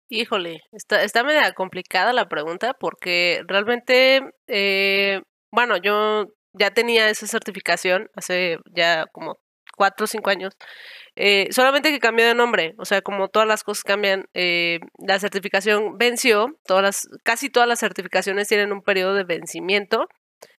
Híjole, 0.09 0.63
está, 0.71 1.03
está 1.03 1.25
media 1.25 1.53
complicada 1.53 2.13
la 2.13 2.29
pregunta 2.29 2.75
porque 2.79 3.43
realmente, 3.49 4.21
eh, 4.47 5.21
bueno, 5.51 5.77
yo 5.79 6.27
ya 6.59 6.71
tenía 6.73 7.09
esa 7.09 7.27
certificación 7.27 8.11
hace 8.15 8.59
ya 8.75 9.07
como 9.13 9.39
cuatro 9.77 10.05
o 10.05 10.07
cinco 10.07 10.31
años, 10.31 10.57
eh, 11.17 11.49
solamente 11.51 11.91
que 11.91 12.01
cambió 12.01 12.27
de 12.27 12.35
nombre, 12.35 12.75
o 12.79 12.85
sea, 12.85 13.03
como 13.03 13.29
todas 13.29 13.47
las 13.47 13.63
cosas 13.63 13.85
cambian, 13.85 14.27
eh, 14.35 14.81
la 14.99 15.19
certificación 15.19 15.99
venció, 15.99 16.59
todas 16.67 16.83
las, 16.83 17.09
casi 17.23 17.51
todas 17.51 17.69
las 17.69 17.81
certificaciones 17.81 18.49
tienen 18.49 18.73
un 18.73 18.83
periodo 18.83 19.15
de 19.15 19.25
vencimiento, 19.25 20.09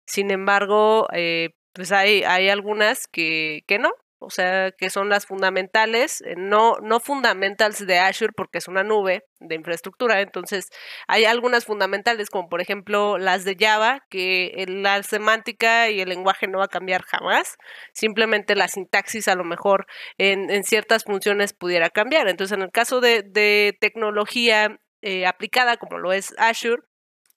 sin 0.07 0.31
embargo, 0.31 1.09
eh, 1.13 1.51
pues 1.73 1.93
hay, 1.93 2.23
hay 2.25 2.49
algunas 2.49 3.07
que, 3.07 3.65
que 3.67 3.79
no, 3.79 3.91
o 4.27 4.31
sea, 4.31 4.73
que 4.73 4.91
son 4.91 5.09
las 5.09 5.25
fundamentales, 5.25 6.21
eh, 6.23 6.35
no, 6.37 6.79
no 6.83 6.99
fundamentals 6.99 7.87
de 7.87 8.01
Azure 8.01 8.33
porque 8.37 8.59
es 8.59 8.67
una 8.67 8.83
nube 8.83 9.25
de 9.39 9.55
infraestructura, 9.55 10.21
entonces 10.21 10.69
hay 11.07 11.27
algunas 11.27 11.65
fundamentales 11.65 12.29
como 12.29 12.49
por 12.49 12.61
ejemplo 12.61 13.19
las 13.19 13.45
de 13.45 13.57
Java, 13.59 14.05
que 14.11 14.65
la 14.67 15.01
semántica 15.05 15.91
y 15.91 16.01
el 16.01 16.09
lenguaje 16.09 16.49
no 16.49 16.59
va 16.59 16.65
a 16.65 16.69
cambiar 16.69 17.03
jamás, 17.03 17.57
simplemente 17.93 18.57
la 18.57 18.67
sintaxis 18.67 19.29
a 19.29 19.37
lo 19.37 19.45
mejor 19.45 19.87
en, 20.19 20.65
ciertas 20.65 21.05
funciones 21.05 21.53
pudiera 21.53 21.89
cambiar, 21.89 22.27
entonces 22.29 22.57
en 22.57 22.63
el 22.63 22.73
caso 22.73 23.01
de, 23.01 23.23
de 23.23 23.77
tecnología 23.81 24.81
eh, 25.03 25.25
aplicada 25.25 25.77
como 25.77 25.99
lo 25.99 26.13
es 26.13 26.35
Azure, 26.37 26.83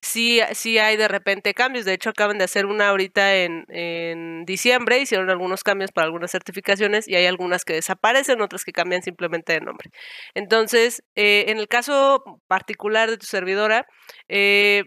sí, 0.02 0.41
sí 0.54 0.78
hay 0.78 0.97
de 0.97 1.08
repente 1.08 1.54
cambios. 1.54 1.86
De 1.86 1.93
hecho, 1.93 2.10
acaban 2.10 2.38
de 2.38 2.45
hacer 2.45 2.66
una 2.66 2.89
ahorita 2.89 3.36
en, 3.38 3.66
en 3.70 4.45
diciembre, 4.45 5.00
hicieron 5.00 5.30
algunos 5.30 5.64
cambios 5.64 5.91
para 5.91 6.06
algunas 6.06 6.32
certificaciones 6.32 7.08
y 7.08 7.16
hay 7.16 7.26
algunas 7.26 7.66
que 7.66 7.74
desaparecen, 7.74 8.41
otras 8.41 8.64
que 8.64 8.72
cambian 8.72 9.02
simplemente 9.04 9.54
de 9.54 9.62
nombre. 9.62 9.89
Entonces, 10.34 11.04
eh, 11.16 11.45
en 11.47 11.58
el 11.60 11.68
caso 11.68 12.24
particular 12.47 13.10
de 13.10 13.18
tu 13.18 13.26
servidora, 13.26 13.88
eh, 14.28 14.84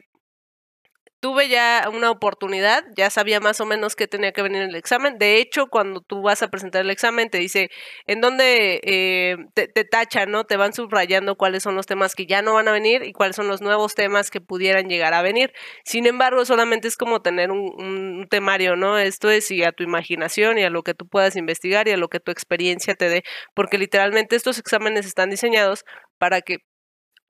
tuve 1.23 1.49
ya 1.49 1.89
una 1.93 2.11
oportunidad, 2.11 2.85
ya 2.97 3.09
sabía 3.09 3.39
más 3.39 3.61
o 3.61 3.65
menos 3.65 3.95
qué 3.95 4.09
tenía 4.09 4.33
que 4.33 4.43
venir 4.43 4.63
en 4.63 4.71
el 4.71 4.75
examen. 4.75 5.19
De 5.19 5.37
hecho, 5.37 5.69
cuando 5.69 6.01
tú 6.01 6.21
vas 6.21 6.43
a 6.43 6.49
presentar 6.49 6.81
el 6.81 6.91
examen, 6.91 7.31
te 7.31 7.39
dice 7.39 7.71
en 8.09 8.21
dónde 8.21 8.81
eh, 8.83 9.37
te, 9.55 9.69
te 9.69 9.85
tachan, 9.85 10.33
¿no? 10.33 10.47
Te 10.47 10.57
van 10.57 10.73
subrayando 10.73 11.37
cuáles 11.37 11.63
son 11.63 11.77
los 11.77 11.87
temas 11.87 12.17
que 12.17 12.27
ya 12.27 12.43
no 12.43 12.55
van 12.55 12.67
a 12.67 12.73
venir 12.73 13.05
y 13.05 13.13
cuáles 13.13 13.37
son 13.37 13.47
los 13.47 13.61
nuevos 13.63 13.95
temas 13.95 14.33
que 14.33 14.41
pudieran 14.41 14.89
llegar 14.89 15.15
a 15.15 15.23
venir. 15.23 15.53
Sin 15.85 16.07
embargo, 16.09 16.45
solamente 16.45 16.89
es 16.89 16.97
como 16.97 17.23
tener 17.23 17.53
un, 17.53 17.73
un 17.81 18.27
temario, 18.29 18.75
¿no? 18.75 18.99
Esto 18.99 19.31
es 19.31 19.49
y 19.53 19.63
a 19.63 19.71
tu 19.71 19.85
imaginación 19.85 20.59
y 20.59 20.65
a 20.65 20.71
lo 20.71 20.83
que 20.83 20.95
tú 20.95 21.07
puedas 21.07 21.37
investigar 21.37 21.87
y 21.87 21.93
a 21.93 21.97
lo 21.97 22.09
que 22.09 22.19
tu 22.19 22.33
experiencia 22.33 22.97
te 22.97 23.09
dé, 23.09 23.23
porque 23.55 23.79
literalmente 23.79 24.35
estos 24.35 24.59
exámenes 24.59 25.07
están 25.07 25.31
diseñados 25.31 25.85
para 26.19 26.41
que 26.41 26.59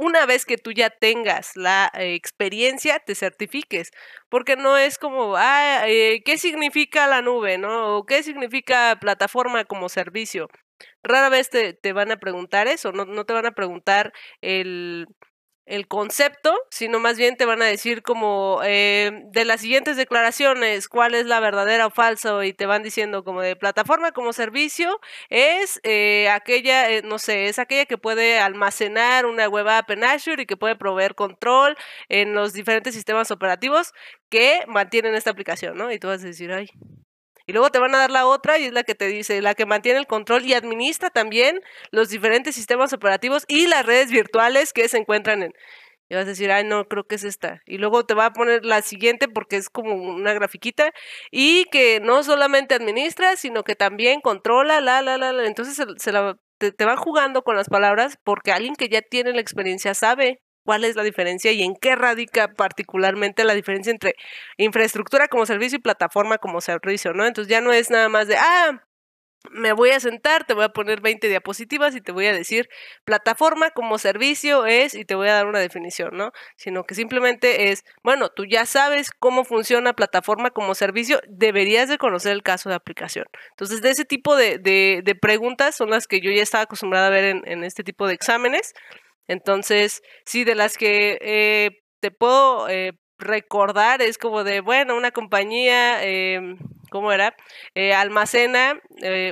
una 0.02 0.26
vez 0.26 0.44
que 0.44 0.58
tú 0.58 0.72
ya 0.72 0.90
tengas 0.90 1.56
la 1.56 1.90
eh, 1.94 2.14
experiencia, 2.14 2.98
te 2.98 3.14
certifiques, 3.14 3.92
porque 4.28 4.56
no 4.56 4.76
es 4.76 4.98
como, 4.98 5.36
ah, 5.36 5.82
eh, 5.86 6.22
¿qué 6.24 6.38
significa 6.38 7.06
la 7.06 7.22
nube, 7.22 7.56
no? 7.58 7.96
O 7.98 8.04
¿qué 8.06 8.22
significa 8.24 8.98
plataforma 9.00 9.64
como 9.64 9.88
servicio? 9.88 10.48
Rara 11.04 11.28
vez 11.28 11.50
te, 11.50 11.74
te 11.74 11.92
van 11.92 12.10
a 12.12 12.18
preguntar 12.18 12.66
eso, 12.68 12.92
no, 12.92 13.04
no 13.04 13.24
te 13.24 13.32
van 13.32 13.46
a 13.46 13.52
preguntar 13.52 14.12
el, 14.40 15.06
el 15.66 15.86
concepto, 15.86 16.54
sino 16.70 16.98
más 16.98 17.16
bien 17.16 17.36
te 17.36 17.46
van 17.46 17.62
a 17.62 17.66
decir 17.66 18.02
como 18.02 18.60
eh, 18.64 19.22
de 19.26 19.44
las 19.44 19.60
siguientes 19.60 19.96
declaraciones, 19.96 20.88
cuál 20.88 21.14
es 21.14 21.26
la 21.26 21.40
verdadera 21.40 21.86
o 21.86 21.90
falso, 21.90 22.42
y 22.42 22.52
te 22.52 22.66
van 22.66 22.82
diciendo 22.82 23.24
como 23.24 23.42
de 23.42 23.56
plataforma 23.56 24.12
como 24.12 24.32
servicio, 24.32 25.00
es 25.30 25.80
eh, 25.84 26.28
aquella, 26.30 26.90
eh, 26.90 27.02
no 27.02 27.18
sé, 27.18 27.48
es 27.48 27.58
aquella 27.58 27.86
que 27.86 27.98
puede 27.98 28.38
almacenar 28.40 29.26
una 29.26 29.48
web 29.48 29.68
app 29.68 29.90
en 29.90 30.04
Azure 30.04 30.42
y 30.42 30.46
que 30.46 30.56
puede 30.56 30.76
proveer 30.76 31.14
control 31.14 31.76
en 32.08 32.34
los 32.34 32.52
diferentes 32.52 32.94
sistemas 32.94 33.30
operativos 33.30 33.92
que 34.28 34.62
mantienen 34.66 35.14
esta 35.14 35.30
aplicación, 35.30 35.76
¿no? 35.76 35.92
Y 35.92 35.98
tú 35.98 36.08
vas 36.08 36.22
a 36.22 36.26
decir, 36.26 36.52
ay, 36.52 36.70
y 37.46 37.52
luego 37.52 37.70
te 37.70 37.78
van 37.78 37.94
a 37.94 37.98
dar 37.98 38.10
la 38.10 38.26
otra 38.26 38.58
y 38.58 38.64
es 38.64 38.72
la 38.72 38.82
que 38.84 38.94
te 38.94 39.06
dice, 39.06 39.40
la 39.42 39.54
que 39.54 39.66
mantiene 39.66 39.98
el 39.98 40.06
control 40.06 40.44
y 40.44 40.54
administra 40.54 41.10
también 41.10 41.60
los 41.90 42.08
diferentes 42.08 42.54
sistemas 42.54 42.92
operativos 42.92 43.44
y 43.48 43.66
las 43.66 43.84
redes 43.86 44.10
virtuales 44.10 44.72
que 44.72 44.88
se 44.88 44.98
encuentran 44.98 45.42
en... 45.42 45.52
Y 46.08 46.14
vas 46.14 46.24
a 46.24 46.28
decir, 46.28 46.52
ay, 46.52 46.64
no, 46.64 46.86
creo 46.88 47.04
que 47.04 47.14
es 47.14 47.24
esta. 47.24 47.62
Y 47.64 47.78
luego 47.78 48.04
te 48.04 48.12
va 48.12 48.26
a 48.26 48.32
poner 48.34 48.66
la 48.66 48.82
siguiente 48.82 49.28
porque 49.28 49.56
es 49.56 49.70
como 49.70 49.94
una 49.94 50.34
grafiquita 50.34 50.92
y 51.30 51.64
que 51.70 52.00
no 52.00 52.22
solamente 52.22 52.74
administra, 52.74 53.36
sino 53.36 53.64
que 53.64 53.76
también 53.76 54.20
controla, 54.20 54.82
la, 54.82 55.00
la, 55.00 55.16
la, 55.16 55.32
la. 55.32 55.46
Entonces 55.46 55.82
se, 55.96 56.12
la, 56.12 56.36
te, 56.58 56.70
te 56.70 56.84
van 56.84 56.98
jugando 56.98 57.42
con 57.42 57.56
las 57.56 57.70
palabras 57.70 58.18
porque 58.24 58.52
alguien 58.52 58.74
que 58.74 58.90
ya 58.90 59.00
tiene 59.00 59.32
la 59.32 59.40
experiencia 59.40 59.94
sabe 59.94 60.42
cuál 60.64 60.84
es 60.84 60.96
la 60.96 61.02
diferencia 61.02 61.52
y 61.52 61.62
en 61.62 61.74
qué 61.74 61.96
radica 61.96 62.48
particularmente 62.54 63.44
la 63.44 63.54
diferencia 63.54 63.90
entre 63.90 64.14
infraestructura 64.56 65.28
como 65.28 65.46
servicio 65.46 65.78
y 65.78 65.82
plataforma 65.82 66.38
como 66.38 66.60
servicio, 66.60 67.12
¿no? 67.14 67.26
Entonces 67.26 67.50
ya 67.50 67.60
no 67.60 67.72
es 67.72 67.90
nada 67.90 68.08
más 68.08 68.28
de, 68.28 68.36
ah, 68.36 68.82
me 69.50 69.72
voy 69.72 69.90
a 69.90 70.00
sentar, 70.00 70.44
te 70.44 70.54
voy 70.54 70.64
a 70.64 70.68
poner 70.70 71.00
20 71.00 71.28
diapositivas 71.28 71.94
y 71.96 72.00
te 72.00 72.12
voy 72.12 72.26
a 72.26 72.32
decir 72.32 72.68
plataforma 73.04 73.70
como 73.70 73.98
servicio 73.98 74.66
es 74.66 74.94
y 74.94 75.04
te 75.04 75.14
voy 75.14 75.28
a 75.28 75.34
dar 75.34 75.46
una 75.46 75.58
definición, 75.58 76.16
¿no? 76.16 76.32
Sino 76.56 76.84
que 76.84 76.94
simplemente 76.94 77.70
es, 77.70 77.84
bueno, 78.02 78.30
tú 78.30 78.44
ya 78.44 78.66
sabes 78.66 79.10
cómo 79.10 79.44
funciona 79.44 79.94
plataforma 79.94 80.50
como 80.50 80.74
servicio, 80.74 81.20
deberías 81.28 81.88
de 81.88 81.98
conocer 81.98 82.32
el 82.32 82.42
caso 82.42 82.68
de 82.68 82.76
aplicación. 82.76 83.26
Entonces, 83.50 83.82
de 83.82 83.90
ese 83.90 84.04
tipo 84.04 84.36
de, 84.36 84.58
de, 84.58 85.02
de 85.04 85.14
preguntas 85.14 85.76
son 85.76 85.90
las 85.90 86.06
que 86.06 86.20
yo 86.20 86.30
ya 86.30 86.42
estaba 86.42 86.64
acostumbrada 86.64 87.08
a 87.08 87.10
ver 87.10 87.24
en, 87.24 87.42
en 87.46 87.64
este 87.64 87.82
tipo 87.84 88.06
de 88.06 88.14
exámenes. 88.14 88.74
Entonces, 89.28 90.02
sí, 90.26 90.44
de 90.44 90.54
las 90.54 90.76
que 90.76 91.18
eh, 91.20 91.70
te 92.00 92.10
puedo 92.10 92.68
eh, 92.68 92.92
recordar 93.18 94.02
es 94.02 94.18
como 94.18 94.44
de, 94.44 94.60
bueno, 94.60 94.96
una 94.96 95.12
compañía, 95.12 96.04
eh, 96.04 96.56
¿cómo 96.90 97.12
era? 97.12 97.34
Eh, 97.74 97.94
almacena 97.94 98.80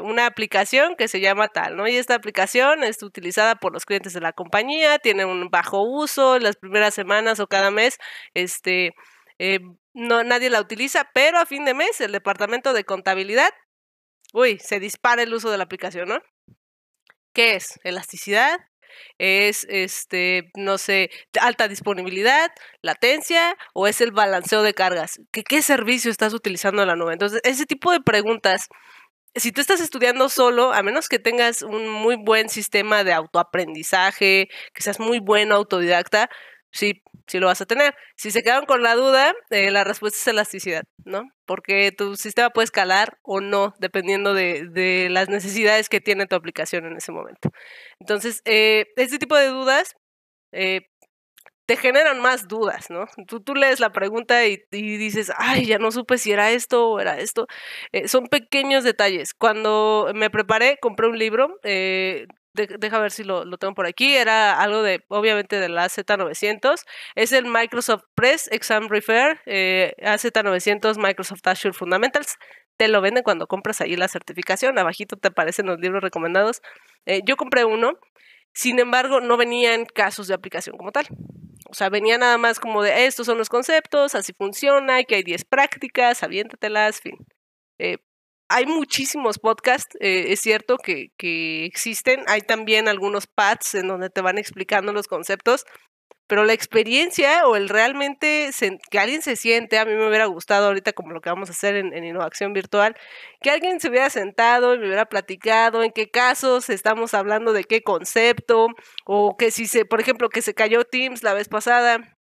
una 0.02 0.26
aplicación 0.26 0.94
que 0.96 1.08
se 1.08 1.20
llama 1.20 1.48
tal, 1.48 1.76
¿no? 1.76 1.88
Y 1.88 1.96
esta 1.96 2.14
aplicación 2.14 2.84
es 2.84 3.02
utilizada 3.02 3.56
por 3.56 3.72
los 3.72 3.84
clientes 3.84 4.12
de 4.14 4.20
la 4.20 4.32
compañía, 4.32 4.98
tiene 4.98 5.24
un 5.24 5.50
bajo 5.50 5.82
uso, 5.82 6.38
las 6.38 6.56
primeras 6.56 6.94
semanas 6.94 7.40
o 7.40 7.46
cada 7.48 7.70
mes, 7.70 7.98
este, 8.34 8.92
no, 9.94 10.22
nadie 10.24 10.50
la 10.50 10.60
utiliza, 10.60 11.10
pero 11.14 11.38
a 11.38 11.46
fin 11.46 11.64
de 11.64 11.74
mes 11.74 12.00
el 12.00 12.12
departamento 12.12 12.72
de 12.72 12.84
contabilidad, 12.84 13.50
uy, 14.32 14.58
se 14.60 14.80
dispara 14.80 15.22
el 15.22 15.34
uso 15.34 15.50
de 15.50 15.58
la 15.58 15.64
aplicación, 15.64 16.08
¿no? 16.08 16.20
¿Qué 17.32 17.54
es? 17.54 17.78
Elasticidad, 17.84 18.58
es, 19.18 19.66
este, 19.68 20.50
no 20.56 20.78
sé, 20.78 21.10
alta 21.40 21.68
disponibilidad, 21.68 22.50
latencia 22.82 23.56
o 23.74 23.86
es 23.86 24.00
el 24.00 24.12
balanceo 24.12 24.62
de 24.62 24.74
cargas. 24.74 25.20
¿Qué, 25.32 25.44
qué 25.44 25.62
servicio 25.62 26.10
estás 26.10 26.34
utilizando 26.34 26.82
en 26.82 26.88
la 26.88 26.96
nube? 26.96 27.12
Entonces, 27.12 27.40
ese 27.44 27.66
tipo 27.66 27.92
de 27.92 28.00
preguntas 28.00 28.68
si 29.36 29.52
tú 29.52 29.60
estás 29.60 29.80
estudiando 29.80 30.28
solo, 30.28 30.72
a 30.72 30.82
menos 30.82 31.08
que 31.08 31.18
tengas 31.18 31.62
un 31.62 31.88
muy 31.88 32.16
buen 32.16 32.48
sistema 32.48 33.04
de 33.04 33.12
autoaprendizaje, 33.12 34.48
que 34.74 34.82
seas 34.82 34.98
muy 34.98 35.20
bueno 35.20 35.54
autodidacta, 35.54 36.28
sí, 36.72 37.02
sí 37.26 37.38
lo 37.38 37.46
vas 37.46 37.60
a 37.60 37.66
tener. 37.66 37.94
Si 38.16 38.30
se 38.30 38.42
quedan 38.42 38.66
con 38.66 38.82
la 38.82 38.94
duda, 38.94 39.34
eh, 39.50 39.70
la 39.70 39.84
respuesta 39.84 40.18
es 40.18 40.28
elasticidad, 40.28 40.84
¿no? 41.04 41.22
Porque 41.46 41.92
tu 41.92 42.16
sistema 42.16 42.50
puede 42.50 42.64
escalar 42.64 43.18
o 43.22 43.40
no, 43.40 43.74
dependiendo 43.78 44.34
de, 44.34 45.08
las 45.10 45.28
necesidades 45.28 45.88
que 45.88 46.00
tiene 46.00 46.26
tu 46.26 46.36
aplicación 46.36 46.86
en 46.86 46.96
ese 46.96 47.12
momento. 47.12 47.50
Entonces, 48.00 48.42
eh, 48.44 48.86
este 48.96 49.18
tipo 49.18 49.36
de 49.36 49.48
dudas 49.48 49.94
eh, 50.52 50.82
te 51.66 51.76
generan 51.76 52.20
más 52.20 52.48
dudas, 52.48 52.90
¿no? 52.90 53.06
Tú, 53.28 53.40
tú 53.40 53.54
lees 53.54 53.80
la 53.80 53.92
pregunta 53.92 54.46
y, 54.46 54.58
y, 54.72 54.96
dices, 54.96 55.32
ay, 55.38 55.66
ya 55.66 55.78
no 55.78 55.92
supe 55.92 56.18
si 56.18 56.32
era 56.32 56.50
esto 56.50 56.88
o 56.90 57.00
era 57.00 57.18
esto. 57.20 57.46
Son 58.06 58.26
pequeños 58.26 58.84
detalles. 58.84 59.34
Cuando 59.34 60.10
me 60.14 60.30
preparé, 60.30 60.78
compré 60.80 61.08
un 61.08 61.18
libro, 61.18 61.58
de, 62.54 62.66
deja 62.78 62.98
ver 62.98 63.10
si 63.10 63.24
lo, 63.24 63.44
lo, 63.44 63.58
tengo 63.58 63.74
por 63.74 63.86
aquí, 63.86 64.14
era 64.14 64.60
algo 64.60 64.82
de, 64.82 65.04
obviamente, 65.08 65.60
de 65.60 65.68
la 65.68 65.86
AZ900, 65.86 66.84
es 67.14 67.32
el 67.32 67.46
Microsoft 67.46 68.04
Press 68.14 68.48
Exam 68.52 68.88
Refer, 68.88 69.40
eh, 69.46 69.94
AZ900 70.02 70.96
Microsoft 70.96 71.46
Azure 71.46 71.74
Fundamentals, 71.74 72.36
te 72.76 72.88
lo 72.88 73.00
venden 73.00 73.22
cuando 73.22 73.46
compras 73.46 73.80
ahí 73.80 73.96
la 73.96 74.08
certificación, 74.08 74.78
abajito 74.78 75.16
te 75.16 75.28
aparecen 75.28 75.66
los 75.66 75.78
libros 75.80 76.02
recomendados, 76.02 76.62
eh, 77.06 77.20
yo 77.24 77.36
compré 77.36 77.64
uno, 77.64 77.98
sin 78.52 78.78
embargo, 78.78 79.20
no 79.20 79.36
venían 79.36 79.84
casos 79.84 80.26
de 80.26 80.34
aplicación 80.34 80.76
como 80.76 80.92
tal. 80.92 81.06
O 81.70 81.74
sea, 81.74 81.88
venía 81.88 82.18
nada 82.18 82.36
más 82.36 82.58
como 82.58 82.82
de 82.82 83.06
estos 83.06 83.26
son 83.26 83.38
los 83.38 83.48
conceptos, 83.48 84.14
así 84.14 84.32
funciona, 84.32 85.04
que 85.04 85.16
hay 85.16 85.22
10 85.22 85.44
prácticas, 85.44 86.22
aviéntatelas, 86.22 87.00
fin. 87.00 87.16
Eh, 87.78 87.98
hay 88.50 88.66
muchísimos 88.66 89.38
podcasts, 89.38 89.96
eh, 90.00 90.26
es 90.32 90.40
cierto 90.40 90.76
que, 90.76 91.12
que, 91.16 91.64
existen. 91.64 92.24
Hay 92.26 92.40
también 92.42 92.88
algunos 92.88 93.26
pads 93.28 93.76
en 93.76 93.86
donde 93.86 94.10
te 94.10 94.20
van 94.22 94.38
explicando 94.38 94.92
los 94.92 95.06
conceptos, 95.06 95.64
pero 96.26 96.44
la 96.44 96.52
experiencia 96.52 97.46
o 97.46 97.56
el 97.56 97.68
realmente 97.68 98.50
se, 98.52 98.78
que 98.90 98.98
alguien 98.98 99.22
se 99.22 99.36
siente, 99.36 99.78
a 99.78 99.84
mí 99.84 99.92
me 99.94 100.08
hubiera 100.08 100.26
gustado 100.26 100.66
ahorita 100.66 100.92
como 100.92 101.12
lo 101.12 101.20
que 101.20 101.30
vamos 101.30 101.48
a 101.48 101.52
hacer 101.52 101.76
en, 101.76 101.92
en, 101.94 102.04
innovación 102.04 102.52
virtual, 102.52 102.96
que 103.40 103.50
alguien 103.50 103.80
se 103.80 103.88
hubiera 103.88 104.10
sentado 104.10 104.74
y 104.74 104.78
me 104.78 104.86
hubiera 104.86 105.06
platicado 105.06 105.84
en 105.84 105.92
qué 105.92 106.10
casos 106.10 106.70
estamos 106.70 107.14
hablando 107.14 107.52
de 107.52 107.64
qué 107.64 107.82
concepto, 107.82 108.68
o 109.06 109.36
que 109.36 109.52
si 109.52 109.66
se, 109.66 109.84
por 109.84 110.00
ejemplo, 110.00 110.28
que 110.28 110.42
se 110.42 110.54
cayó 110.54 110.84
Teams 110.84 111.22
la 111.22 111.34
vez 111.34 111.48
pasada, 111.48 112.16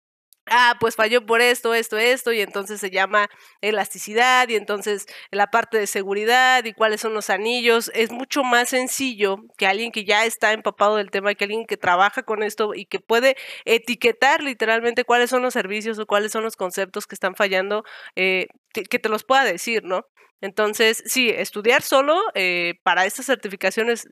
ah, 0.51 0.77
pues 0.81 0.97
falló 0.97 1.25
por 1.27 1.41
esto, 1.41 1.75
esto, 1.75 1.99
esto, 1.99 2.33
y 2.33 2.41
entonces 2.41 2.81
se 2.81 2.91
llama 2.91 3.29
elasticidad, 3.61 4.49
y 4.49 4.57
entonces 4.57 5.07
la 5.31 5.49
parte 5.49 5.79
de 5.79 5.87
seguridad 5.87 6.65
y 6.65 6.73
cuáles 6.73 7.01
son 7.01 7.15
los 7.15 7.31
anillos. 7.31 7.91
Es 7.95 8.11
mucho 8.11 8.45
más 8.45 8.71
sencillo 8.71 9.39
que 9.57 9.67
alguien 9.67 9.93
que 9.93 10.05
ya 10.05 10.25
está 10.25 10.53
empapado 10.53 10.97
del 10.97 11.11
tema, 11.11 11.35
que 11.35 11.45
alguien 11.45 11.67
que 11.67 11.77
trabaja 11.77 12.23
con 12.23 12.43
esto 12.43 12.75
y 12.75 12.87
que 12.87 13.01
puede 13.01 13.37
etiquetar 13.65 14.43
literalmente 14.43 15.05
cuáles 15.05 15.31
son 15.31 15.43
los 15.43 15.55
servicios 15.55 15.99
o 15.99 16.07
cuáles 16.07 16.33
son 16.33 16.45
los 16.45 16.57
conceptos 16.57 17.07
que 17.07 17.15
están 17.15 17.35
fallando, 17.37 17.85
eh, 18.17 18.49
que, 18.73 18.99
te 18.99 19.09
los 19.09 19.25
pueda 19.25 19.45
decir, 19.45 19.85
¿no? 19.85 20.07
Entonces, 20.41 21.03
sí, 21.07 21.31
estudiar 21.31 21.83
solo 21.83 22.21
eh, 22.35 22.75
para 22.83 23.07
estas 23.07 23.27
certificaciones 23.27 24.09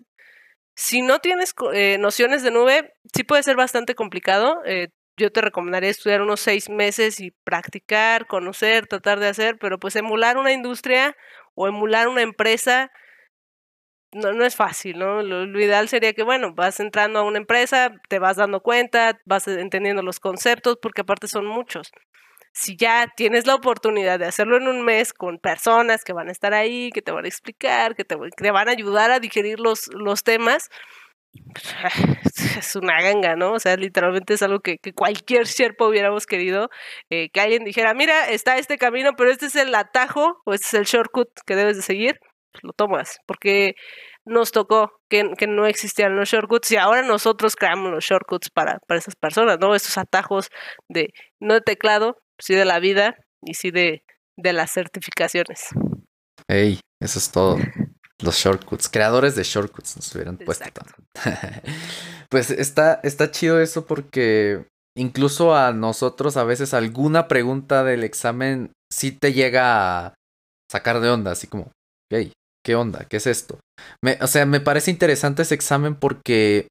si 0.76 1.02
no 1.02 1.20
tienes 1.20 1.54
eh, 1.72 1.98
nociones 1.98 2.42
de 2.42 2.50
nube, 2.50 2.94
sí 3.14 3.22
puede 3.22 3.44
ser 3.44 3.56
bastante 3.56 3.94
complicado 3.94 4.60
yo 5.16 5.30
te 5.32 5.40
recomendaría 5.40 5.90
estudiar 5.90 6.22
unos 6.22 6.40
seis 6.40 6.68
meses 6.68 7.20
y 7.20 7.30
practicar, 7.30 8.26
conocer, 8.26 8.86
tratar 8.86 9.20
de 9.20 9.28
hacer, 9.28 9.58
pero 9.58 9.78
pues 9.78 9.96
emular 9.96 10.36
una 10.36 10.52
industria 10.52 11.16
o 11.54 11.68
emular 11.68 12.08
una 12.08 12.22
empresa 12.22 12.90
no, 14.14 14.32
no 14.32 14.44
es 14.44 14.56
fácil, 14.56 14.98
¿no? 14.98 15.22
Lo, 15.22 15.60
ideal 15.60 15.88
sería 15.88 16.12
que, 16.12 16.22
bueno, 16.22 16.54
vas 16.54 16.80
entrando 16.80 17.18
a 17.18 17.24
una 17.24 17.38
empresa, 17.38 17.92
te 18.08 18.18
vas 18.18 18.36
dando 18.36 18.60
cuenta, 18.60 19.20
vas 19.26 19.46
entendiendo 19.48 20.02
los 20.02 20.20
conceptos, 20.20 20.78
porque 20.80 21.02
aparte 21.02 21.28
son 21.28 21.46
muchos. 21.46 21.90
Si 22.52 22.76
ya 22.76 23.12
tienes 23.16 23.46
la 23.46 23.56
oportunidad 23.56 24.20
de 24.20 24.26
hacerlo 24.26 24.56
en 24.56 24.68
un 24.68 24.84
mes 24.84 25.12
con 25.12 25.38
personas 25.38 26.04
que 26.04 26.12
van 26.12 26.28
a 26.28 26.32
estar 26.32 26.54
ahí, 26.54 26.90
que 26.92 27.02
te 27.02 27.10
van 27.10 27.24
a 27.24 27.28
explicar, 27.28 27.96
que 27.96 28.04
te, 28.04 28.16
que 28.16 28.44
te 28.44 28.50
van 28.52 28.68
a 28.68 28.72
ayudar 28.72 29.10
a 29.10 29.18
digerir 29.18 29.58
los, 29.58 29.88
los 29.88 30.22
temas, 30.22 30.70
es 32.58 32.76
una 32.76 33.00
ganga, 33.00 33.36
¿no? 33.36 33.52
O 33.52 33.58
sea, 33.58 33.76
literalmente 33.76 34.34
es 34.34 34.42
algo 34.42 34.60
que, 34.60 34.78
cualquier 34.94 35.46
sierpo 35.46 35.88
hubiéramos 35.88 36.26
querido, 36.26 36.70
eh, 37.10 37.30
que 37.30 37.40
alguien 37.40 37.64
dijera, 37.64 37.94
mira, 37.94 38.28
está 38.28 38.58
este 38.58 38.78
camino, 38.78 39.12
pero 39.16 39.30
este 39.30 39.46
es 39.46 39.56
el 39.56 39.74
atajo 39.74 40.40
o 40.44 40.54
este 40.54 40.66
es 40.66 40.74
el 40.74 40.84
shortcut 40.84 41.28
que 41.46 41.56
debes 41.56 41.76
de 41.76 41.82
seguir, 41.82 42.18
pues 42.52 42.64
lo 42.64 42.72
tomas, 42.72 43.18
porque 43.26 43.74
nos 44.24 44.52
tocó 44.52 44.92
que, 45.08 45.24
no 45.46 45.66
existían 45.66 46.16
los 46.16 46.30
shortcuts 46.30 46.72
y 46.72 46.76
ahora 46.76 47.02
nosotros 47.02 47.56
creamos 47.56 47.90
los 47.90 48.04
shortcuts 48.04 48.50
para, 48.50 48.78
para 48.86 48.98
esas 48.98 49.16
personas, 49.16 49.58
¿no? 49.60 49.74
Estos 49.74 49.98
atajos 49.98 50.48
de, 50.88 51.12
no 51.40 51.54
de 51.54 51.60
teclado, 51.60 52.16
sí 52.38 52.54
de 52.54 52.64
la 52.64 52.78
vida 52.78 53.16
y 53.42 53.54
sí 53.54 53.70
de, 53.70 54.02
de 54.36 54.52
las 54.52 54.72
certificaciones. 54.72 55.68
Ey, 56.48 56.80
eso 57.00 57.18
es 57.18 57.30
todo. 57.30 57.58
Los 58.22 58.36
shortcuts, 58.36 58.88
creadores 58.88 59.34
de 59.34 59.42
shortcuts 59.42 59.96
nos 59.96 60.14
hubieran 60.14 60.36
puesto. 60.38 60.64
pues 62.28 62.50
está, 62.50 63.00
está 63.02 63.30
chido 63.30 63.60
eso 63.60 63.86
porque 63.86 64.66
incluso 64.96 65.56
a 65.56 65.72
nosotros 65.72 66.36
a 66.36 66.44
veces 66.44 66.74
alguna 66.74 67.26
pregunta 67.26 67.82
del 67.82 68.04
examen 68.04 68.72
sí 68.92 69.10
te 69.10 69.32
llega 69.32 70.06
a 70.06 70.14
sacar 70.70 71.00
de 71.00 71.10
onda, 71.10 71.32
así 71.32 71.48
como, 71.48 71.72
hey, 72.10 72.32
¿qué 72.64 72.76
onda? 72.76 73.06
¿Qué 73.06 73.16
es 73.16 73.26
esto? 73.26 73.58
Me, 74.02 74.18
o 74.20 74.26
sea, 74.26 74.46
me 74.46 74.60
parece 74.60 74.90
interesante 74.90 75.42
ese 75.42 75.54
examen 75.54 75.96
porque 75.96 76.68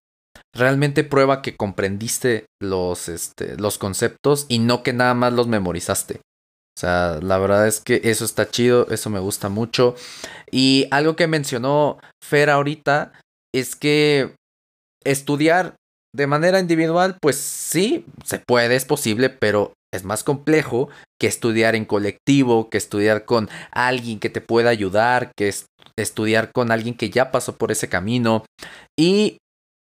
realmente 0.56 1.04
prueba 1.04 1.41
que 1.41 1.56
comprendiste 1.56 2.46
los, 2.62 3.10
este, 3.10 3.58
los 3.58 3.78
conceptos 3.78 4.46
y 4.48 4.60
no 4.60 4.84
que 4.84 4.94
nada 4.94 5.14
más 5.14 5.34
los 5.34 5.48
memorizaste. 5.48 6.22
O 6.76 6.80
sea, 6.80 7.19
la 7.21 7.38
verdad 7.38 7.67
es 7.67 7.80
que 7.80 8.01
eso 8.03 8.26
está 8.26 8.49
chido, 8.49 8.88
eso 8.89 9.09
me 9.09 9.19
gusta 9.19 9.49
mucho. 9.49 9.95
Y 10.51 10.88
algo 10.91 11.15
que 11.15 11.28
mencionó 11.28 11.99
Fer 12.24 12.49
ahorita 12.49 13.13
es 13.53 13.76
que 13.76 14.34
estudiar 15.03 15.76
de 16.15 16.28
manera 16.28 16.59
individual, 16.59 17.17
pues 17.21 17.38
sí, 17.38 18.05
se 18.24 18.39
puede, 18.39 18.76
es 18.76 18.86
posible, 18.86 19.30
pero 19.30 19.74
es 19.93 20.03
más 20.03 20.24
complejo 20.24 20.89
que 21.19 21.28
estudiar 21.28 21.76
en 21.76 21.86
colectivo, 21.86 22.69
que 22.69 22.78
estudiar 22.78 23.26
con 23.26 23.49
alguien 23.71 24.19
que 24.19 24.30
te 24.30 24.41
pueda 24.41 24.69
ayudar, 24.69 25.32
que 25.38 25.53
estudiar 25.95 26.51
con 26.51 26.71
alguien 26.71 26.95
que 26.95 27.09
ya 27.09 27.32
pasó 27.32 27.55
por 27.55 27.71
ese 27.71 27.89
camino. 27.89 28.45
Y 28.99 29.38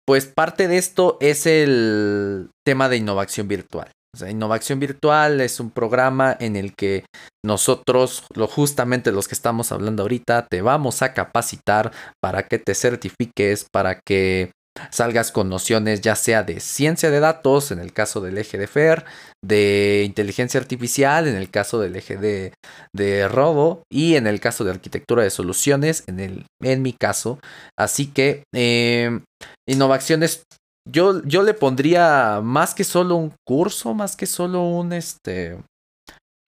pues 0.06 0.26
parte 0.26 0.70
de 0.70 0.78
esto 0.78 1.18
es 1.20 1.46
el 1.46 2.50
tema 2.66 2.88
de 2.88 2.98
innovación 2.98 3.48
virtual. 3.50 3.92
Innovación 4.30 4.80
Virtual 4.80 5.42
es 5.42 5.60
un 5.60 5.72
programa 5.72 6.36
en 6.40 6.56
el 6.56 6.74
que 6.76 7.06
nosotros, 7.46 8.24
lo, 8.34 8.48
justamente 8.48 9.12
los 9.12 9.28
que 9.28 9.36
estamos 9.36 9.72
hablando 9.72 10.04
ahorita, 10.04 10.48
te 10.50 10.62
vamos 10.62 11.02
a 11.02 11.14
capacitar 11.14 11.92
para 12.22 12.44
que 12.48 12.60
te 12.60 12.76
certifiques, 12.76 13.66
para 13.72 14.00
que 14.06 14.52
salgas 14.92 15.32
con 15.32 15.50
nociones 15.50 16.02
ya 16.02 16.16
sea 16.16 16.44
de 16.44 16.60
ciencia 16.60 17.10
de 17.10 17.20
datos, 17.20 17.72
en 17.72 17.80
el 17.80 17.94
caso 17.94 18.22
del 18.22 18.38
eje 18.38 18.58
de 18.58 18.68
FER, 18.68 19.06
de 19.44 20.04
inteligencia 20.06 20.60
artificial, 20.60 21.28
en 21.28 21.36
el 21.36 21.50
caso 21.50 21.80
del 21.80 21.96
eje 21.96 22.18
de, 22.18 22.54
de 22.94 23.28
robo, 23.28 23.84
y 23.92 24.16
en 24.16 24.28
el 24.28 24.40
caso 24.40 24.64
de 24.64 24.72
arquitectura 24.72 25.24
de 25.24 25.30
soluciones, 25.30 26.04
en, 26.08 26.20
el, 26.20 26.46
en 26.62 26.82
mi 26.82 26.94
caso. 26.94 27.40
Así 27.78 28.08
que 28.08 28.44
eh, 28.54 29.20
innovaciones 29.68 30.44
yo, 30.92 31.24
yo 31.24 31.44
le 31.44 31.54
pondría 31.54 32.42
más 32.44 32.74
que 32.74 32.84
solo 32.84 33.16
un 33.16 33.34
curso, 33.46 33.94
más 33.94 34.16
que 34.16 34.26
solo 34.26 34.64
un 34.64 34.94
este. 34.94 35.58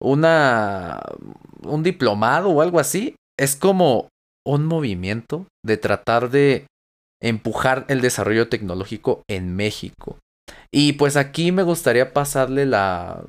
Una. 0.02 1.00
un 1.64 1.82
diplomado 1.82 2.50
o 2.50 2.62
algo 2.62 2.80
así. 2.80 3.16
Es 3.38 3.56
como 3.56 4.08
un 4.46 4.66
movimiento 4.66 5.46
de 5.64 5.76
tratar 5.76 6.30
de 6.30 6.66
empujar 7.22 7.84
el 7.88 8.00
desarrollo 8.00 8.48
tecnológico 8.48 9.22
en 9.28 9.54
México. 9.54 10.18
Y 10.72 10.94
pues 10.94 11.16
aquí 11.16 11.52
me 11.52 11.62
gustaría 11.62 12.12
pasarle 12.12 12.64
la, 12.66 13.22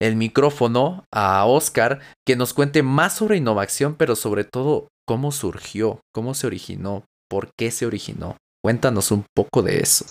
el 0.00 0.16
micrófono 0.16 1.04
a 1.12 1.44
Oscar 1.46 2.00
que 2.26 2.36
nos 2.36 2.54
cuente 2.54 2.82
más 2.82 3.14
sobre 3.14 3.36
innovación, 3.36 3.94
pero 3.94 4.16
sobre 4.16 4.44
todo 4.44 4.88
cómo 5.06 5.32
surgió, 5.32 6.00
cómo 6.12 6.34
se 6.34 6.46
originó, 6.46 7.04
por 7.28 7.50
qué 7.58 7.70
se 7.70 7.86
originó. 7.86 8.36
Cuéntanos 8.62 9.10
un 9.10 9.24
poco 9.34 9.62
de 9.62 9.80
eso. 9.80 10.04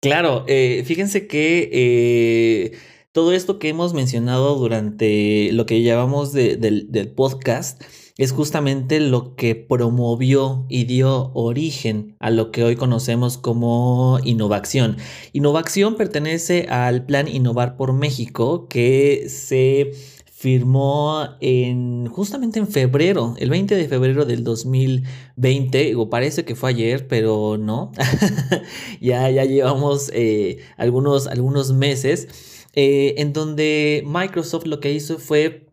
Claro, 0.00 0.44
eh, 0.48 0.82
fíjense 0.86 1.26
que 1.26 1.68
eh, 1.72 2.78
todo 3.12 3.32
esto 3.32 3.58
que 3.58 3.68
hemos 3.68 3.94
mencionado 3.94 4.56
durante 4.56 5.50
lo 5.52 5.66
que 5.66 5.82
llamamos 5.82 6.32
del 6.32 7.12
podcast 7.16 7.82
es 8.18 8.32
justamente 8.32 8.98
lo 8.98 9.36
que 9.36 9.54
promovió 9.54 10.66
y 10.68 10.84
dio 10.84 11.30
origen 11.34 12.16
a 12.18 12.30
lo 12.30 12.50
que 12.50 12.64
hoy 12.64 12.74
conocemos 12.74 13.38
como 13.38 14.18
innovación. 14.24 14.96
Innovación 15.32 15.94
pertenece 15.94 16.66
al 16.68 17.06
plan 17.06 17.28
Innovar 17.28 17.76
por 17.76 17.92
México 17.92 18.66
que 18.68 19.26
se 19.28 19.92
firmó 20.38 21.36
en 21.40 22.06
justamente 22.06 22.60
en 22.60 22.68
febrero, 22.68 23.34
el 23.38 23.50
20 23.50 23.74
de 23.74 23.88
febrero 23.88 24.24
del 24.24 24.44
2020, 24.44 25.96
o 25.96 26.10
parece 26.10 26.44
que 26.44 26.54
fue 26.54 26.70
ayer, 26.70 27.08
pero 27.08 27.56
no, 27.58 27.90
ya, 29.00 29.28
ya 29.30 29.44
llevamos 29.44 30.12
eh, 30.14 30.58
algunos, 30.76 31.26
algunos 31.26 31.72
meses, 31.72 32.28
eh, 32.74 33.16
en 33.18 33.32
donde 33.32 34.04
Microsoft 34.06 34.66
lo 34.66 34.78
que 34.78 34.92
hizo 34.92 35.18
fue 35.18 35.66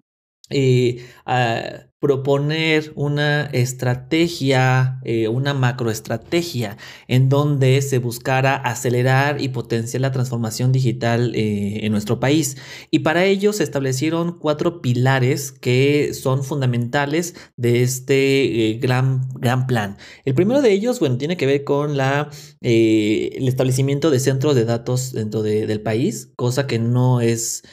eh, 0.49 1.05
proponer 2.05 2.91
una 2.93 3.45
estrategia, 3.45 4.99
eh, 5.05 5.27
una 5.27 5.55
macroestrategia 5.55 6.77
en 7.07 7.29
donde 7.29 7.81
se 7.81 7.97
buscara 7.97 8.57
acelerar 8.57 9.41
y 9.41 9.47
potenciar 9.47 10.01
la 10.01 10.11
transformación 10.11 10.71
digital 10.71 11.33
eh, 11.33 11.83
en 11.83 11.91
nuestro 11.91 12.19
país. 12.19 12.57
Y 12.91 12.99
para 12.99 13.25
ello 13.25 13.53
se 13.53 13.63
establecieron 13.63 14.37
cuatro 14.37 14.83
pilares 14.83 15.51
que 15.51 16.13
son 16.13 16.43
fundamentales 16.43 17.33
de 17.57 17.81
este 17.81 18.69
eh, 18.69 18.73
gran, 18.75 19.27
gran 19.39 19.65
plan. 19.65 19.97
El 20.25 20.35
primero 20.35 20.61
de 20.61 20.73
ellos, 20.73 20.99
bueno, 20.99 21.17
tiene 21.17 21.37
que 21.37 21.47
ver 21.47 21.63
con 21.63 21.97
la, 21.97 22.29
el 22.61 23.47
establecimiento 23.47 24.11
de 24.11 24.19
centros 24.19 24.53
de 24.53 24.65
datos 24.65 25.11
dentro 25.11 25.41
del 25.41 25.81
país, 25.81 26.31
cosa 26.35 26.67
que 26.67 26.77
no 26.77 27.19
es 27.19 27.63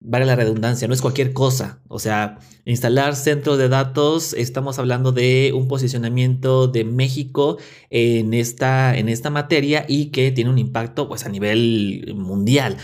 vale 0.00 0.24
la 0.24 0.36
redundancia, 0.36 0.86
no 0.86 0.94
es 0.94 1.02
cualquier 1.02 1.32
cosa. 1.32 1.80
O 1.88 1.98
sea, 1.98 2.38
instalar 2.66 3.16
centros 3.16 3.56
de 3.58 3.68
datos, 3.68 4.34
estamos 4.34 4.78
hablando 4.78 5.12
de 5.12 5.52
un 5.54 5.68
posicionamiento 5.68 6.66
de 6.66 6.84
México 6.84 7.56
en 7.90 8.34
esta, 8.34 8.98
en 8.98 9.08
esta 9.08 9.30
materia 9.30 9.86
y 9.88 10.06
que 10.06 10.32
tiene 10.32 10.50
un 10.50 10.58
impacto 10.58 11.08
pues, 11.08 11.24
a 11.24 11.28
nivel 11.28 12.12
mundial. 12.16 12.76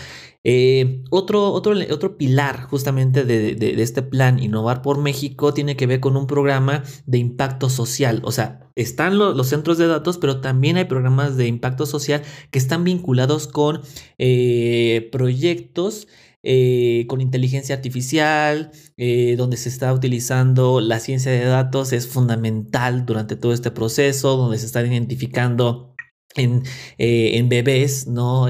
Eh, 0.45 1.03
otro, 1.09 1.51
otro, 1.53 1.73
otro, 1.89 2.17
pilar 2.17 2.63
justamente 2.63 3.23
de, 3.23 3.81
este 3.81 4.01
plan 4.01 4.39
Innovar 4.39 4.81
por 4.81 4.97
México 4.97 5.53
tiene 5.53 5.77
que 5.77 5.87
ver 5.87 6.01
con 6.01 6.17
un 6.17 6.27
programa 6.27 6.83
de 7.05 7.17
impacto 7.17 7.69
social. 7.69 8.21
O 8.25 8.31
sea, 8.31 8.69
están 8.75 9.17
los 9.17 9.47
centros 9.47 9.77
de 9.77 9.87
datos, 9.87 10.17
pero 10.17 10.41
también 10.41 10.75
hay 10.77 10.85
programas 10.85 11.37
de 11.37 11.47
impacto 11.47 11.85
social 11.85 12.23
que 12.51 12.59
están 12.59 12.83
vinculados 12.83 13.47
con 13.47 13.81
eh, 14.17 15.07
proyectos 15.11 16.07
eh, 16.45 17.05
con 17.07 17.21
inteligencia 17.21 17.73
artificial, 17.73 18.71
eh, 18.97 19.35
donde 19.37 19.55
se 19.55 19.69
está 19.69 19.93
utilizando 19.93 20.81
la 20.81 20.99
ciencia 20.99 21.31
de 21.31 21.45
datos, 21.45 21.93
es 21.93 22.05
fundamental 22.07 23.05
durante 23.05 23.37
todo 23.37 23.53
este 23.53 23.71
proceso, 23.71 24.35
donde 24.35 24.57
se 24.57 24.65
están 24.65 24.91
identificando 24.91 25.95
en, 26.35 26.63
eh, 26.97 27.37
en, 27.37 27.47
bebés, 27.47 28.07
¿no? 28.07 28.47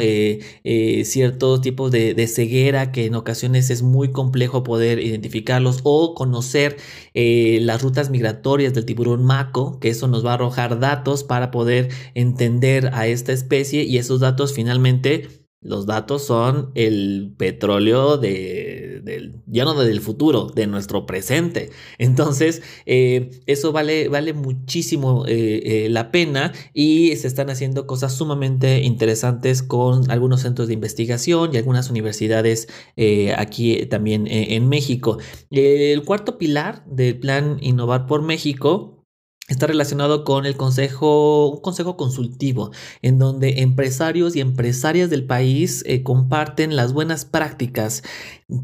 Ciertos 1.03 1.61
tipos 1.61 1.91
de, 1.91 2.13
de, 2.15 2.27
ceguera 2.27 2.91
que 2.91 3.05
en 3.05 3.15
ocasiones 3.15 3.69
es 3.69 3.83
muy 3.83 4.11
complejo 4.11 4.63
poder 4.63 4.99
identificarlos 4.99 5.81
o 5.83 6.15
conocer 6.15 6.77
las 7.13 7.81
rutas 7.83 8.09
migratorias 8.09 8.73
del 8.73 8.85
tiburón 8.85 9.23
maco, 9.25 9.79
que 9.79 9.89
eso 9.89 10.07
nos 10.07 10.25
va 10.25 10.31
a 10.31 10.33
arrojar 10.35 10.79
datos 10.79 11.23
para 11.23 11.51
poder 11.51 11.89
entender 12.15 12.89
a 12.93 13.05
esta 13.07 13.33
especie 13.33 13.83
y 13.83 13.97
esos 13.97 14.19
datos 14.21 14.53
finalmente 14.53 15.42
los 15.63 15.85
datos 15.85 16.25
son 16.25 16.71
el 16.75 17.33
petróleo 17.37 18.17
de, 18.17 19.31
ya 19.47 19.65
no 19.65 19.73
del 19.73 20.01
futuro, 20.01 20.47
de 20.53 20.67
nuestro 20.67 21.05
presente. 21.05 21.69
Entonces, 21.97 22.61
eh, 22.85 23.41
eso 23.45 23.71
vale, 23.71 24.09
vale 24.09 24.33
muchísimo 24.33 25.25
eh, 25.27 25.85
eh, 25.85 25.89
la 25.89 26.11
pena 26.11 26.53
y 26.73 27.15
se 27.15 27.27
están 27.27 27.49
haciendo 27.49 27.87
cosas 27.87 28.13
sumamente 28.13 28.81
interesantes 28.81 29.63
con 29.63 30.09
algunos 30.11 30.41
centros 30.41 30.67
de 30.67 30.73
investigación 30.73 31.51
y 31.53 31.57
algunas 31.57 31.89
universidades 31.89 32.67
aquí 33.35 33.85
también 33.85 34.27
en 34.27 34.67
México. 34.69 35.17
El 35.49 36.03
cuarto 36.03 36.37
pilar 36.37 36.85
del 36.85 37.19
plan 37.19 37.57
Innovar 37.61 38.05
por 38.05 38.21
México 38.21 39.02
está 39.49 39.67
relacionado 39.67 40.23
con 40.23 40.45
el 40.45 40.55
consejo, 40.55 41.49
un 41.49 41.61
consejo 41.61 41.97
consultivo, 41.97 42.71
en 43.01 43.19
donde 43.19 43.61
empresarios 43.61 44.35
y 44.35 44.41
empresarias 44.41 45.09
del 45.09 45.25
país 45.25 45.83
eh, 45.85 46.01
comparten 46.01 46.75
las 46.75 46.93
buenas 46.93 47.25
prácticas 47.25 48.03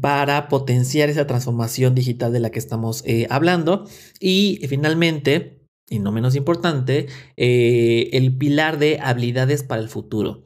para 0.00 0.48
potenciar 0.48 1.10
esa 1.10 1.26
transformación 1.26 1.94
digital 1.94 2.32
de 2.32 2.40
la 2.40 2.50
que 2.50 2.58
estamos 2.58 3.02
eh, 3.06 3.26
hablando. 3.28 3.84
Y 4.20 4.60
finalmente, 4.68 5.66
y 5.88 5.98
no 5.98 6.12
menos 6.12 6.34
importante, 6.34 7.08
eh, 7.36 8.08
el 8.12 8.36
pilar 8.38 8.78
de 8.78 8.98
habilidades 9.02 9.62
para 9.62 9.82
el 9.82 9.88
futuro. 9.88 10.44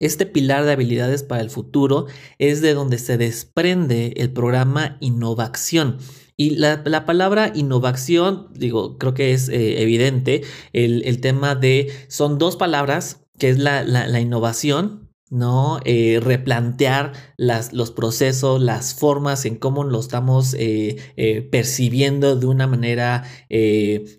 Este 0.00 0.26
pilar 0.26 0.64
de 0.64 0.72
habilidades 0.72 1.24
para 1.24 1.42
el 1.42 1.50
futuro 1.50 2.06
es 2.38 2.60
de 2.60 2.74
donde 2.74 2.98
se 2.98 3.18
desprende 3.18 4.12
el 4.18 4.32
programa 4.32 4.96
Innovación 5.00 5.98
y 6.40 6.50
la, 6.50 7.04
palabra 7.04 7.52
innovación, 7.52 8.46
digo, 8.54 8.96
creo 8.96 9.12
que 9.12 9.32
es 9.32 9.48
eh, 9.48 9.82
evidente 9.82 10.42
el, 10.72 11.20
tema 11.20 11.56
de, 11.56 11.92
son 12.06 12.38
dos 12.38 12.54
palabras, 12.54 13.26
que 13.38 13.50
es 13.50 13.58
la, 13.58 13.82
la 13.82 14.20
innovación 14.20 15.07
¿no? 15.30 15.80
Eh, 15.84 16.20
replantear 16.22 17.12
las, 17.36 17.72
los 17.72 17.90
procesos, 17.90 18.60
las 18.60 18.94
formas 18.94 19.44
en 19.44 19.56
cómo 19.56 19.84
lo 19.84 20.00
estamos 20.00 20.54
eh, 20.54 20.96
eh, 21.16 21.42
percibiendo 21.42 22.36
de 22.36 22.46
una 22.46 22.66
manera 22.66 23.24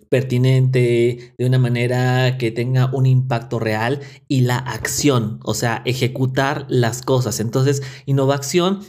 pertinente, 0.08 1.34
de 1.38 1.46
una 1.46 1.58
manera 1.58 2.36
que 2.38 2.50
tenga 2.50 2.90
un 2.92 3.06
impacto 3.06 3.58
real 3.58 4.00
y 4.28 4.42
la 4.42 4.58
acción, 4.58 5.40
o 5.44 5.54
sea, 5.54 5.82
ejecutar 5.84 6.66
las 6.68 7.02
cosas. 7.02 7.40
Entonces, 7.40 7.82
innovación 8.06 8.80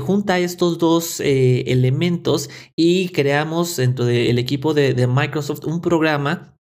junta 0.00 0.38
estos 0.38 0.78
dos 0.78 1.20
elementos 1.20 2.50
y 2.76 3.10
creamos 3.10 3.76
dentro 3.76 4.04
del 4.04 4.38
equipo 4.38 4.74
de, 4.74 4.94
de 4.94 5.06
Microsoft 5.06 5.64
un 5.64 5.80
programa 5.80 6.59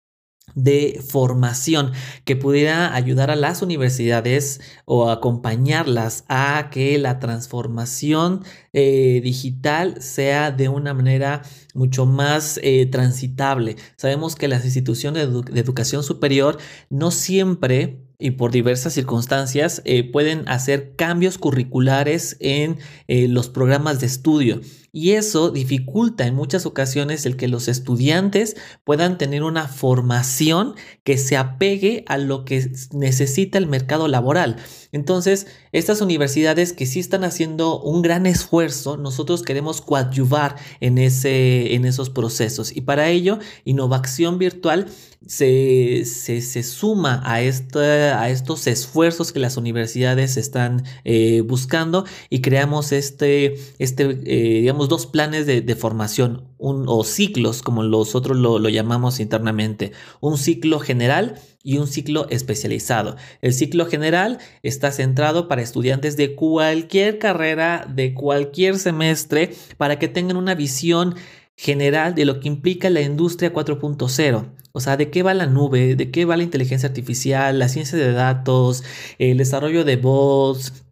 de 0.55 1.01
formación 1.07 1.91
que 2.25 2.35
pudiera 2.35 2.93
ayudar 2.93 3.31
a 3.31 3.35
las 3.35 3.61
universidades 3.61 4.61
o 4.85 5.09
acompañarlas 5.09 6.25
a 6.27 6.69
que 6.71 6.97
la 6.97 7.19
transformación 7.19 8.43
eh, 8.73 9.21
digital 9.23 10.01
sea 10.01 10.51
de 10.51 10.69
una 10.69 10.93
manera 10.93 11.41
mucho 11.73 12.05
más 12.05 12.59
eh, 12.63 12.85
transitable. 12.85 13.75
Sabemos 13.95 14.35
que 14.35 14.47
las 14.47 14.65
instituciones 14.65 15.27
de, 15.31 15.59
educación 15.59 16.03
superior 16.03 16.57
no 16.89 17.11
siempre 17.11 18.05
y 18.19 18.31
por 18.31 18.51
diversas 18.51 18.93
circunstancias 18.93 19.81
eh, 19.85 20.03
pueden 20.03 20.47
hacer 20.49 20.93
cambios 20.95 21.37
curriculares 21.37 22.35
en 22.41 22.77
los 23.07 23.49
programas 23.49 24.01
de 24.01 24.07
estudio. 24.07 24.61
Y 24.91 25.11
eso 25.11 25.51
dificulta 25.51 26.25
en 26.25 26.35
muchas 26.35 26.65
ocasiones 26.65 27.25
el 27.25 27.37
que 27.37 27.47
los 27.47 27.67
estudiantes 27.67 28.55
puedan 28.83 29.17
tener 29.17 29.43
una 29.43 29.67
formación 29.67 30.75
que 31.03 31.17
se 31.17 31.37
apegue 31.37 32.03
a 32.07 32.17
lo 32.17 32.45
que 32.45 32.71
necesita 32.91 33.57
el 33.57 33.67
mercado 33.67 34.07
laboral. 34.07 34.57
Entonces, 34.91 35.45
estas 35.71 36.01
universidades 36.01 36.73
que 36.73 36.87
sí 36.87 36.99
están 36.99 37.23
haciendo 37.23 37.79
un 37.79 38.01
gran 38.01 38.25
esfuerzo, 38.25 38.97
nosotros 38.97 39.43
queremos 39.43 39.81
coadyuvar 39.81 40.55
en, 40.79 40.97
ese, 40.97 41.75
en 41.75 41.85
esos 41.85 42.09
procesos. 42.09 42.75
Y 42.75 42.81
para 42.81 43.09
ello, 43.09 43.37
Innovación 43.65 44.39
Virtual 44.39 44.87
se, 45.27 46.05
se, 46.05 46.63
suma 46.63 47.21
a, 47.25 47.35
a 47.35 48.29
estos 48.29 48.67
esfuerzos 48.67 49.33
que 49.33 49.39
las 49.39 49.57
universidades 49.57 50.37
están 50.37 50.83
eh, 51.03 51.41
buscando 51.41 52.05
y 52.29 52.39
creamos 52.39 52.93
este, 52.93 53.55
este 53.79 54.17
eh, 54.23 54.61
digamos, 54.61 54.78
dos 54.87 55.07
planes 55.07 55.45
de, 55.45 55.75
formación 55.75 56.47
o 56.57 57.03
ciclos, 57.03 57.61
como 57.61 57.83
nosotros 57.83 58.37
lo, 58.37 58.59
lo 58.59 58.69
llamamos 58.69 59.19
internamente. 59.19 59.91
Un 60.21 60.37
ciclo 60.37 60.79
general 60.79 61.35
y 61.63 61.77
un 61.77 61.87
ciclo 61.87 62.27
especializado. 62.29 63.15
El 63.41 63.53
ciclo 63.53 63.85
general 63.85 64.39
está 64.63 64.91
centrado 64.91 65.47
para 65.47 65.61
estudiantes 65.61 66.15
de 66.15 66.35
cualquier 66.35 67.19
carrera, 67.19 67.85
de 67.93 68.13
cualquier 68.13 68.77
semestre, 68.77 69.53
para 69.77 69.99
que 69.99 70.07
tengan 70.07 70.37
una 70.37 70.55
visión 70.55 71.15
general 71.55 72.15
de 72.15 72.23
lo 72.23 72.39
que 72.39 72.47
implica 72.47 72.89
la 72.89 73.01
industria 73.01 73.53
4.0. 73.53 74.49
O 74.71 74.79
sea, 74.79 74.95
de 74.95 75.09
qué 75.09 75.23
va 75.23 75.33
la 75.33 75.47
nube, 75.47 75.95
de 75.95 76.11
qué 76.11 76.23
va 76.23 76.37
la 76.37 76.43
inteligencia 76.43 76.87
artificial, 76.87 77.59
la 77.59 77.67
ciencia 77.67 77.97
de 77.97 78.13
datos, 78.13 78.83
el 79.17 79.37
desarrollo 79.37 79.83
de 79.83 79.97
bots, 79.97 80.88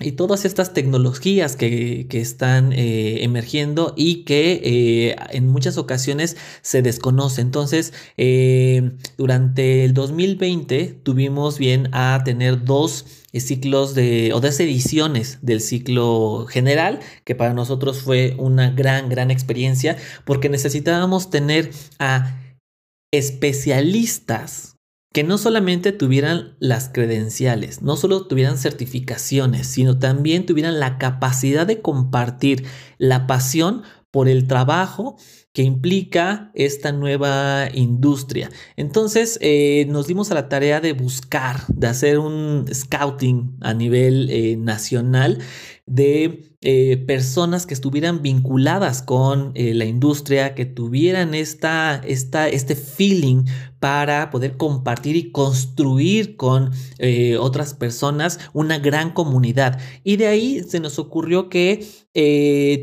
y 0.00 0.12
todas 0.12 0.44
estas 0.44 0.72
tecnologías 0.72 1.56
que, 1.56 2.06
están 2.10 2.72
eh, 2.72 3.22
emergiendo 3.22 3.94
y 3.96 4.24
que 4.24 4.60
eh, 4.62 5.16
en 5.30 5.48
muchas 5.48 5.78
ocasiones 5.78 6.36
se 6.62 6.82
desconoce. 6.82 7.40
Entonces, 7.40 7.92
eh, 8.16 8.92
durante 9.16 9.84
el 9.84 9.94
2020 9.94 11.00
tuvimos 11.02 11.58
bien 11.58 11.88
a 11.92 12.22
tener 12.24 12.64
dos 12.64 13.06
ciclos 13.32 13.94
de 13.94 14.32
o 14.34 14.40
dos 14.40 14.58
ediciones 14.58 15.38
del 15.42 15.60
ciclo 15.60 16.46
general 16.48 16.98
que 17.24 17.36
para 17.36 17.54
nosotros 17.54 18.02
fue 18.02 18.34
una 18.38 18.70
gran 18.70 19.08
gran 19.08 19.30
experiencia 19.30 19.96
porque 20.24 20.48
necesitábamos 20.48 21.30
tener 21.30 21.70
a 22.00 22.36
especialistas 23.12 24.69
que 25.12 25.24
no 25.24 25.38
solamente 25.38 25.92
tuvieran 25.92 26.56
las 26.60 26.88
credenciales, 26.88 27.82
no 27.82 27.96
solo 27.96 28.26
tuvieran 28.26 28.58
certificaciones, 28.58 29.66
sino 29.66 29.98
también 29.98 30.46
tuvieran 30.46 30.78
la 30.78 30.98
capacidad 30.98 31.66
de 31.66 31.80
compartir 31.82 32.64
la 32.98 33.26
pasión 33.26 33.82
por 34.12 34.28
el 34.28 34.46
trabajo 34.46 35.16
que 35.52 35.62
implica 35.62 36.52
esta 36.54 36.92
nueva 36.92 37.68
industria. 37.74 38.50
Entonces 38.76 39.38
eh, 39.40 39.86
nos 39.88 40.06
dimos 40.06 40.30
a 40.30 40.34
la 40.34 40.48
tarea 40.48 40.80
de 40.80 40.92
buscar, 40.92 41.66
de 41.68 41.88
hacer 41.88 42.18
un 42.18 42.66
scouting 42.72 43.56
a 43.60 43.74
nivel 43.74 44.28
eh, 44.30 44.56
nacional 44.56 45.38
de 45.86 46.49
eh, 46.62 46.96
personas 47.06 47.66
que 47.66 47.74
estuvieran 47.74 48.22
vinculadas 48.22 49.02
con 49.02 49.52
la 49.54 49.84
industria, 49.84 50.54
que 50.54 50.66
tuvieran 50.66 51.34
esta, 51.34 52.02
esta, 52.04 52.48
este 52.48 52.74
feeling 52.76 53.44
para 53.78 54.30
poder 54.30 54.56
compartir 54.56 55.16
y 55.16 55.32
construir 55.32 56.36
con 56.36 56.70
otras 57.38 57.74
personas 57.74 58.38
una 58.52 58.78
gran 58.78 59.12
comunidad. 59.12 59.80
Y 60.04 60.16
de 60.16 60.26
ahí 60.26 60.62
se 60.62 60.80
nos 60.80 60.98
ocurrió 60.98 61.48
que 61.48 61.86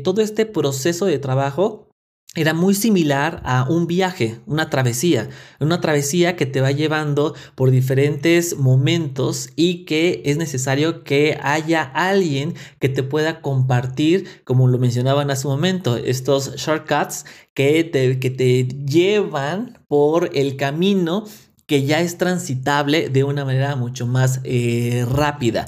todo 0.04 0.22
este 0.22 0.44
proceso 0.44 1.06
de 1.06 1.18
trabajo 1.18 1.87
era 2.34 2.52
muy 2.52 2.74
similar 2.74 3.40
a 3.44 3.66
un 3.68 3.86
viaje, 3.86 4.40
una 4.46 4.68
travesía, 4.68 5.28
una 5.60 5.80
travesía 5.80 6.36
que 6.36 6.46
te 6.46 6.60
va 6.60 6.70
llevando 6.70 7.34
por 7.54 7.70
diferentes 7.70 8.56
momentos 8.56 9.50
y 9.56 9.86
que 9.86 10.22
es 10.24 10.36
necesario 10.36 11.04
que 11.04 11.38
haya 11.42 11.82
alguien 11.82 12.54
que 12.78 12.90
te 12.90 13.02
pueda 13.02 13.40
compartir, 13.40 14.42
como 14.44 14.68
lo 14.68 14.78
mencionaban 14.78 15.30
hace 15.30 15.48
un 15.48 15.54
momento, 15.54 15.96
estos 15.96 16.54
shortcuts 16.56 17.24
que 17.54 17.82
te, 17.84 18.20
que 18.20 18.30
te 18.30 18.64
llevan 18.64 19.78
por 19.88 20.30
el 20.34 20.56
camino 20.56 21.24
que 21.66 21.84
ya 21.84 22.00
es 22.00 22.18
transitable 22.18 23.08
de 23.08 23.24
una 23.24 23.44
manera 23.44 23.74
mucho 23.76 24.06
más 24.06 24.40
eh, 24.44 25.04
rápida. 25.10 25.66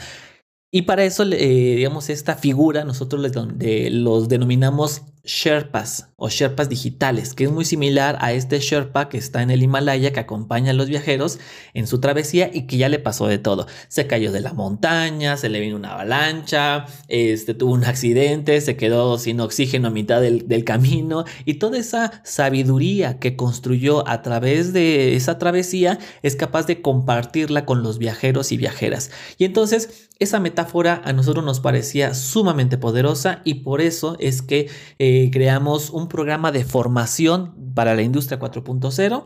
Y 0.72 0.82
para 0.82 1.04
eso, 1.04 1.24
eh, 1.24 1.74
digamos, 1.76 2.10
esta 2.10 2.36
figura 2.36 2.84
nosotros 2.84 3.20
los 3.20 4.28
denominamos 4.28 5.02
Sherpas 5.24 6.08
o 6.16 6.28
Sherpas 6.28 6.68
digitales, 6.68 7.34
que 7.34 7.44
es 7.44 7.50
muy 7.50 7.64
similar 7.64 8.16
a 8.20 8.32
este 8.32 8.58
Sherpa 8.60 9.08
que 9.08 9.18
está 9.18 9.42
en 9.42 9.50
el 9.50 9.62
Himalaya 9.62 10.12
que 10.12 10.20
acompaña 10.20 10.70
a 10.70 10.74
los 10.74 10.88
viajeros 10.88 11.38
en 11.74 11.86
su 11.86 12.00
travesía 12.00 12.50
y 12.52 12.66
que 12.66 12.78
ya 12.78 12.88
le 12.88 12.98
pasó 12.98 13.26
de 13.26 13.38
todo. 13.38 13.66
Se 13.88 14.06
cayó 14.06 14.32
de 14.32 14.40
la 14.40 14.52
montaña, 14.52 15.36
se 15.36 15.48
le 15.48 15.60
vino 15.60 15.76
una 15.76 15.92
avalancha, 15.92 16.86
este, 17.08 17.52
tuvo 17.54 17.74
un 17.74 17.84
accidente, 17.84 18.60
se 18.60 18.76
quedó 18.76 19.18
sin 19.18 19.40
oxígeno 19.40 19.88
a 19.88 19.90
mitad 19.90 20.20
del, 20.20 20.48
del 20.48 20.64
camino 20.64 21.24
y 21.44 21.54
toda 21.54 21.78
esa 21.78 22.22
sabiduría 22.24 23.18
que 23.18 23.36
construyó 23.36 24.08
a 24.08 24.22
través 24.22 24.72
de 24.72 25.16
esa 25.16 25.36
travesía 25.38 25.98
es 26.22 26.36
capaz 26.36 26.66
de 26.66 26.80
compartirla 26.80 27.66
con 27.66 27.82
los 27.82 27.98
viajeros 27.98 28.52
y 28.52 28.56
viajeras. 28.56 29.10
Y 29.36 29.44
entonces 29.44 30.09
esa 30.20 30.38
metáfora 30.38 31.00
a 31.04 31.12
nosotros 31.12 31.44
nos 31.44 31.60
parecía 31.60 32.14
sumamente 32.14 32.78
poderosa 32.78 33.40
y 33.44 33.54
por 33.54 33.80
eso 33.80 34.16
es 34.20 34.42
que 34.42 34.70
eh, 34.98 35.30
creamos 35.32 35.90
un 35.90 36.08
programa 36.08 36.52
de 36.52 36.64
formación 36.64 37.72
para 37.74 37.94
la 37.94 38.02
industria 38.02 38.38
4.0 38.38 39.24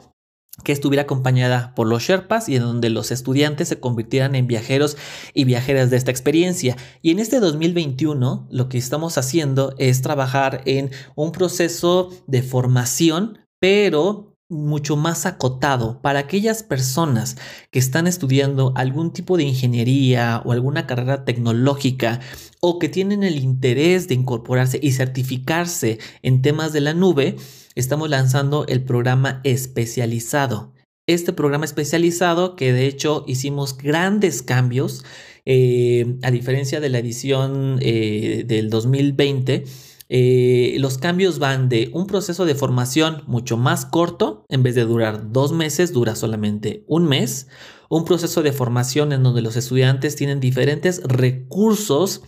que 0.63 0.71
estuviera 0.71 1.03
acompañada 1.03 1.75
por 1.75 1.89
los 1.89 2.05
Sherpas 2.05 2.49
y 2.49 2.55
en 2.55 2.63
donde 2.63 2.89
los 2.91 3.11
estudiantes 3.11 3.69
se 3.69 3.81
convirtieran 3.81 4.37
en 4.37 4.47
viajeros 4.47 4.97
y 5.35 5.45
viajeras 5.45 5.91
de 5.91 5.97
esta 5.97 6.13
experiencia. 6.13 6.77
Y 7.03 7.11
en 7.11 7.19
este 7.19 7.41
2021 7.41 8.47
lo 8.49 8.69
que 8.69 8.79
estamos 8.79 9.19
haciendo 9.19 9.75
es 9.79 10.01
trabajar 10.01 10.63
en 10.65 10.91
un 11.17 11.33
proceso 11.33 12.11
de 12.29 12.43
formación, 12.43 13.41
pero 13.59 14.34
mucho 14.49 14.97
más 14.97 15.27
acotado 15.27 16.01
para 16.03 16.21
aquellas 16.21 16.63
personas 16.63 17.37
que 17.71 17.79
están 17.79 18.07
estudiando 18.07 18.73
algún 18.77 19.13
tipo 19.13 19.37
de 19.37 19.45
ingeniería 19.45 20.43
o 20.45 20.53
alguna 20.53 20.87
carrera 20.87 21.25
tecnológica 21.25 22.21
o 22.61 22.79
que 22.79 22.89
tienen 22.89 23.23
el 23.23 23.39
interés 23.39 24.07
de 24.09 24.15
incorporarse 24.15 24.79
y 24.83 24.93
certificarse 24.93 25.99
en 26.23 26.43
temas 26.43 26.73
de 26.73 26.83
la 26.83 26.95
nube, 26.95 27.37
estamos 27.75 28.09
lanzando 28.11 28.67
el 28.69 28.83
programa 28.83 29.41
especializado. 29.45 30.73
Este 31.07 31.33
programa 31.33 31.67
especializado 31.67 32.57
que 32.57 32.73
de 32.73 32.87
hecho 32.87 33.25
hicimos 33.27 33.77
grandes 33.77 34.43
cambios, 34.43 35.05
eh, 35.45 36.17
a 36.23 36.31
diferencia 36.31 36.81
de 36.81 36.89
la 36.89 36.99
edición 36.99 37.79
eh, 37.83 38.45
del 38.47 38.71
2020, 38.71 39.65
eh, 40.09 40.77
los 40.79 40.99
cambios 40.99 41.39
van 41.39 41.69
de 41.69 41.91
un 41.93 42.07
proceso 42.07 42.45
de 42.45 42.55
formación 42.55 43.23
mucho 43.27 43.57
más 43.57 43.87
corto, 43.87 44.45
en 44.49 44.63
vez 44.63 44.75
de 44.75 44.85
durar 44.85 45.33
dos 45.33 45.53
meses, 45.53 45.93
dura 45.93 46.15
solamente 46.15 46.85
un 46.87 47.07
mes. 47.07 47.49
Un 47.89 48.05
proceso 48.05 48.43
de 48.43 48.53
formación 48.53 49.13
en 49.13 49.23
donde 49.23 49.43
los 49.43 49.57
estudiantes 49.57 50.17
tienen 50.17 50.41
diferentes 50.41 51.03
recursos 51.05 52.23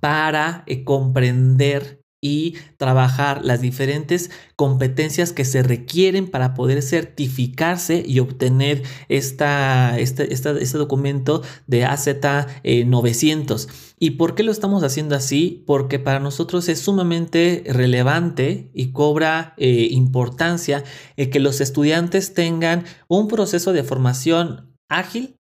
para 0.00 0.64
eh, 0.66 0.84
comprender 0.84 1.97
y 2.20 2.54
trabajar 2.76 3.44
las 3.44 3.60
diferentes 3.60 4.30
competencias 4.56 5.32
que 5.32 5.44
se 5.44 5.62
requieren 5.62 6.28
para 6.30 6.54
poder 6.54 6.82
certificarse 6.82 8.02
y 8.06 8.18
obtener 8.18 8.82
esta, 9.08 9.98
este, 9.98 10.32
este 10.32 10.78
documento 10.78 11.42
de 11.66 11.84
AZ 11.84 12.08
900. 12.64 13.64
Eh, 13.64 13.68
¿Y 14.00 14.10
por 14.10 14.34
qué 14.34 14.42
lo 14.42 14.52
estamos 14.52 14.82
haciendo 14.82 15.14
así? 15.14 15.62
Porque 15.66 15.98
para 15.98 16.20
nosotros 16.20 16.68
es 16.68 16.80
sumamente 16.80 17.64
relevante 17.66 18.70
y 18.72 18.92
cobra 18.92 19.54
eh, 19.56 19.88
importancia 19.90 20.84
que 21.16 21.40
los 21.40 21.60
estudiantes 21.60 22.34
tengan 22.34 22.84
un 23.08 23.28
proceso 23.28 23.72
de 23.72 23.82
formación 23.82 24.76
ágil, 24.88 25.36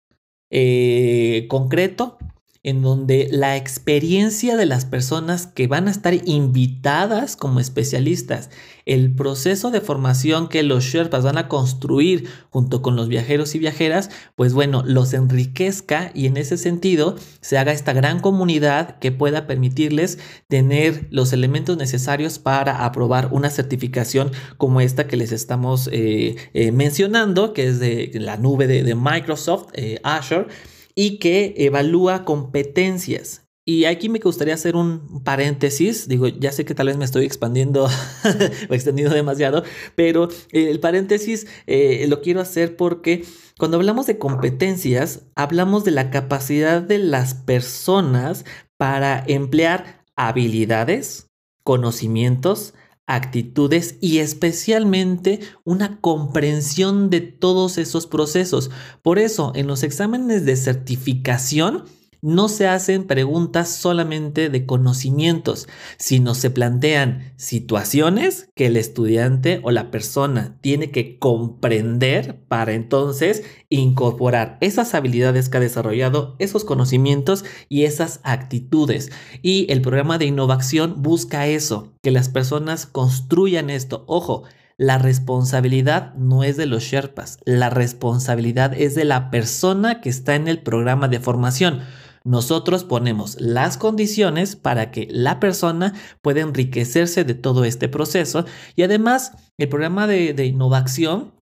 eh, 0.51 1.47
concreto 1.49 2.19
en 2.67 2.83
donde 2.83 3.29
la 3.31 3.57
experiencia 3.57 4.57
de 4.57 4.67
las 4.67 4.85
personas 4.85 5.47
que 5.47 5.69
van 5.69 5.87
a 5.87 5.93
estar 5.93 6.15
invitadas 6.29 7.37
como 7.37 7.61
especialistas, 7.61 8.51
el 8.87 9.15
proceso 9.15 9.71
de 9.71 9.81
formación 9.81 10.49
que 10.49 10.65
los 10.65 10.83
Sherpas 10.83 11.23
van 11.23 11.39
a 11.39 11.47
construir 11.47 12.29
junto 12.51 12.83
con 12.83 12.97
los 12.97 13.07
viajeros 13.07 13.55
y 13.55 13.61
viajeras, 13.61 14.11
pues 14.35 14.53
bueno, 14.53 14.83
los 14.85 15.15
enriquezca 15.15 16.11
y 16.13 16.27
en 16.27 16.37
ese 16.37 16.59
sentido 16.59 17.15
se 17.41 17.57
haga 17.57 17.71
esta 17.71 17.93
gran 17.93 18.19
comunidad 18.19 18.99
que 18.99 19.13
pueda 19.13 19.47
permitirles 19.47 20.19
tener 20.49 21.07
los 21.11 21.33
elementos 21.33 21.77
necesarios 21.77 22.41
para 22.41 22.85
aprobar 22.85 23.29
una 23.31 23.51
certificación 23.51 24.33
como 24.57 24.81
esta 24.81 25.07
que 25.07 25.17
les 25.17 25.31
estamos 25.31 25.89
eh, 25.93 26.35
eh, 26.53 26.73
mencionando, 26.73 27.53
que 27.53 27.69
es 27.69 27.79
de 27.79 28.11
la 28.15 28.37
nube 28.37 28.67
de, 28.67 28.97
Microsoft, 28.97 29.69
eh, 29.75 30.01
Azure 30.03 30.49
y 30.97 31.19
que 31.19 31.55
evalúa 31.59 32.25
competencias. 32.25 33.47
Y 33.69 33.85
aquí 33.85 34.09
me 34.09 34.21
gustaría 34.21 34.55
hacer 34.55 34.77
un 34.77 35.25
paréntesis, 35.25 36.07
digo, 36.07 36.29
ya 36.29 36.53
sé 36.53 36.65
que 36.65 36.75
tal 36.75 36.87
vez 36.87 36.97
me 36.97 37.05
estoy 37.05 37.25
expandiendo 37.25 37.87
o 38.71 38.75
extendiendo 38.75 39.13
demasiado, 39.13 39.65
pero 39.97 40.29
el 40.53 40.79
paréntesis 40.79 41.49
eh, 41.67 42.07
lo 42.09 42.21
quiero 42.23 42.41
hacer 42.41 42.77
porque 42.77 43.25
cuando 43.59 43.77
hablamos 43.77 44.07
de 44.07 44.19
competencias, 44.19 45.25
hablamos 45.35 45.85
de 45.85 45.91
la 45.91 46.11
capacidad 46.11 46.81
de 46.81 46.99
las 46.99 47.35
personas 47.35 48.45
para 48.77 49.25
emplear 49.27 50.05
habilidades, 50.15 51.27
conocimientos, 51.65 52.73
actitudes 53.07 53.97
y 54.01 54.19
especialmente 54.19 55.41
una 55.65 56.01
comprensión 56.01 57.09
de 57.09 57.21
todos 57.21 57.79
esos 57.79 58.07
procesos. 58.07 58.71
Por 59.03 59.19
eso, 59.19 59.53
en 59.55 59.67
los 59.67 59.83
exámenes 59.83 60.45
de 60.45 60.57
certificación, 60.57 61.85
no 62.23 62.49
se 62.49 62.67
hacen 62.67 63.07
preguntas 63.07 63.69
solamente 63.69 64.49
de 64.49 64.67
conocimientos, 64.67 65.69
sino 65.97 66.35
se 66.35 66.51
plantean 66.51 67.33
situaciones 67.37 68.49
que 68.55 68.67
el 68.67 68.77
estudiante 68.77 69.61
o 69.63 69.71
la 69.71 69.91
persona 69.91 70.57
tiene 70.61 70.91
que 70.91 71.19
comprender 71.19 72.41
para 72.49 72.73
entonces 72.73 73.45
incorporar 73.69 74.59
esas 74.61 74.95
habilidades 74.95 75.49
que 75.49 75.59
ha 75.59 75.61
desarrollado, 75.61 76.37
esos 76.39 76.65
conocimientos 76.65 77.45
y 77.69 77.85
esas 77.85 78.21
actitudes. 78.23 79.11
Y 79.43 79.71
el 79.71 79.83
programa 79.83 80.19
de 80.19 80.27
innovación 80.27 81.03
busca 81.03 81.47
eso, 81.47 81.95
que 82.03 82.11
las 82.11 82.29
personas 82.29 82.87
construyan 82.87 83.71
esto. 83.71 84.05
Ojo, 84.07 84.45
la 84.79 84.99
responsabilidad 84.99 86.13
no 86.17 86.45
es 86.45 86.59
de 86.59 86.67
los 86.67 86.83
Sherpas, 86.83 87.39
la 87.47 87.71
responsabilidad 87.71 88.75
es 88.75 88.95
de 88.95 89.07
la 89.07 89.31
persona 89.31 90.03
que 90.03 90.11
está 90.11 90.35
en 90.35 90.49
el 90.49 90.61
programa 90.61 91.09
de 91.09 91.19
formación. 91.19 91.81
Nosotros 92.27 92.83
ponemos 92.83 93.41
las 93.41 93.79
condiciones 93.79 94.57
para 94.57 94.91
que 94.91 95.07
la 95.09 95.39
persona 95.39 95.95
pueda 96.23 96.41
enriquecerse 96.41 97.23
de 97.23 97.35
todo 97.35 97.65
este 97.65 97.89
proceso 97.89 98.45
y 98.75 98.83
además 98.83 99.31
el 99.59 99.69
programa 99.69 100.09
de, 100.09 100.45
innovación 100.45 101.35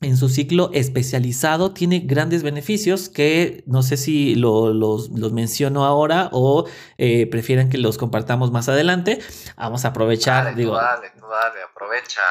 en 0.00 0.16
su 0.16 0.30
ciclo 0.30 0.70
especializado 0.72 1.74
tiene 1.74 1.98
grandes 1.98 2.42
beneficios 2.42 3.10
que 3.10 3.62
no 3.66 3.82
sé 3.82 3.98
si 3.98 4.34
los, 4.34 5.10
menciono 5.10 5.84
ahora 5.84 6.30
o 6.32 6.66
eh, 6.96 7.26
prefieren 7.26 7.68
que 7.68 7.76
los 7.76 7.98
compartamos 7.98 8.50
más 8.50 8.70
adelante. 8.70 9.20
Vamos 9.58 9.84
a 9.84 9.88
aprovechar. 9.88 10.44
Dale, 10.44 10.56
digo, 10.56 10.74
dale, 10.74 11.12
dale, 11.20 11.62
aprovecha. 11.70 12.22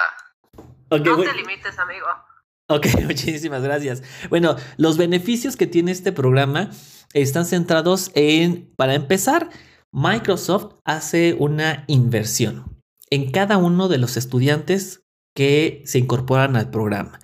no 0.90 0.98
te 0.98 1.34
limites, 1.36 1.78
amigo. 1.78 2.08
Ok, 2.70 2.88
muchísimas 3.06 3.64
gracias. 3.64 4.04
Bueno, 4.30 4.56
los 4.78 4.98
beneficios 4.98 5.58
que 5.58 5.68
tiene 5.68 5.92
este 5.92 6.12
programa 6.12 6.70
están 7.14 7.46
centrados 7.46 8.12
en, 8.14 8.72
para 8.76 8.94
empezar, 8.94 9.50
Microsoft 9.92 10.76
hace 10.86 11.36
una 11.40 11.84
inversión 11.88 12.80
en 13.10 13.32
cada 13.32 13.58
uno 13.58 13.88
de 13.88 13.98
los 13.98 14.18
estudiantes 14.18 15.02
que 15.36 15.82
se 15.86 15.98
incorporan 15.98 16.56
al 16.56 16.70
programa. 16.70 17.20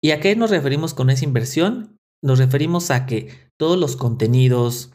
¿Y 0.00 0.12
a 0.12 0.20
qué 0.20 0.36
nos 0.36 0.50
referimos 0.50 0.94
con 0.94 1.10
esa 1.10 1.24
inversión? 1.24 1.98
Nos 2.22 2.38
referimos 2.38 2.92
a 2.92 3.06
que 3.06 3.50
todos 3.56 3.78
los 3.78 3.96
contenidos, 3.96 4.92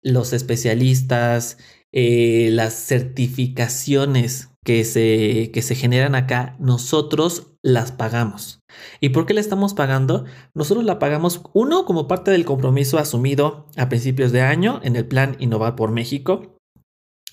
los 0.00 0.32
especialistas, 0.32 1.58
eh, 1.92 2.50
las 2.52 2.74
certificaciones 2.74 4.50
que 4.64 4.84
se, 4.84 5.50
que 5.52 5.62
se 5.62 5.74
generan 5.74 6.14
acá, 6.14 6.56
nosotros 6.60 7.49
las 7.62 7.92
pagamos. 7.92 8.60
¿Y 9.00 9.10
por 9.10 9.26
qué 9.26 9.34
la 9.34 9.40
estamos 9.40 9.74
pagando? 9.74 10.24
Nosotros 10.54 10.84
la 10.84 10.98
pagamos, 10.98 11.42
uno, 11.52 11.84
como 11.84 12.08
parte 12.08 12.30
del 12.30 12.44
compromiso 12.44 12.98
asumido 12.98 13.66
a 13.76 13.88
principios 13.88 14.32
de 14.32 14.42
año 14.42 14.80
en 14.82 14.96
el 14.96 15.06
plan 15.06 15.36
Innovar 15.38 15.76
por 15.76 15.90
México. 15.90 16.56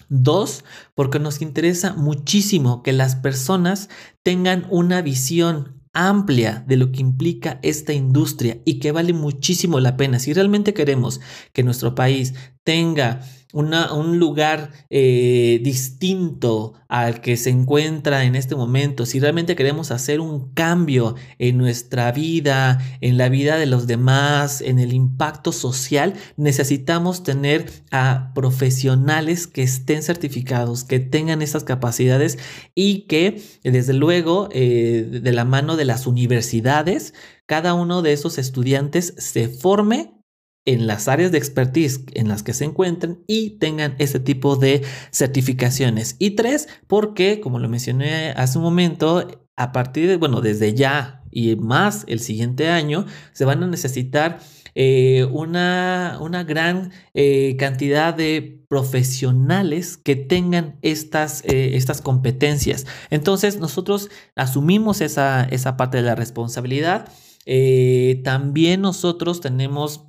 Dos, 0.09 0.63
porque 0.95 1.19
nos 1.19 1.41
interesa 1.41 1.93
muchísimo 1.93 2.81
que 2.81 2.93
las 2.93 3.15
personas 3.15 3.89
tengan 4.23 4.65
una 4.69 5.01
visión 5.01 5.81
amplia 5.93 6.63
de 6.67 6.77
lo 6.77 6.91
que 6.91 7.01
implica 7.01 7.59
esta 7.63 7.91
industria 7.91 8.61
y 8.65 8.79
que 8.79 8.91
vale 8.91 9.13
muchísimo 9.13 9.79
la 9.79 9.97
pena. 9.97 10.19
Si 10.19 10.31
realmente 10.31 10.73
queremos 10.73 11.19
que 11.53 11.63
nuestro 11.63 11.95
país 11.95 12.35
tenga 12.63 13.21
un 13.57 14.19
lugar 14.19 14.71
eh, 14.89 15.59
distinto 15.63 16.73
al 16.87 17.21
que 17.21 17.35
se 17.35 17.49
encuentra 17.49 18.23
en 18.23 18.35
este 18.35 18.55
momento, 18.55 19.05
si 19.05 19.19
realmente 19.19 19.55
queremos 19.55 19.91
hacer 19.91 20.19
un 20.19 20.53
cambio 20.53 21.15
en 21.37 21.57
nuestra 21.57 22.11
vida, 22.11 22.79
en 23.01 23.17
la 23.17 23.29
vida 23.29 23.57
de 23.57 23.65
los 23.65 23.87
demás, 23.87 24.61
en 24.61 24.79
el 24.79 24.93
impacto 24.93 25.51
social, 25.51 26.13
necesitamos 26.37 27.23
tener 27.23 27.69
a 27.91 28.31
profesionales 28.33 29.47
que 29.47 29.63
estén 29.63 30.03
certificados, 30.03 30.83
que 30.83 30.99
tengan 30.99 31.41
esas 31.41 31.63
capacidades 31.63 32.37
y 32.75 33.01
que 33.07 33.41
desde 33.63 33.93
luego 33.93 34.49
eh, 34.51 35.07
de 35.09 35.31
la 35.31 35.45
mano 35.45 35.75
de 35.75 35.85
las 35.85 36.07
universidades, 36.07 37.13
cada 37.45 37.73
uno 37.73 38.01
de 38.01 38.13
esos 38.13 38.37
estudiantes 38.37 39.13
se 39.17 39.47
forme 39.49 40.16
en 40.67 40.85
las 40.85 41.07
áreas 41.07 41.31
de 41.31 41.37
expertise 41.37 42.01
en 42.13 42.27
las 42.27 42.43
que 42.43 42.53
se 42.53 42.65
encuentren 42.65 43.23
y 43.25 43.51
tengan 43.51 43.95
ese 43.99 44.19
tipo 44.19 44.57
de 44.57 44.83
certificaciones. 45.11 46.17
Y 46.19 46.31
tres, 46.31 46.67
porque, 46.87 47.39
como 47.39 47.57
lo 47.57 47.69
mencioné 47.69 48.31
hace 48.31 48.57
un 48.57 48.65
momento, 48.65 49.25
a 49.55 49.71
partir 49.71 50.09
de, 50.09 50.17
bueno, 50.17 50.41
desde 50.41 50.73
ya 50.73 51.23
y 51.31 51.55
más 51.55 52.03
el 52.07 52.19
siguiente 52.19 52.67
año, 52.67 53.05
se 53.31 53.45
van 53.45 53.63
a 53.63 53.67
necesitar 53.67 54.39
eh, 54.75 55.25
una, 55.31 56.17
una, 56.21 56.43
gran 56.43 56.91
eh, 57.13 57.55
cantidad 57.57 58.13
de 58.13 58.65
profesionales 58.67 59.95
que 59.95 60.17
tengan 60.17 60.77
estas, 60.81 61.45
eh, 61.45 61.77
estas 61.77 62.01
competencias. 62.01 62.85
Entonces, 63.09 63.57
nosotros 63.57 64.09
asumimos 64.35 64.99
esa, 64.99 65.45
esa 65.45 65.77
parte 65.77 65.97
de 65.97 66.03
la 66.03 66.15
responsabilidad. 66.15 67.09
también 68.23 68.81
nosotros 68.81 69.39
tenemos 69.39 70.07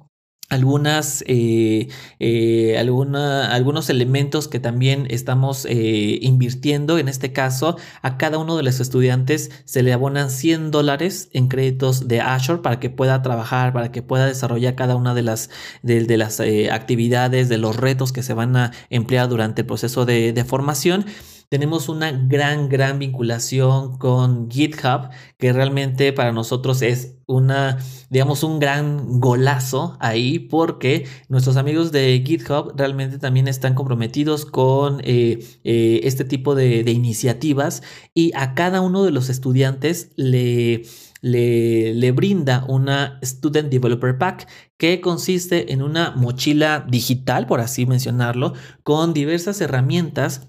algunas, 0.49 1.23
eh, 1.27 1.89
eh, 2.21 2.79
algunos 2.79 3.91
elementos 3.91 4.49
que 4.49 4.61
también 4.61 5.07
estamos 5.11 5.67
eh, 5.67 6.19
invirtiendo. 6.23 6.99
En 6.99 7.09
este 7.09 7.33
caso, 7.33 7.77
a 8.03 8.17
cada 8.17 8.39
uno 8.39 8.57
de 8.57 8.63
los 8.63 8.81
estudiantes 8.81 9.51
se 9.65 9.83
le 9.83 9.93
abonan 9.93 10.31
100 10.31 10.71
dólares 10.71 11.29
en 11.33 11.49
créditos 11.49 12.09
de 12.09 12.21
Azure 12.21 12.63
para 12.63 12.81
que 12.81 12.89
pueda 12.91 13.23
trabajar, 13.23 13.73
para 13.73 13.93
que 13.93 14.03
pueda 14.03 14.27
desarrollar 14.27 14.75
cada 14.75 14.97
una 14.97 15.15
de 15.15 15.23
las, 15.23 15.51
de, 15.83 16.17
las 16.17 16.41
actividades, 16.73 17.49
de 17.49 17.59
los 17.59 17.77
retos 17.77 18.13
que 18.13 18.23
se 18.23 18.33
van 18.33 18.57
a 18.57 18.73
emplear 18.91 19.29
durante 19.29 19.63
el 19.63 19.67
proceso 19.67 20.07
de, 20.07 20.33
de 20.33 20.45
formación. 20.45 21.05
Tenemos 21.51 21.89
una 21.89 22.13
gran, 22.13 22.69
gran 22.69 22.99
vinculación 22.99 23.97
con 23.97 24.51
GitHub, 24.51 25.09
que 25.39 25.51
realmente 25.55 26.13
para 26.13 26.31
nosotros 26.31 26.83
es 26.83 27.17
una, 27.27 27.79
digamos, 28.11 28.43
un 28.43 28.59
gran 28.59 29.19
golazo 29.19 29.97
ahí, 29.99 30.41
porque 30.41 31.07
nuestros 31.31 31.57
amigos 31.57 31.91
de 31.91 32.23
GitHub 32.23 32.75
realmente 32.77 33.19
también 33.19 33.49
están 33.49 33.75
comprometidos 33.75 34.45
con 34.45 35.01
eh, 35.05 35.39
eh, 35.65 36.01
este 36.05 36.25
tipo 36.27 36.55
de, 36.55 36.81
iniciativas 36.91 37.83
y 38.13 38.31
a 38.35 38.55
cada 38.55 38.83
uno 38.83 39.05
de 39.05 39.11
los 39.11 39.31
estudiantes 39.31 40.11
le... 40.17 40.83
Le, 41.21 41.95
le, 41.95 42.13
brinda 42.13 42.65
una 42.69 43.19
Student 43.25 43.71
Developer 43.71 44.19
Pack 44.19 44.49
que 44.77 45.01
consiste 45.01 45.73
en 45.73 45.83
una 45.83 46.13
mochila 46.13 46.87
digital, 46.89 47.49
por 47.49 47.59
así 47.59 47.87
mencionarlo, 47.87 48.53
con 48.85 49.15
diversas 49.15 49.61
herramientas 49.61 50.47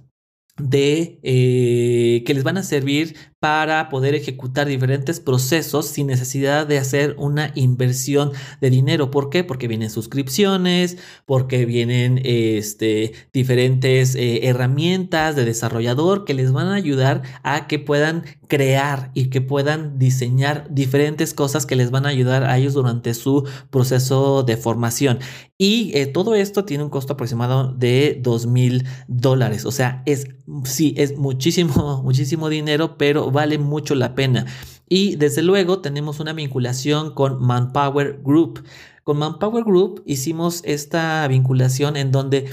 de 0.59 1.19
eh, 1.23 2.23
que 2.25 2.33
les 2.33 2.43
van 2.43 2.57
a 2.57 2.63
servir 2.63 3.15
para 3.39 3.87
poder 3.87 4.15
ejecutar 4.15 4.67
diferentes 4.67 5.19
procesos 5.19 5.85
sin 5.85 6.07
necesidad 6.07 6.67
de 6.67 6.77
hacer 6.77 7.15
una 7.17 7.51
inversión 7.55 8.31
de 8.59 8.69
dinero. 8.69 9.11
¿Por 9.11 9.29
qué? 9.29 9.43
Porque 9.45 9.67
vienen 9.67 9.89
suscripciones, 9.89 10.97
porque 11.25 11.65
vienen 11.65 12.19
este, 12.23 13.13
diferentes 13.31 14.15
eh, 14.15 14.47
herramientas 14.47 15.37
de 15.37 15.45
desarrollador 15.45 16.25
que 16.25 16.33
les 16.33 16.51
van 16.51 16.67
a 16.67 16.75
ayudar 16.75 17.21
a 17.43 17.67
que 17.67 17.79
puedan 17.79 18.23
crear 18.49 19.11
y 19.13 19.29
que 19.29 19.41
puedan 19.41 19.99
diseñar 19.99 20.67
diferentes 20.69 21.33
cosas 21.33 21.65
que 21.65 21.75
les 21.75 21.91
van 21.91 22.05
a 22.05 22.09
ayudar 22.09 22.43
a 22.43 22.57
ellos 22.57 22.73
durante 22.73 23.13
su 23.13 23.47
proceso 23.69 24.43
de 24.43 24.57
formación. 24.57 25.19
Y 25.57 25.91
eh, 25.93 26.07
todo 26.07 26.35
esto 26.35 26.65
tiene 26.65 26.83
un 26.85 26.89
costo 26.89 27.13
aproximado 27.13 27.73
de 27.73 28.17
dos 28.21 28.47
mil 28.47 28.85
dólares. 29.07 29.65
O 29.65 29.71
sea, 29.71 30.03
es, 30.05 30.27
sí, 30.63 30.93
es 30.97 31.17
muchísimo, 31.17 32.01
muchísimo 32.03 32.49
dinero, 32.49 32.97
pero 32.97 33.28
vale 33.31 33.57
mucho 33.57 33.95
la 33.95 34.15
pena. 34.15 34.45
Y 34.87 35.15
desde 35.15 35.41
luego 35.41 35.79
tenemos 35.79 36.19
una 36.19 36.33
vinculación 36.33 37.13
con 37.13 37.41
Manpower 37.41 38.21
Group. 38.23 38.63
Con 39.03 39.17
Manpower 39.19 39.63
Group 39.63 40.01
hicimos 40.05 40.61
esta 40.65 41.27
vinculación 41.27 41.95
en 41.95 42.11
donde 42.11 42.49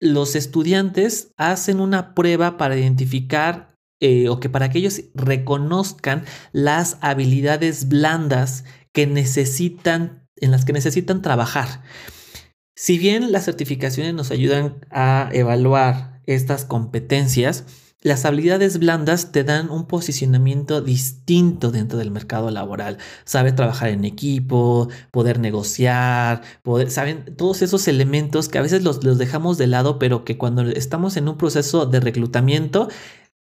los 0.00 0.36
estudiantes 0.36 1.32
hacen 1.36 1.80
una 1.80 2.14
prueba 2.14 2.56
para 2.56 2.76
identificar 2.76 3.74
eh, 4.00 4.28
o 4.28 4.38
que 4.38 4.48
para 4.48 4.70
que 4.70 4.78
ellos 4.78 5.02
reconozcan 5.14 6.24
las 6.52 6.98
habilidades 7.00 7.88
blandas 7.88 8.64
que 8.92 9.06
necesitan, 9.06 10.26
en 10.36 10.52
las 10.52 10.64
que 10.64 10.72
necesitan 10.72 11.20
trabajar. 11.20 11.82
Si 12.76 12.96
bien 12.96 13.32
las 13.32 13.44
certificaciones 13.44 14.14
nos 14.14 14.30
ayudan 14.30 14.86
a 14.90 15.30
evaluar 15.32 16.20
estas 16.26 16.64
competencias, 16.64 17.64
las 18.00 18.24
habilidades 18.24 18.78
blandas 18.78 19.32
te 19.32 19.42
dan 19.42 19.70
un 19.70 19.86
posicionamiento 19.86 20.80
distinto 20.80 21.72
dentro 21.72 21.98
del 21.98 22.10
mercado 22.10 22.50
laboral. 22.50 22.98
Saber 23.24 23.56
trabajar 23.56 23.88
en 23.88 24.04
equipo, 24.04 24.88
poder 25.10 25.40
negociar, 25.40 26.42
poder, 26.62 26.90
saben, 26.90 27.24
todos 27.36 27.62
esos 27.62 27.88
elementos 27.88 28.48
que 28.48 28.58
a 28.58 28.62
veces 28.62 28.84
los, 28.84 29.02
los 29.02 29.18
dejamos 29.18 29.58
de 29.58 29.66
lado, 29.66 29.98
pero 29.98 30.24
que 30.24 30.38
cuando 30.38 30.62
estamos 30.62 31.16
en 31.16 31.28
un 31.28 31.36
proceso 31.36 31.86
de 31.86 32.00
reclutamiento 32.00 32.88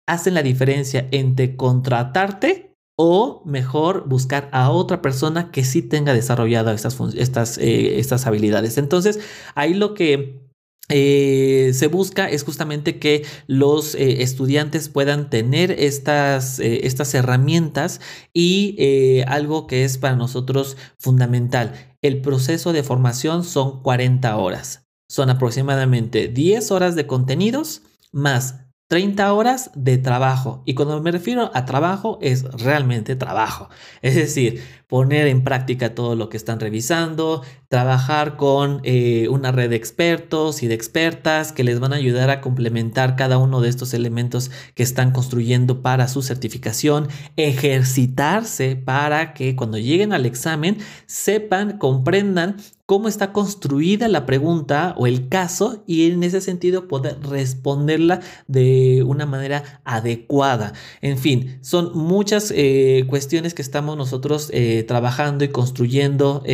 hacen 0.06 0.34
la 0.34 0.42
diferencia 0.42 1.06
entre 1.10 1.56
contratarte 1.56 2.76
o 2.96 3.42
mejor 3.44 4.08
buscar 4.08 4.48
a 4.52 4.70
otra 4.70 5.02
persona 5.02 5.50
que 5.50 5.64
sí 5.64 5.82
tenga 5.82 6.14
desarrollado 6.14 6.70
estas, 6.72 6.98
estas, 7.14 7.58
eh, 7.58 7.98
estas 7.98 8.26
habilidades. 8.26 8.78
Entonces, 8.78 9.20
ahí 9.54 9.74
lo 9.74 9.92
que 9.92 10.45
eh, 10.88 11.72
se 11.74 11.88
busca 11.88 12.30
es 12.30 12.44
justamente 12.44 13.00
que 13.00 13.24
los 13.48 13.96
eh, 13.96 14.22
estudiantes 14.22 14.88
puedan 14.88 15.30
tener 15.30 15.72
estas, 15.72 16.60
eh, 16.60 16.86
estas 16.86 17.12
herramientas 17.14 18.00
y 18.32 19.22
algo 19.26 19.66
que 19.66 19.84
es 19.84 19.98
para 19.98 20.16
nosotros 20.16 20.76
fundamental. 20.98 21.96
El 22.02 22.20
proceso 22.20 22.72
de 22.72 22.84
formación 22.84 23.42
son 23.42 23.82
40 23.82 24.36
horas. 24.36 24.86
Son 25.08 25.30
aproximadamente 25.30 26.28
10 26.28 26.70
horas 26.70 26.94
de 26.94 27.06
contenidos 27.06 27.82
más 28.12 28.66
30 28.88 29.32
horas 29.32 29.70
de 29.74 29.98
trabajo. 29.98 30.62
Y 30.64 30.74
cuando 30.74 31.00
me 31.02 31.10
refiero 31.10 31.50
a 31.54 31.64
trabajo, 31.64 32.18
es 32.22 32.44
realmente 32.44 33.16
trabajo. 33.16 33.68
Es 34.00 34.14
decir, 34.14 34.62
poner 34.86 35.26
en 35.26 35.42
práctica 35.42 35.94
todo 35.94 36.14
lo 36.14 36.28
que 36.28 36.36
están 36.36 36.60
revisando, 36.60 37.42
trabajar 37.68 38.36
con 38.36 38.80
eh, 38.84 39.28
una 39.30 39.52
red 39.52 39.70
de 39.70 39.76
expertos 39.76 40.62
y 40.62 40.68
de 40.68 40.74
expertas 40.74 41.52
que 41.52 41.64
les 41.64 41.80
van 41.80 41.92
a 41.92 41.96
ayudar 41.96 42.30
a 42.30 42.40
complementar 42.40 43.16
cada 43.16 43.38
uno 43.38 43.60
de 43.60 43.68
estos 43.68 43.94
elementos 43.94 44.50
que 44.74 44.82
están 44.82 45.10
construyendo 45.10 45.82
para 45.82 46.08
su 46.08 46.22
certificación, 46.22 47.08
ejercitarse 47.36 48.76
para 48.76 49.34
que 49.34 49.56
cuando 49.56 49.78
lleguen 49.78 50.12
al 50.12 50.26
examen 50.26 50.78
sepan, 51.06 51.78
comprendan 51.78 52.56
cómo 52.86 53.08
está 53.08 53.32
construida 53.32 54.06
la 54.06 54.26
pregunta 54.26 54.94
o 54.96 55.08
el 55.08 55.28
caso 55.28 55.82
y 55.86 56.10
en 56.10 56.22
ese 56.22 56.40
sentido 56.40 56.86
poder 56.86 57.18
responderla 57.20 58.20
de 58.46 59.02
una 59.04 59.26
manera 59.26 59.80
adecuada. 59.84 60.72
En 61.02 61.18
fin, 61.18 61.58
son 61.62 61.98
muchas 61.98 62.52
eh, 62.54 63.04
cuestiones 63.08 63.54
que 63.54 63.62
estamos 63.62 63.96
nosotros 63.96 64.50
eh, 64.52 64.84
trabajando 64.86 65.44
y 65.44 65.48
construyendo 65.48 66.44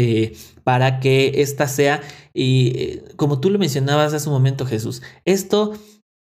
para 0.64 1.00
que 1.00 1.42
esta 1.42 1.68
sea, 1.68 2.00
y 2.34 2.98
como 3.16 3.40
tú 3.40 3.50
lo 3.50 3.58
mencionabas 3.58 4.14
hace 4.14 4.28
un 4.28 4.34
momento 4.34 4.66
Jesús, 4.66 5.02
esto 5.24 5.72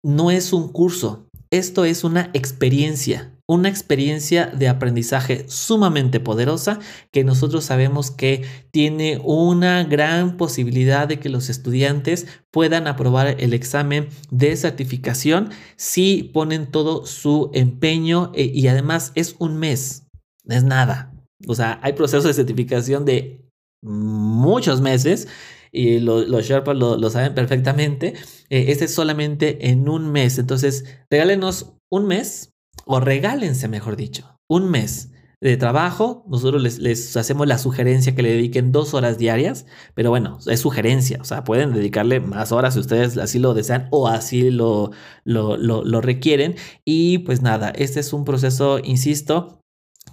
no 0.04 0.32
es 0.32 0.54
un 0.54 0.70
curso, 0.72 1.28
esto 1.50 1.86
es 1.86 2.04
una 2.04 2.30
experiencia 2.34 3.32
una 3.48 3.70
experiencia 3.70 4.48
de 4.48 4.68
aprendizaje 4.68 5.46
sumamente 5.48 6.20
poderosa 6.20 6.80
que 7.12 7.24
nosotros 7.24 7.64
sabemos 7.64 8.12
que 8.12 8.44
tiene 8.72 9.22
una 9.24 9.86
gran 9.86 10.36
posibilidad 10.36 11.08
de 11.08 11.20
que 11.20 11.30
los 11.30 11.50
estudiantes 11.50 12.28
puedan 12.52 12.88
aprobar 12.88 13.38
el 13.40 13.54
examen 13.54 14.10
de 14.30 14.56
certificación 14.58 15.50
si 15.78 16.24
ponen 16.34 16.70
todo 16.70 17.06
su 17.06 17.50
empeño 17.54 18.34
eh, 18.36 18.52
y 18.54 18.68
además 18.68 19.14
es 19.16 19.38
un 19.40 19.58
mes, 19.58 20.04
es 20.46 20.66
nada. 20.66 21.14
O 21.48 21.56
sea, 21.56 21.80
hay 21.82 21.94
procesos 21.94 22.26
de 22.26 22.34
certificación 22.34 23.06
de 23.06 23.47
muchos 23.82 24.82
meses 24.82 25.28
y 25.72 26.00
los 26.00 26.46
Sherpas 26.46 26.76
lo, 26.76 27.10
saben 27.10 27.36
perfectamente. 27.36 28.14
Eh, 28.50 28.66
este 28.70 28.86
es 28.86 28.94
solamente 28.94 29.70
en 29.70 29.90
un 29.90 30.12
mes. 30.12 30.38
Entonces, 30.38 30.86
regálenos 31.10 31.74
un 31.90 32.08
mes 32.08 32.54
o 32.86 33.00
regálense, 33.00 33.68
mejor 33.68 33.96
dicho, 33.96 34.40
un 34.48 34.70
mes 34.70 35.12
de 35.40 35.56
trabajo, 35.56 36.26
nosotros 36.28 36.80
les, 36.80 37.16
hacemos 37.16 37.46
la 37.46 37.60
sugerencia 37.60 38.16
que 38.16 38.24
le 38.24 38.32
dediquen 38.32 38.72
dos 38.72 38.96
horas 38.96 39.20
diarias, 39.20 39.68
pero 39.94 40.10
bueno, 40.10 40.40
es 40.48 40.60
sugerencia, 40.60 41.20
o 41.22 41.26
sea, 41.26 41.44
pueden 41.44 41.74
dedicarle 41.74 42.20
más 42.20 42.52
horas 42.52 42.74
si 42.74 42.80
ustedes 42.80 43.20
así 43.20 43.38
lo 43.38 43.54
desean 43.54 43.88
o 43.92 44.08
así 44.08 44.50
lo, 44.50 44.92
lo, 45.26 45.58
lo 45.58 46.02
requieren. 46.02 46.56
Y 46.86 47.20
pues 47.20 47.44
nada, 47.44 47.70
este 47.70 48.00
es 48.00 48.14
un 48.14 48.26
proceso, 48.26 48.80
insisto, 48.84 49.62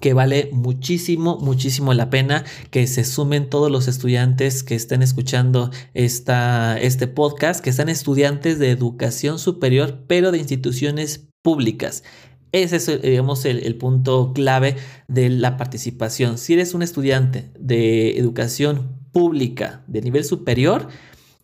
que 0.04 0.12
vale 0.12 0.50
muchísimo, 0.52 1.38
muchísimo 1.38 1.94
la 1.94 2.10
pena 2.10 2.44
que 2.70 2.86
se 2.86 3.04
sumen 3.04 3.48
todos 3.48 3.70
los 3.70 3.88
estudiantes 3.88 4.62
que 4.62 4.74
estén 4.74 5.00
escuchando 5.00 5.70
esta, 5.94 6.78
este 6.78 7.08
podcast, 7.08 7.64
que 7.64 7.72
sean 7.72 7.88
estudiantes 7.88 8.58
de 8.58 8.70
educación 8.70 9.38
superior, 9.38 10.04
pero 10.06 10.30
de 10.30 10.36
instituciones 10.36 11.30
públicas. 11.42 12.04
Ese 12.52 12.76
es, 12.76 13.00
digamos, 13.00 13.46
el, 13.46 13.64
el, 13.64 13.76
punto 13.76 14.34
clave 14.34 14.76
de 15.08 15.30
la 15.30 15.56
participación. 15.56 16.36
Si 16.36 16.52
eres 16.52 16.74
un 16.74 16.82
estudiante 16.82 17.50
de 17.58 18.18
educación 18.18 18.98
pública 19.10 19.84
de 19.86 20.02
nivel 20.02 20.26
superior, 20.26 20.88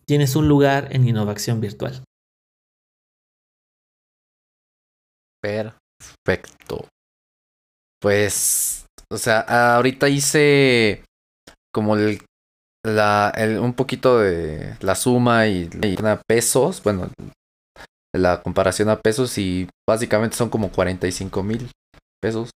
tienes 0.05 0.35
un 0.35 0.47
lugar 0.47 0.89
en 0.91 1.07
innovación 1.07 1.61
virtual. 1.61 2.03
Perfecto. 5.41 6.87
Pues, 8.01 8.85
o 9.11 9.17
sea, 9.17 9.75
ahorita 9.75 10.09
hice 10.09 11.03
como 11.71 11.95
el, 11.95 12.21
la, 12.83 13.31
el, 13.35 13.59
un 13.59 13.73
poquito 13.73 14.19
de 14.19 14.75
la 14.81 14.95
suma 14.95 15.47
y, 15.47 15.69
y 15.83 15.97
pesos, 16.27 16.81
bueno, 16.83 17.09
la 18.13 18.41
comparación 18.41 18.89
a 18.89 18.99
pesos 18.99 19.37
y 19.37 19.69
básicamente 19.87 20.35
son 20.35 20.49
como 20.49 20.71
45 20.71 21.43
mil 21.43 21.69
pesos 22.21 22.49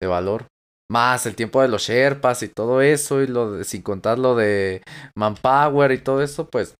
de 0.00 0.08
valor. 0.08 0.46
Más 0.90 1.26
el 1.26 1.34
tiempo 1.34 1.62
de 1.62 1.68
los 1.68 1.82
Sherpas 1.82 2.42
y 2.42 2.48
todo 2.48 2.82
eso, 2.82 3.22
y 3.22 3.26
lo 3.26 3.52
de, 3.52 3.64
sin 3.64 3.82
contar 3.82 4.18
lo 4.18 4.34
de 4.34 4.82
Manpower 5.16 5.92
y 5.92 5.98
todo 5.98 6.22
eso, 6.22 6.48
pues 6.48 6.74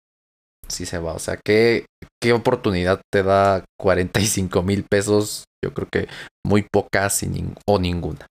sí 0.68 0.86
se 0.86 0.98
va. 0.98 1.14
O 1.14 1.18
sea, 1.18 1.38
¿qué, 1.44 1.86
qué 2.22 2.32
oportunidad 2.32 3.00
te 3.12 3.22
da 3.22 3.64
45 3.80 4.62
mil 4.62 4.84
pesos? 4.84 5.44
Yo 5.64 5.72
creo 5.72 5.88
que 5.90 6.08
muy 6.46 6.66
pocas 6.70 7.24
o 7.66 7.78
ninguna. 7.78 8.26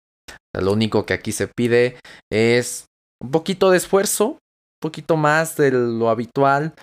Lo 0.55 0.73
único 0.73 1.07
que 1.07 1.15
aquí 1.15 1.33
se 1.33 1.49
pide 1.49 1.97
es 2.31 2.87
un 3.23 3.31
poquito 3.31 3.71
de 3.71 3.79
esfuerzo, 3.79 4.27
un 4.27 4.39
poquito 4.81 5.17
más 5.17 5.57
de 5.57 5.71
lo 5.71 6.11
habitual. 6.11 6.75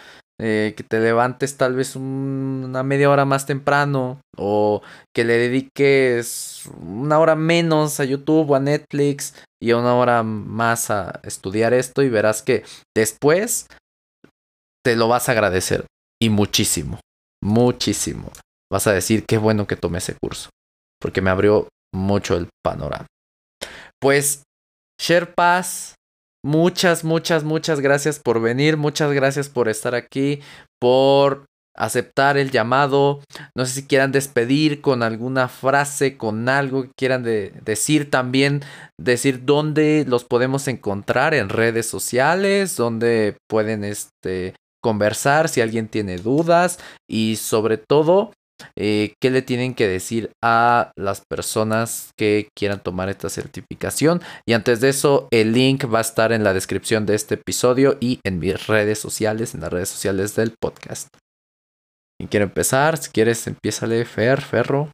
Eh, 0.41 0.73
que 0.77 0.84
te 0.84 1.01
levantes 1.01 1.57
tal 1.57 1.76
vez 1.76 1.97
un, 1.97 2.63
una 2.63 2.81
media 2.81 3.09
hora 3.09 3.26
más 3.26 3.45
temprano 3.45 4.21
o 4.38 4.81
que 5.13 5.26
le 5.26 5.34
dediques 5.34 6.63
una 6.80 7.19
hora 7.19 7.35
menos 7.35 7.99
a 7.99 8.05
YouTube 8.05 8.49
o 8.49 8.55
a 8.55 8.61
Netflix 8.61 9.34
y 9.61 9.73
una 9.73 9.95
hora 9.95 10.23
más 10.23 10.91
a 10.91 11.19
estudiar 11.23 11.73
esto 11.73 12.03
y 12.03 12.09
verás 12.09 12.41
que 12.41 12.63
después 12.95 13.67
te 14.90 14.95
lo 14.95 15.07
vas 15.07 15.30
a 15.30 15.34
agradecer 15.34 15.86
y 16.20 16.30
muchísimo, 16.30 16.99
muchísimo. 17.44 18.32
Vas 18.72 18.88
a 18.88 18.91
decir 18.91 19.24
qué 19.28 19.38
bueno 19.38 19.68
que 19.68 19.76
tomé 19.76 19.99
ese 19.99 20.16
curso 20.20 20.49
porque 20.99 21.22
me 21.22 21.30
abrió 21.30 21.68
mucho 21.94 22.36
el 22.36 22.48
panorama. 22.64 23.06
Pues 24.02 24.41
Sherpas, 24.99 25.94
Muchas, 26.44 27.03
muchas, 27.03 27.44
muchas 27.44 27.82
gracias 27.82 28.18
por 28.18 28.41
venir, 28.41 28.78
muchas 28.78 29.11
gracias 29.11 29.49
por 29.49 29.68
estar 29.68 29.94
aquí, 29.94 30.40
por 30.80 31.44
aceptar 31.76 32.38
el 32.38 32.49
llamado. 32.49 33.20
No 33.57 33.66
sé 33.66 33.74
si 33.74 33.88
quieran 33.88 34.14
despedir 34.14 34.80
con 34.80 35.03
alguna 35.03 35.49
frase, 35.49 36.16
con 36.16 36.48
algo 36.48 36.84
que 36.84 36.91
quieran 36.98 37.24
de 37.24 37.52
decir 37.66 38.10
también, 38.10 38.61
decir 38.98 39.44
dónde 39.44 40.06
los 40.07 40.24
podemos 40.24 40.70
encontrar 40.70 41.34
en 41.34 41.49
redes 41.49 41.88
sociales, 41.88 42.78
dónde 42.78 43.36
pueden 43.49 43.84
este, 43.84 44.56
conversar 44.81 45.49
si 45.49 45.61
alguien 45.61 45.88
tiene 45.88 46.18
dudas 46.18 46.80
y 47.10 47.35
sobre 47.38 47.77
todo 47.77 48.31
eh, 48.76 49.14
qué 49.22 49.30
le 49.30 49.41
tienen 49.41 49.73
que 49.73 49.88
decir 49.88 50.31
a 50.43 50.91
las 50.97 51.22
personas 51.30 52.11
que 52.18 52.49
quieran 52.57 52.81
tomar 52.81 53.10
esta 53.10 53.30
certificación. 53.30 54.22
Y 54.45 54.53
antes 54.53 54.81
de 54.81 54.89
eso, 54.89 55.27
el 55.31 55.53
link 55.53 55.85
va 55.91 55.99
a 55.99 56.01
estar 56.01 56.31
en 56.31 56.43
la 56.43 56.53
descripción 56.53 57.06
de 57.06 57.15
este 57.15 57.35
episodio 57.35 57.97
y 57.99 58.19
en 58.23 58.39
mis 58.39 58.68
redes 58.68 58.99
sociales, 58.99 59.53
en 59.53 59.61
las 59.61 59.72
redes 59.72 59.89
sociales 59.89 60.35
del 60.35 60.56
podcast. 60.60 61.07
¿Quién 62.19 62.30
quiere 62.30 62.43
empezar? 62.45 62.97
Si 62.97 63.11
quieres, 63.11 63.47
empiézale, 63.47 64.03
Fer, 64.06 64.41
Ferro. 64.41 64.91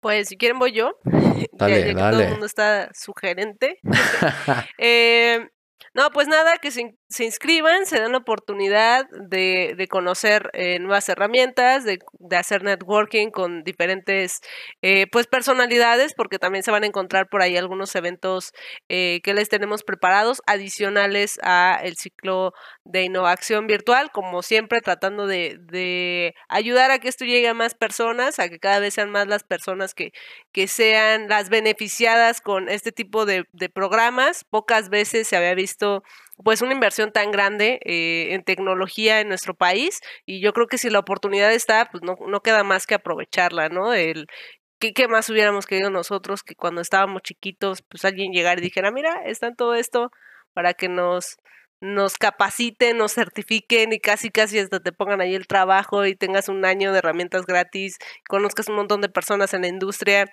Pues 0.00 0.28
si 0.28 0.36
quieren 0.36 0.58
voy 0.58 0.72
yo. 0.72 0.92
Dale, 1.52 1.80
ya, 1.80 1.80
ya 1.80 1.86
que 1.86 1.94
dale. 1.94 2.16
todo 2.16 2.22
el 2.22 2.30
mundo 2.30 2.46
está 2.46 2.90
sugerente. 2.94 3.78
eh, 4.78 5.48
no, 5.92 6.10
pues 6.12 6.28
nada, 6.28 6.58
que 6.58 6.70
se, 6.70 6.94
se, 7.08 7.24
inscriban, 7.24 7.84
se 7.84 7.98
dan 7.98 8.12
la 8.12 8.18
oportunidad 8.18 9.06
de, 9.10 9.74
de 9.76 9.88
conocer 9.88 10.48
eh, 10.52 10.78
nuevas 10.78 11.08
herramientas, 11.08 11.84
de, 11.84 11.98
de, 12.20 12.36
hacer 12.36 12.62
networking 12.62 13.30
con 13.30 13.64
diferentes 13.64 14.40
eh, 14.82 15.08
pues 15.10 15.26
personalidades, 15.26 16.14
porque 16.14 16.38
también 16.38 16.62
se 16.62 16.70
van 16.70 16.84
a 16.84 16.86
encontrar 16.86 17.28
por 17.28 17.42
ahí 17.42 17.56
algunos 17.56 17.92
eventos 17.96 18.52
eh, 18.88 19.20
que 19.24 19.34
les 19.34 19.48
tenemos 19.48 19.82
preparados, 19.82 20.42
adicionales 20.46 21.40
a 21.42 21.80
el 21.82 21.96
ciclo 21.96 22.52
de 22.84 23.02
innovación 23.02 23.66
virtual, 23.66 24.12
como 24.12 24.42
siempre 24.42 24.80
tratando 24.82 25.26
de, 25.26 25.56
de, 25.60 26.34
ayudar 26.48 26.92
a 26.92 27.00
que 27.00 27.08
esto 27.08 27.24
llegue 27.24 27.48
a 27.48 27.54
más 27.54 27.74
personas, 27.74 28.38
a 28.38 28.48
que 28.48 28.60
cada 28.60 28.78
vez 28.78 28.94
sean 28.94 29.10
más 29.10 29.26
las 29.26 29.42
personas 29.42 29.94
que, 29.94 30.12
que 30.52 30.68
sean 30.68 31.28
las 31.28 31.48
beneficiadas 31.48 32.40
con 32.40 32.68
este 32.68 32.92
tipo 32.92 33.26
de, 33.26 33.44
de 33.52 33.68
programas. 33.68 34.44
Pocas 34.44 34.88
veces 34.88 35.26
se 35.26 35.36
había 35.36 35.54
visto 35.54 35.79
pues 36.44 36.62
una 36.62 36.72
inversión 36.72 37.12
tan 37.12 37.30
grande 37.30 37.80
eh, 37.84 38.34
en 38.34 38.42
tecnología 38.44 39.20
en 39.20 39.28
nuestro 39.28 39.54
país 39.54 40.00
y 40.26 40.40
yo 40.40 40.52
creo 40.52 40.66
que 40.66 40.78
si 40.78 40.90
la 40.90 41.00
oportunidad 41.00 41.52
está, 41.52 41.88
pues 41.90 42.02
no, 42.02 42.16
no 42.26 42.40
queda 42.40 42.64
más 42.64 42.86
que 42.86 42.94
aprovecharla, 42.94 43.68
¿no? 43.68 43.92
El, 43.94 44.26
¿qué, 44.78 44.92
¿Qué 44.92 45.08
más 45.08 45.28
hubiéramos 45.30 45.66
querido 45.66 45.90
nosotros 45.90 46.42
que 46.42 46.54
cuando 46.54 46.80
estábamos 46.80 47.22
chiquitos, 47.22 47.82
pues 47.82 48.04
alguien 48.04 48.32
llegara 48.32 48.60
y 48.60 48.64
dijera, 48.64 48.90
mira, 48.90 49.22
está 49.26 49.48
en 49.48 49.56
todo 49.56 49.74
esto 49.74 50.10
para 50.54 50.74
que 50.74 50.88
nos, 50.88 51.36
nos 51.80 52.16
capaciten, 52.18 52.98
nos 52.98 53.14
certifiquen 53.14 53.92
y 53.92 54.00
casi 54.00 54.30
casi 54.30 54.58
hasta 54.58 54.80
te 54.80 54.92
pongan 54.92 55.20
ahí 55.20 55.34
el 55.34 55.46
trabajo 55.46 56.06
y 56.06 56.14
tengas 56.16 56.48
un 56.48 56.64
año 56.64 56.92
de 56.92 56.98
herramientas 56.98 57.46
gratis, 57.46 57.98
conozcas 58.28 58.68
un 58.68 58.76
montón 58.76 59.00
de 59.00 59.08
personas 59.08 59.54
en 59.54 59.62
la 59.62 59.68
industria. 59.68 60.26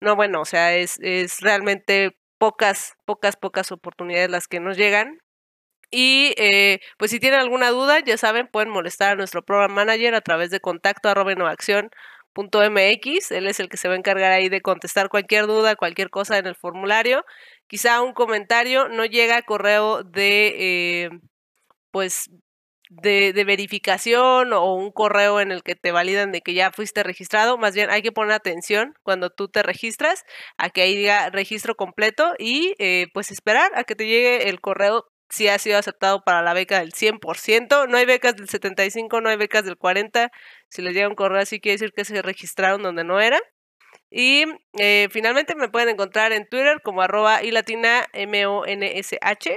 No, 0.00 0.16
bueno, 0.16 0.40
o 0.40 0.44
sea, 0.44 0.74
es, 0.76 0.98
es 1.00 1.40
realmente 1.40 2.16
pocas, 2.42 2.94
pocas, 3.04 3.36
pocas 3.36 3.70
oportunidades 3.70 4.28
las 4.28 4.48
que 4.48 4.58
nos 4.58 4.76
llegan. 4.76 5.20
Y 5.92 6.34
eh, 6.38 6.80
pues 6.98 7.12
si 7.12 7.20
tienen 7.20 7.38
alguna 7.38 7.70
duda, 7.70 8.00
ya 8.00 8.16
saben, 8.18 8.48
pueden 8.48 8.68
molestar 8.68 9.12
a 9.12 9.14
nuestro 9.14 9.44
program 9.44 9.72
manager 9.72 10.16
a 10.16 10.22
través 10.22 10.50
de 10.50 10.58
contacto 10.58 11.08
arroba 11.08 11.32
innovación.mx. 11.32 13.30
Él 13.30 13.46
es 13.46 13.60
el 13.60 13.68
que 13.68 13.76
se 13.76 13.86
va 13.86 13.94
a 13.94 13.98
encargar 13.98 14.32
ahí 14.32 14.48
de 14.48 14.60
contestar 14.60 15.08
cualquier 15.08 15.46
duda, 15.46 15.76
cualquier 15.76 16.10
cosa 16.10 16.36
en 16.38 16.46
el 16.46 16.56
formulario. 16.56 17.24
Quizá 17.68 18.02
un 18.02 18.12
comentario 18.12 18.88
no 18.88 19.04
llega 19.04 19.36
a 19.36 19.42
correo 19.42 20.02
de 20.02 21.04
eh, 21.04 21.10
pues 21.92 22.28
de, 23.02 23.32
de, 23.32 23.44
verificación 23.44 24.52
o 24.52 24.74
un 24.74 24.92
correo 24.92 25.40
en 25.40 25.52
el 25.52 25.62
que 25.62 25.74
te 25.74 25.92
validan 25.92 26.32
de 26.32 26.40
que 26.40 26.54
ya 26.54 26.70
fuiste 26.72 27.02
registrado. 27.02 27.58
Más 27.58 27.74
bien 27.74 27.90
hay 27.90 28.02
que 28.02 28.12
poner 28.12 28.32
atención 28.32 28.94
cuando 29.02 29.30
tú 29.30 29.48
te 29.48 29.62
registras 29.62 30.24
a 30.58 30.70
que 30.70 30.82
ahí 30.82 30.96
diga 30.96 31.30
registro 31.30 31.74
completo 31.74 32.34
y 32.38 32.74
eh, 32.78 33.08
pues 33.14 33.30
esperar 33.30 33.70
a 33.74 33.84
que 33.84 33.94
te 33.94 34.06
llegue 34.06 34.48
el 34.48 34.60
correo 34.60 35.06
si 35.32 35.48
ha 35.48 35.58
sido 35.58 35.78
aceptado 35.78 36.22
para 36.24 36.42
la 36.42 36.52
beca 36.52 36.80
del 36.80 36.92
100%. 36.92 37.88
No 37.88 37.96
hay 37.96 38.04
becas 38.04 38.36
del 38.36 38.48
75, 38.48 39.20
no 39.22 39.30
hay 39.30 39.36
becas 39.36 39.64
del 39.64 39.78
40. 39.78 40.30
Si 40.68 40.82
les 40.82 40.94
llega 40.94 41.08
un 41.08 41.14
correo 41.14 41.40
así 41.40 41.60
quiere 41.60 41.74
decir 41.76 41.92
que 41.94 42.04
se 42.04 42.20
registraron 42.20 42.82
donde 42.82 43.04
no 43.04 43.20
era. 43.20 43.40
Y 44.14 44.44
eh, 44.74 45.08
finalmente 45.10 45.54
me 45.54 45.70
pueden 45.70 45.88
encontrar 45.88 46.32
en 46.32 46.46
Twitter 46.46 46.82
como 46.82 47.00
arroba 47.00 47.42
y 47.42 47.50
latina 47.50 48.06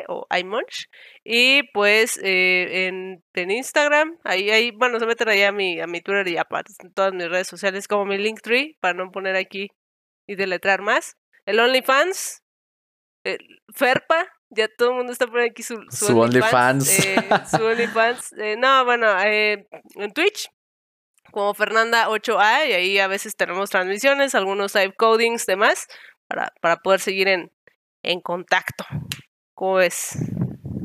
o 0.07 0.25
iMunch. 0.33 0.89
Y 1.25 1.63
pues 1.73 2.17
eh, 2.23 2.87
en, 2.87 3.21
en, 3.33 3.51
Instagram, 3.51 4.17
ahí, 4.23 4.49
ahí, 4.51 4.71
bueno, 4.71 4.97
se 4.97 5.07
meten 5.07 5.27
allá 5.27 5.49
a 5.49 5.51
mi, 5.51 5.81
a 5.81 5.87
mi 5.87 5.99
Twitter 5.99 6.25
y 6.29 6.37
en 6.37 6.93
todas 6.93 7.13
mis 7.13 7.27
redes 7.27 7.49
sociales 7.49 7.89
como 7.89 8.05
mi 8.05 8.17
Linktree, 8.17 8.77
para 8.79 8.93
no 8.93 9.11
poner 9.11 9.35
aquí 9.35 9.71
y 10.25 10.35
deletrar 10.35 10.81
más. 10.81 11.17
El 11.45 11.59
OnlyFans, 11.59 12.41
el 13.25 13.61
Ferpa, 13.75 14.25
ya 14.49 14.69
todo 14.69 14.91
el 14.91 14.95
mundo 14.95 15.11
está 15.11 15.27
poniendo 15.27 15.51
aquí 15.51 15.63
su, 15.63 15.83
su, 15.89 16.05
su 16.05 16.17
OnlyFans. 16.17 17.05
Eh, 17.05 17.15
su 17.51 17.57
OnlyFans. 17.65 18.31
no, 18.57 18.85
bueno, 18.85 19.07
en 19.21 20.13
Twitch 20.13 20.47
como 21.31 21.53
Fernanda 21.53 22.07
8A 22.09 22.67
y 22.69 22.73
ahí 22.73 22.99
a 22.99 23.07
veces 23.07 23.35
tenemos 23.35 23.69
transmisiones, 23.69 24.35
algunos 24.35 24.73
live 24.75 24.93
codings, 24.97 25.45
demás, 25.45 25.87
para, 26.27 26.51
para 26.61 26.77
poder 26.77 26.99
seguir 26.99 27.27
en, 27.27 27.51
en 28.03 28.21
contacto. 28.21 28.85
¿Cómo 29.55 29.75
ves? 29.75 30.17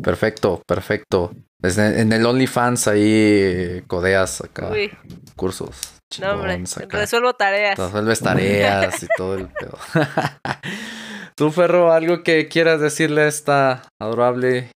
Perfecto, 0.02 0.62
perfecto. 0.66 1.32
Desde, 1.58 2.00
en 2.00 2.12
el 2.12 2.24
OnlyFans 2.24 2.88
ahí 2.88 3.82
codeas 3.86 4.40
acá 4.40 4.70
Uy. 4.70 4.90
cursos. 5.36 6.00
No, 6.20 6.32
hombre, 6.32 6.54
acá. 6.54 6.98
resuelvo 6.98 7.34
tareas. 7.34 7.78
Resuelves 7.78 8.20
tareas 8.20 9.02
y 9.02 9.06
todo 9.16 9.34
el 9.34 9.48
pedo. 9.48 9.78
Tú, 11.36 11.50
Ferro, 11.52 11.92
algo 11.92 12.22
que 12.22 12.48
quieras 12.48 12.80
decirle 12.80 13.22
a 13.22 13.28
esta 13.28 13.82
adorable 14.00 14.72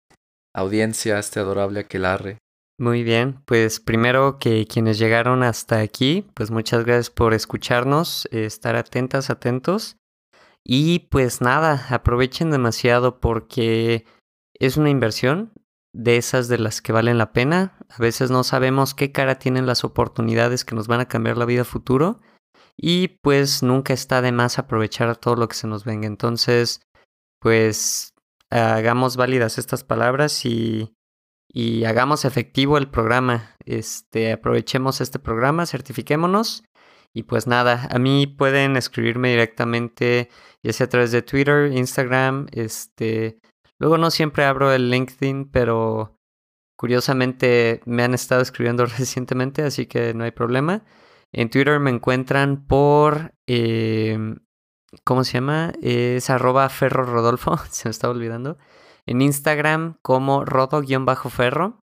audiencia, 0.54 1.16
a 1.16 1.18
este 1.18 1.40
adorable 1.40 1.80
aquelarre. 1.80 2.38
Muy 2.76 3.04
bien, 3.04 3.40
pues 3.44 3.78
primero 3.78 4.38
que 4.40 4.66
quienes 4.66 4.98
llegaron 4.98 5.44
hasta 5.44 5.78
aquí, 5.78 6.26
pues 6.34 6.50
muchas 6.50 6.84
gracias 6.84 7.08
por 7.08 7.32
escucharnos, 7.32 8.26
estar 8.32 8.74
atentas, 8.74 9.30
atentos. 9.30 9.96
Y 10.64 11.00
pues 11.10 11.40
nada, 11.40 11.86
aprovechen 11.90 12.50
demasiado 12.50 13.20
porque 13.20 14.06
es 14.54 14.76
una 14.76 14.90
inversión 14.90 15.52
de 15.92 16.16
esas 16.16 16.48
de 16.48 16.58
las 16.58 16.82
que 16.82 16.92
valen 16.92 17.16
la 17.16 17.32
pena. 17.32 17.78
A 17.90 17.98
veces 17.98 18.32
no 18.32 18.42
sabemos 18.42 18.94
qué 18.94 19.12
cara 19.12 19.38
tienen 19.38 19.66
las 19.66 19.84
oportunidades 19.84 20.64
que 20.64 20.74
nos 20.74 20.88
van 20.88 21.00
a 21.00 21.08
cambiar 21.08 21.36
la 21.36 21.44
vida 21.44 21.64
futuro. 21.64 22.20
Y 22.76 23.08
pues 23.22 23.62
nunca 23.62 23.92
está 23.92 24.20
de 24.20 24.32
más 24.32 24.58
aprovechar 24.58 25.16
todo 25.16 25.36
lo 25.36 25.46
que 25.46 25.54
se 25.54 25.68
nos 25.68 25.84
venga. 25.84 26.08
Entonces, 26.08 26.80
pues 27.40 28.14
hagamos 28.50 29.16
válidas 29.16 29.58
estas 29.58 29.84
palabras 29.84 30.44
y 30.44 30.92
y 31.54 31.84
hagamos 31.84 32.24
efectivo 32.24 32.76
el 32.78 32.88
programa. 32.88 33.54
Este, 33.64 34.32
aprovechemos 34.32 35.00
este 35.00 35.20
programa, 35.20 35.66
certifiquémonos. 35.66 36.64
Y 37.14 37.22
pues 37.22 37.46
nada, 37.46 37.86
a 37.92 37.98
mí 38.00 38.26
pueden 38.26 38.76
escribirme 38.76 39.30
directamente, 39.30 40.28
ya 40.64 40.72
sea 40.72 40.86
a 40.86 40.88
través 40.88 41.12
de 41.12 41.22
Twitter, 41.22 41.70
Instagram, 41.72 42.48
este, 42.50 43.38
luego 43.78 43.98
no 43.98 44.10
siempre 44.10 44.44
abro 44.44 44.72
el 44.72 44.90
LinkedIn, 44.90 45.48
pero 45.52 46.18
curiosamente 46.76 47.80
me 47.86 48.02
han 48.02 48.14
estado 48.14 48.42
escribiendo 48.42 48.84
recientemente, 48.98 49.62
así 49.62 49.86
que 49.86 50.12
no 50.12 50.24
hay 50.24 50.32
problema. 50.32 50.82
En 51.32 51.50
Twitter 51.50 51.78
me 51.78 51.90
encuentran 51.90 52.66
por, 52.66 53.32
em, 53.46 54.40
¿cómo 55.04 55.22
se 55.22 55.34
llama? 55.34 55.72
Es 55.82 56.30
arroba 56.30 56.68
ferro 56.68 57.04
rodolfo, 57.04 57.56
se 57.70 57.88
me 57.88 57.92
estaba 57.92 58.12
olvidando 58.12 58.58
en 59.06 59.22
Instagram 59.22 59.96
como 60.02 60.44
rodo-ferro. 60.44 61.80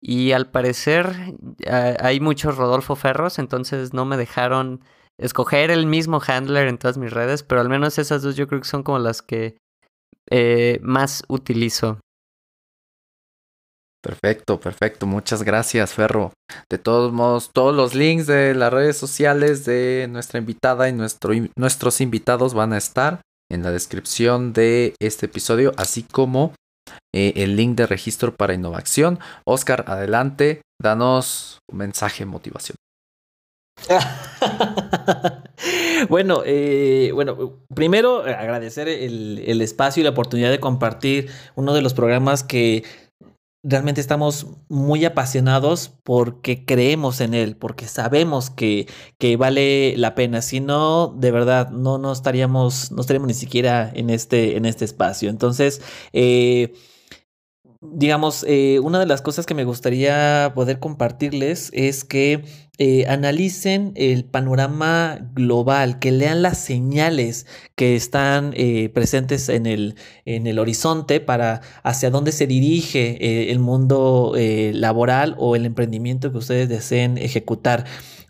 Y 0.00 0.32
al 0.32 0.50
parecer 0.50 1.36
hay 1.68 2.18
muchos 2.18 2.56
Rodolfo 2.56 2.96
Ferros, 2.96 3.38
entonces 3.38 3.92
no 3.94 4.04
me 4.04 4.16
dejaron 4.16 4.80
escoger 5.20 5.70
el 5.70 5.86
mismo 5.86 6.20
handler 6.26 6.66
en 6.66 6.78
todas 6.78 6.98
mis 6.98 7.12
redes, 7.12 7.44
pero 7.44 7.60
al 7.60 7.68
menos 7.68 7.98
esas 7.98 8.22
dos 8.22 8.34
yo 8.34 8.48
creo 8.48 8.60
que 8.60 8.68
son 8.68 8.82
como 8.82 8.98
las 8.98 9.22
que 9.22 9.56
eh, 10.30 10.80
más 10.82 11.22
utilizo. 11.28 12.00
Perfecto, 14.02 14.58
perfecto. 14.58 15.06
Muchas 15.06 15.44
gracias, 15.44 15.94
Ferro. 15.94 16.32
De 16.68 16.78
todos 16.78 17.12
modos, 17.12 17.50
todos 17.54 17.74
los 17.74 17.94
links 17.94 18.26
de 18.26 18.52
las 18.54 18.72
redes 18.72 18.96
sociales 18.96 19.64
de 19.64 20.08
nuestra 20.10 20.40
invitada 20.40 20.88
y 20.88 20.92
nuestro, 20.92 21.32
nuestros 21.56 22.00
invitados 22.00 22.52
van 22.52 22.72
a 22.72 22.78
estar 22.78 23.20
en 23.52 23.62
la 23.62 23.70
descripción 23.70 24.52
de 24.52 24.94
este 25.00 25.26
episodio, 25.26 25.72
así 25.76 26.02
como 26.02 26.54
eh, 27.14 27.34
el 27.36 27.56
link 27.56 27.76
de 27.76 27.86
registro 27.86 28.34
para 28.34 28.54
innovación. 28.54 29.20
Oscar, 29.44 29.84
adelante, 29.86 30.62
danos 30.80 31.58
un 31.70 31.78
mensaje 31.78 32.24
motivación. 32.24 32.76
bueno, 36.08 36.42
eh, 36.44 37.10
bueno, 37.12 37.58
primero 37.74 38.22
agradecer 38.22 38.88
el, 38.88 39.60
espacio 39.60 40.00
y 40.00 40.04
la 40.04 40.10
oportunidad 40.10 40.50
de 40.50 40.60
compartir 40.60 41.30
uno 41.54 41.74
de 41.74 41.82
los 41.82 41.94
programas 41.94 42.44
que 42.44 42.84
realmente 43.62 44.00
estamos 44.00 44.46
muy 44.68 45.04
apasionados 45.04 45.88
porque 46.02 46.64
creemos 46.64 47.20
en 47.20 47.34
él, 47.34 47.56
porque 47.56 47.86
sabemos 47.86 48.50
que, 48.50 48.88
que 49.18 49.36
vale 49.36 49.94
la 49.96 50.14
pena. 50.14 50.42
Si 50.42 50.60
no, 50.60 51.08
de 51.08 51.30
verdad, 51.30 51.70
no, 51.70 51.98
no 51.98 52.12
estaríamos, 52.12 52.90
no 52.90 53.00
estaríamos 53.00 53.28
ni 53.28 53.34
siquiera 53.34 53.90
en 53.94 54.10
este, 54.10 54.56
en 54.56 54.64
este 54.64 54.84
espacio. 54.84 55.30
Entonces, 55.30 55.80
eh, 56.12 56.74
digamos, 57.80 58.44
eh, 58.48 58.80
una 58.80 58.98
de 58.98 59.06
las 59.06 59.22
cosas 59.22 59.46
que 59.46 59.54
me 59.54 59.64
gustaría 59.64 60.52
poder 60.54 60.78
compartirles 60.80 61.70
es 61.72 62.04
que 62.04 62.44
eh, 62.78 63.06
analicen 63.06 63.92
el 63.96 64.24
panorama 64.24 65.18
global, 65.34 65.98
que 65.98 66.10
lean 66.12 66.42
las 66.42 66.58
señales 66.58 67.46
que 67.74 67.96
están 67.96 68.52
eh, 68.56 68.88
presentes 68.88 69.48
en 69.48 69.66
el, 69.66 69.96
en 70.24 70.46
el 70.46 70.58
horizonte 70.58 71.20
para 71.20 71.60
hacia 71.82 72.10
dónde 72.10 72.32
se 72.32 72.46
dirige 72.46 73.50
el 73.50 73.58
mundo 73.58 74.34
laboral 74.36 75.34
o 75.38 75.56
el 75.56 75.66
emprendimiento 75.66 76.32
que 76.32 76.38
ustedes 76.38 76.68
deseen 76.68 77.18
ejecutar. 77.18 77.84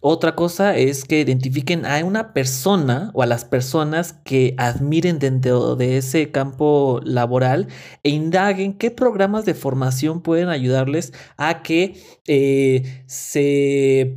Otra 0.05 0.35
cosa 0.35 0.77
es 0.77 1.05
que 1.05 1.20
identifiquen 1.20 1.86
a 1.86 2.05
una 2.05 2.32
persona 2.32 3.12
o 3.14 3.23
a 3.23 3.27
las 3.27 3.44
personas 3.44 4.14
que 4.24 4.56
admiren 4.59 5.20
dentro 5.20 5.77
de 5.77 5.97
ese 5.97 6.32
campo 6.32 7.01
laboral 7.05 7.69
e 8.02 8.10
indaguen 8.10 8.77
qué 8.77 8.90
programas 8.90 9.44
de 9.44 9.55
formación 9.55 10.20
pueden 10.20 10.48
ayudarles 10.48 11.12
a 11.36 11.62
que 11.62 12.02
eh, 12.27 13.05
se 13.06 14.16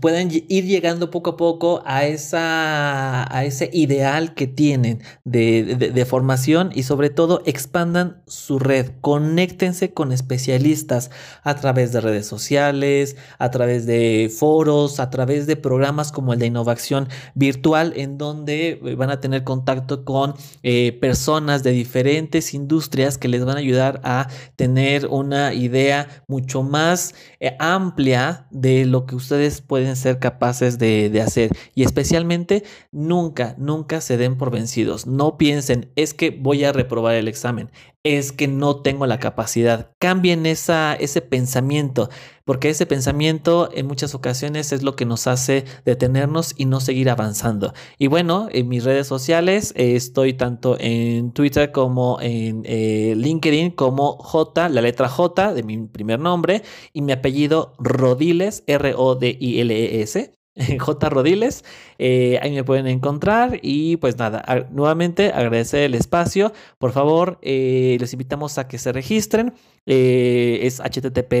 puedan 0.00 0.30
ir 0.30 0.64
llegando 0.66 1.10
poco 1.10 1.30
a 1.30 1.36
poco 1.36 1.82
a, 1.86 2.04
esa, 2.04 3.34
a 3.34 3.44
ese 3.44 3.70
ideal 3.72 4.34
que 4.34 4.46
tienen 4.46 5.02
de, 5.24 6.04
formación 6.08 6.70
y 6.74 6.82
sobre 6.84 7.10
todo 7.10 7.42
expandan 7.44 8.22
su 8.26 8.58
red, 8.58 8.90
conéctense 9.00 9.92
con 9.92 10.12
especialistas 10.12 11.10
a 11.42 11.54
través 11.56 11.92
de 11.92 12.00
redes 12.00 12.26
sociales, 12.26 13.16
a 13.38 13.50
través 13.50 13.86
de 13.86 14.30
foros, 14.34 15.00
a 15.00 15.10
través 15.10 15.46
de 15.46 15.56
programas 15.56 16.12
como 16.12 16.32
el 16.32 16.38
de 16.38 16.46
innovación 16.46 17.08
virtual 17.34 17.92
en 17.96 18.18
donde 18.18 18.80
eh, 18.84 18.94
van 18.94 19.10
a 19.10 19.20
tener 19.20 19.44
contacto 19.44 20.04
con 20.04 20.34
eh, 20.62 20.92
personas 21.00 21.62
de 21.62 21.72
diferentes 21.72 22.54
industrias 22.54 23.18
que 23.18 23.28
les 23.28 23.44
van 23.44 23.56
a 23.56 23.60
ayudar 23.60 24.00
a 24.04 24.28
tener 24.56 25.06
una 25.06 25.52
idea 25.54 26.24
mucho 26.28 26.62
más 26.62 27.14
eh, 27.40 27.56
amplia 27.58 28.46
de 28.50 28.84
lo 28.84 29.06
que 29.06 29.16
ustedes 29.16 29.60
pueden 29.60 29.77
pueden 29.78 29.94
ser 29.94 30.18
capaces 30.18 30.76
de, 30.76 31.22
hacer. 31.24 31.52
Y 31.76 31.84
especialmente, 31.84 32.64
nunca, 32.90 33.54
nunca 33.58 34.00
se 34.00 34.16
den 34.16 34.36
por 34.36 34.50
vencidos. 34.50 35.06
No 35.06 35.38
piensen, 35.38 35.92
es 35.94 36.14
que 36.14 36.30
voy 36.30 36.64
a 36.64 36.72
reprobar 36.72 37.14
el 37.14 37.28
examen, 37.28 37.70
es 38.04 38.32
que 38.32 38.48
no 38.48 38.80
tengo 38.80 39.06
la 39.06 39.18
capacidad. 39.18 39.90
Cambien 39.98 40.46
esa, 40.46 40.94
ese 40.94 41.20
pensamiento, 41.20 42.08
porque 42.44 42.70
ese 42.70 42.86
pensamiento 42.86 43.70
en 43.74 43.86
muchas 43.86 44.14
ocasiones 44.14 44.72
es 44.72 44.82
lo 44.82 44.96
que 44.96 45.04
nos 45.04 45.26
hace 45.26 45.64
detenernos 45.84 46.54
y 46.56 46.64
no 46.66 46.80
seguir 46.80 47.10
avanzando. 47.10 47.72
Y 47.98 48.06
bueno, 48.06 48.48
en 48.50 48.68
mis 48.68 48.84
redes 48.84 49.06
sociales 49.06 49.72
eh, 49.76 49.96
estoy 49.96 50.32
tanto 50.34 50.76
en 50.80 51.32
Twitter 51.32 51.72
como 51.72 52.18
en 52.20 52.62
eh, 52.64 53.14
LinkedIn 53.16 53.72
como 53.72 54.16
J, 54.18 54.68
la 54.68 54.80
letra 54.80 55.08
J 55.08 55.54
de 55.54 55.62
mi 55.62 55.78
primer 55.86 56.20
nombre 56.20 56.62
y 56.92 57.02
mi 57.02 57.12
apellido 57.12 57.74
Rodiles, 57.78 58.64
R-O-D-I-L-E-S. 58.66 60.37
J. 60.78 61.08
Rodiles. 61.08 61.64
Eh, 61.98 62.38
ahí 62.42 62.52
me 62.52 62.64
pueden 62.64 62.86
encontrar. 62.86 63.58
Y 63.62 63.96
pues 63.98 64.18
nada, 64.18 64.66
nuevamente 64.70 65.32
agradecer 65.32 65.82
el 65.84 65.94
espacio. 65.94 66.52
Por 66.78 66.92
favor, 66.92 67.38
eh, 67.42 67.96
les 68.00 68.12
invitamos 68.12 68.58
a 68.58 68.68
que 68.68 68.78
se 68.78 68.92
registren. 68.92 69.54
Eh, 69.86 70.60
es 70.62 70.80
https 70.80 71.32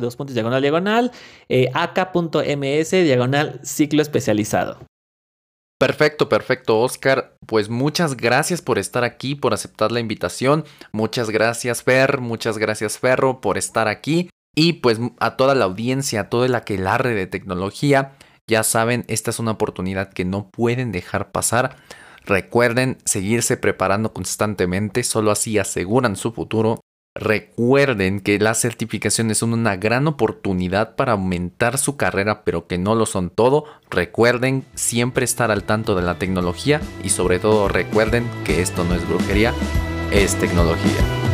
dos 0.00 0.14
puntos 0.14 0.34
diagonal 0.34 0.62
diagonal 0.62 1.10
ak.ms 1.74 2.90
diagonal 2.90 3.60
ciclo 3.64 4.02
especializado. 4.02 4.78
Perfecto, 5.78 6.28
perfecto, 6.30 6.80
Oscar. 6.80 7.36
Pues 7.46 7.68
muchas 7.68 8.16
gracias 8.16 8.62
por 8.62 8.78
estar 8.78 9.04
aquí, 9.04 9.34
por 9.34 9.52
aceptar 9.52 9.92
la 9.92 10.00
invitación. 10.00 10.64
Muchas 10.92 11.28
gracias, 11.28 11.82
Fer. 11.82 12.18
Muchas 12.20 12.56
gracias, 12.56 12.98
Ferro, 12.98 13.42
por 13.42 13.58
estar 13.58 13.86
aquí. 13.86 14.30
Y 14.58 14.74
pues 14.74 14.98
a 15.20 15.36
toda 15.36 15.54
la 15.54 15.66
audiencia, 15.66 16.22
a 16.22 16.28
todo 16.30 16.46
el 16.46 16.54
aquelarre 16.54 17.14
de 17.14 17.26
tecnología, 17.26 18.12
ya 18.48 18.62
saben, 18.62 19.04
esta 19.06 19.30
es 19.30 19.38
una 19.38 19.52
oportunidad 19.52 20.12
que 20.12 20.24
no 20.24 20.48
pueden 20.48 20.92
dejar 20.92 21.30
pasar. 21.30 21.76
Recuerden 22.24 22.96
seguirse 23.04 23.58
preparando 23.58 24.14
constantemente, 24.14 25.02
solo 25.02 25.30
así 25.30 25.58
aseguran 25.58 26.16
su 26.16 26.32
futuro. 26.32 26.80
Recuerden 27.14 28.20
que 28.20 28.38
las 28.38 28.60
certificaciones 28.60 29.38
son 29.38 29.52
una 29.52 29.76
gran 29.76 30.06
oportunidad 30.06 30.96
para 30.96 31.12
aumentar 31.12 31.76
su 31.76 31.96
carrera, 31.96 32.42
pero 32.44 32.66
que 32.66 32.78
no 32.78 32.94
lo 32.94 33.04
son 33.04 33.30
todo. 33.30 33.64
Recuerden 33.90 34.64
siempre 34.74 35.24
estar 35.24 35.50
al 35.50 35.64
tanto 35.64 35.94
de 35.94 36.02
la 36.02 36.18
tecnología 36.18 36.80
y 37.04 37.10
sobre 37.10 37.38
todo 37.38 37.68
recuerden 37.68 38.26
que 38.44 38.62
esto 38.62 38.84
no 38.84 38.94
es 38.94 39.06
brujería, 39.06 39.52
es 40.12 40.34
tecnología. 40.36 41.25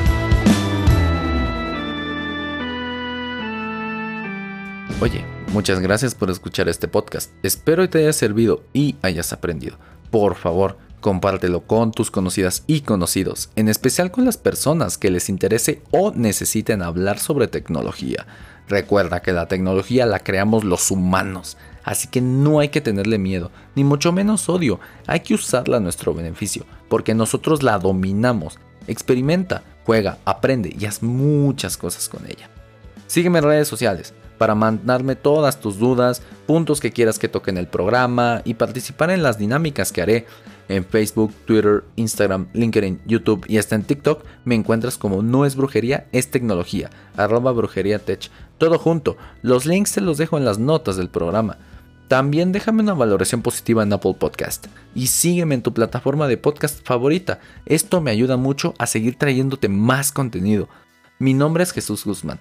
Oye, 5.03 5.25
muchas 5.53 5.81
gracias 5.81 6.15
por 6.15 6.31
escuchar 6.31 6.69
este 6.69 6.87
podcast. 6.87 7.33
Espero 7.43 7.83
que 7.83 7.89
te 7.89 7.99
haya 7.99 8.13
servido 8.13 8.63
y 8.73 8.95
hayas 9.03 9.33
aprendido. 9.33 9.77
Por 10.13 10.37
favor, 10.37 10.79
compártelo 11.01 11.63
con 11.63 11.91
tus 11.91 12.13
conocidas 12.13 12.63
y 12.69 12.83
conocidos, 12.83 13.51
en 13.57 13.69
especial 13.69 14.13
con 14.13 14.25
las 14.25 14.37
personas 14.37 14.99
que 14.99 15.11
les 15.11 15.29
interese 15.29 15.83
o 15.91 16.13
necesiten 16.13 16.83
hablar 16.83 17.19
sobre 17.19 17.49
tecnología. 17.49 18.29
Recuerda 18.69 19.23
que 19.23 19.33
la 19.33 19.49
tecnología 19.49 20.07
la 20.07 20.21
creamos 20.21 20.63
los 20.63 20.89
humanos, 20.93 21.57
así 21.83 22.07
que 22.07 22.21
no 22.21 22.61
hay 22.61 22.69
que 22.69 22.81
tenerle 22.81 23.19
miedo, 23.19 23.51
ni 23.75 23.83
mucho 23.83 24.13
menos 24.13 24.49
odio, 24.49 24.79
hay 25.09 25.19
que 25.19 25.35
usarla 25.35 25.79
a 25.79 25.81
nuestro 25.81 26.15
beneficio, 26.15 26.65
porque 26.89 27.13
nosotros 27.13 27.65
la 27.65 27.81
dominamos. 27.81 28.57
Experimenta, 28.87 29.65
juega, 29.85 30.19
aprende 30.25 30.73
y 30.79 30.87
haz 30.87 31.03
muchas 31.03 31.77
cosas 31.77 32.09
con 32.09 32.25
ella. 32.27 32.49
Sígueme 33.09 33.41
en 33.41 33.45
redes 33.47 33.67
sociales 33.67 34.15
para 34.43 34.57
mandarme 34.57 35.15
todas 35.15 35.61
tus 35.61 35.79
dudas, 35.79 36.21
puntos 36.49 36.81
que 36.81 36.91
quieras 36.91 37.21
que 37.21 37.29
toque 37.29 37.53
en 37.53 37.59
el 37.59 37.69
programa 37.69 38.43
y 38.45 38.55
participar 38.55 39.13
en 39.13 39.23
las 39.23 39.39
dinámicas 39.39 39.93
que 39.93 40.03
haré 40.03 40.27
en 40.69 40.85
Facebook, 40.85 41.33
Twitter, 41.45 41.85
Instagram, 41.95 42.49
LinkedIn, 42.53 43.03
YouTube 43.07 43.45
y 43.47 43.59
hasta 43.59 43.77
en 43.77 43.85
TikTok 43.85 44.25
me 44.45 44.57
encuentras 44.57 44.99
como 44.99 45.23
no 45.23 45.47
es 45.47 45.55
brujería, 45.55 46.09
es 46.11 46.33
tecnología, 46.33 46.91
arroba 47.17 47.53
brujería 47.53 48.01
tech. 48.01 48.33
Todo 48.59 48.81
junto, 48.81 49.17
los 49.43 49.65
links 49.65 49.93
te 49.93 50.01
los 50.01 50.19
dejo 50.19 50.39
en 50.39 50.45
las 50.45 50.59
notas 50.59 50.97
del 50.97 51.09
programa. 51.09 51.59
También 52.09 52.51
déjame 52.51 52.83
una 52.83 52.95
valoración 52.95 53.43
positiva 53.43 53.85
en 53.85 53.93
Apple 53.93 54.17
Podcast 54.19 54.67
y 54.93 55.07
sígueme 55.07 55.55
en 55.55 55.63
tu 55.63 55.73
plataforma 55.73 56.27
de 56.27 56.37
podcast 56.37 56.85
favorita. 56.85 57.39
Esto 57.65 58.01
me 58.01 58.11
ayuda 58.11 58.37
mucho 58.37 58.75
a 58.79 58.89
seguir 58.89 59.15
trayéndote 59.15 59.69
más 59.69 60.11
contenido. 60.11 60.69
Mi 61.21 61.33
nombre 61.33 61.63
es 61.63 61.71
Jesús 61.71 62.05
Guzmán, 62.05 62.41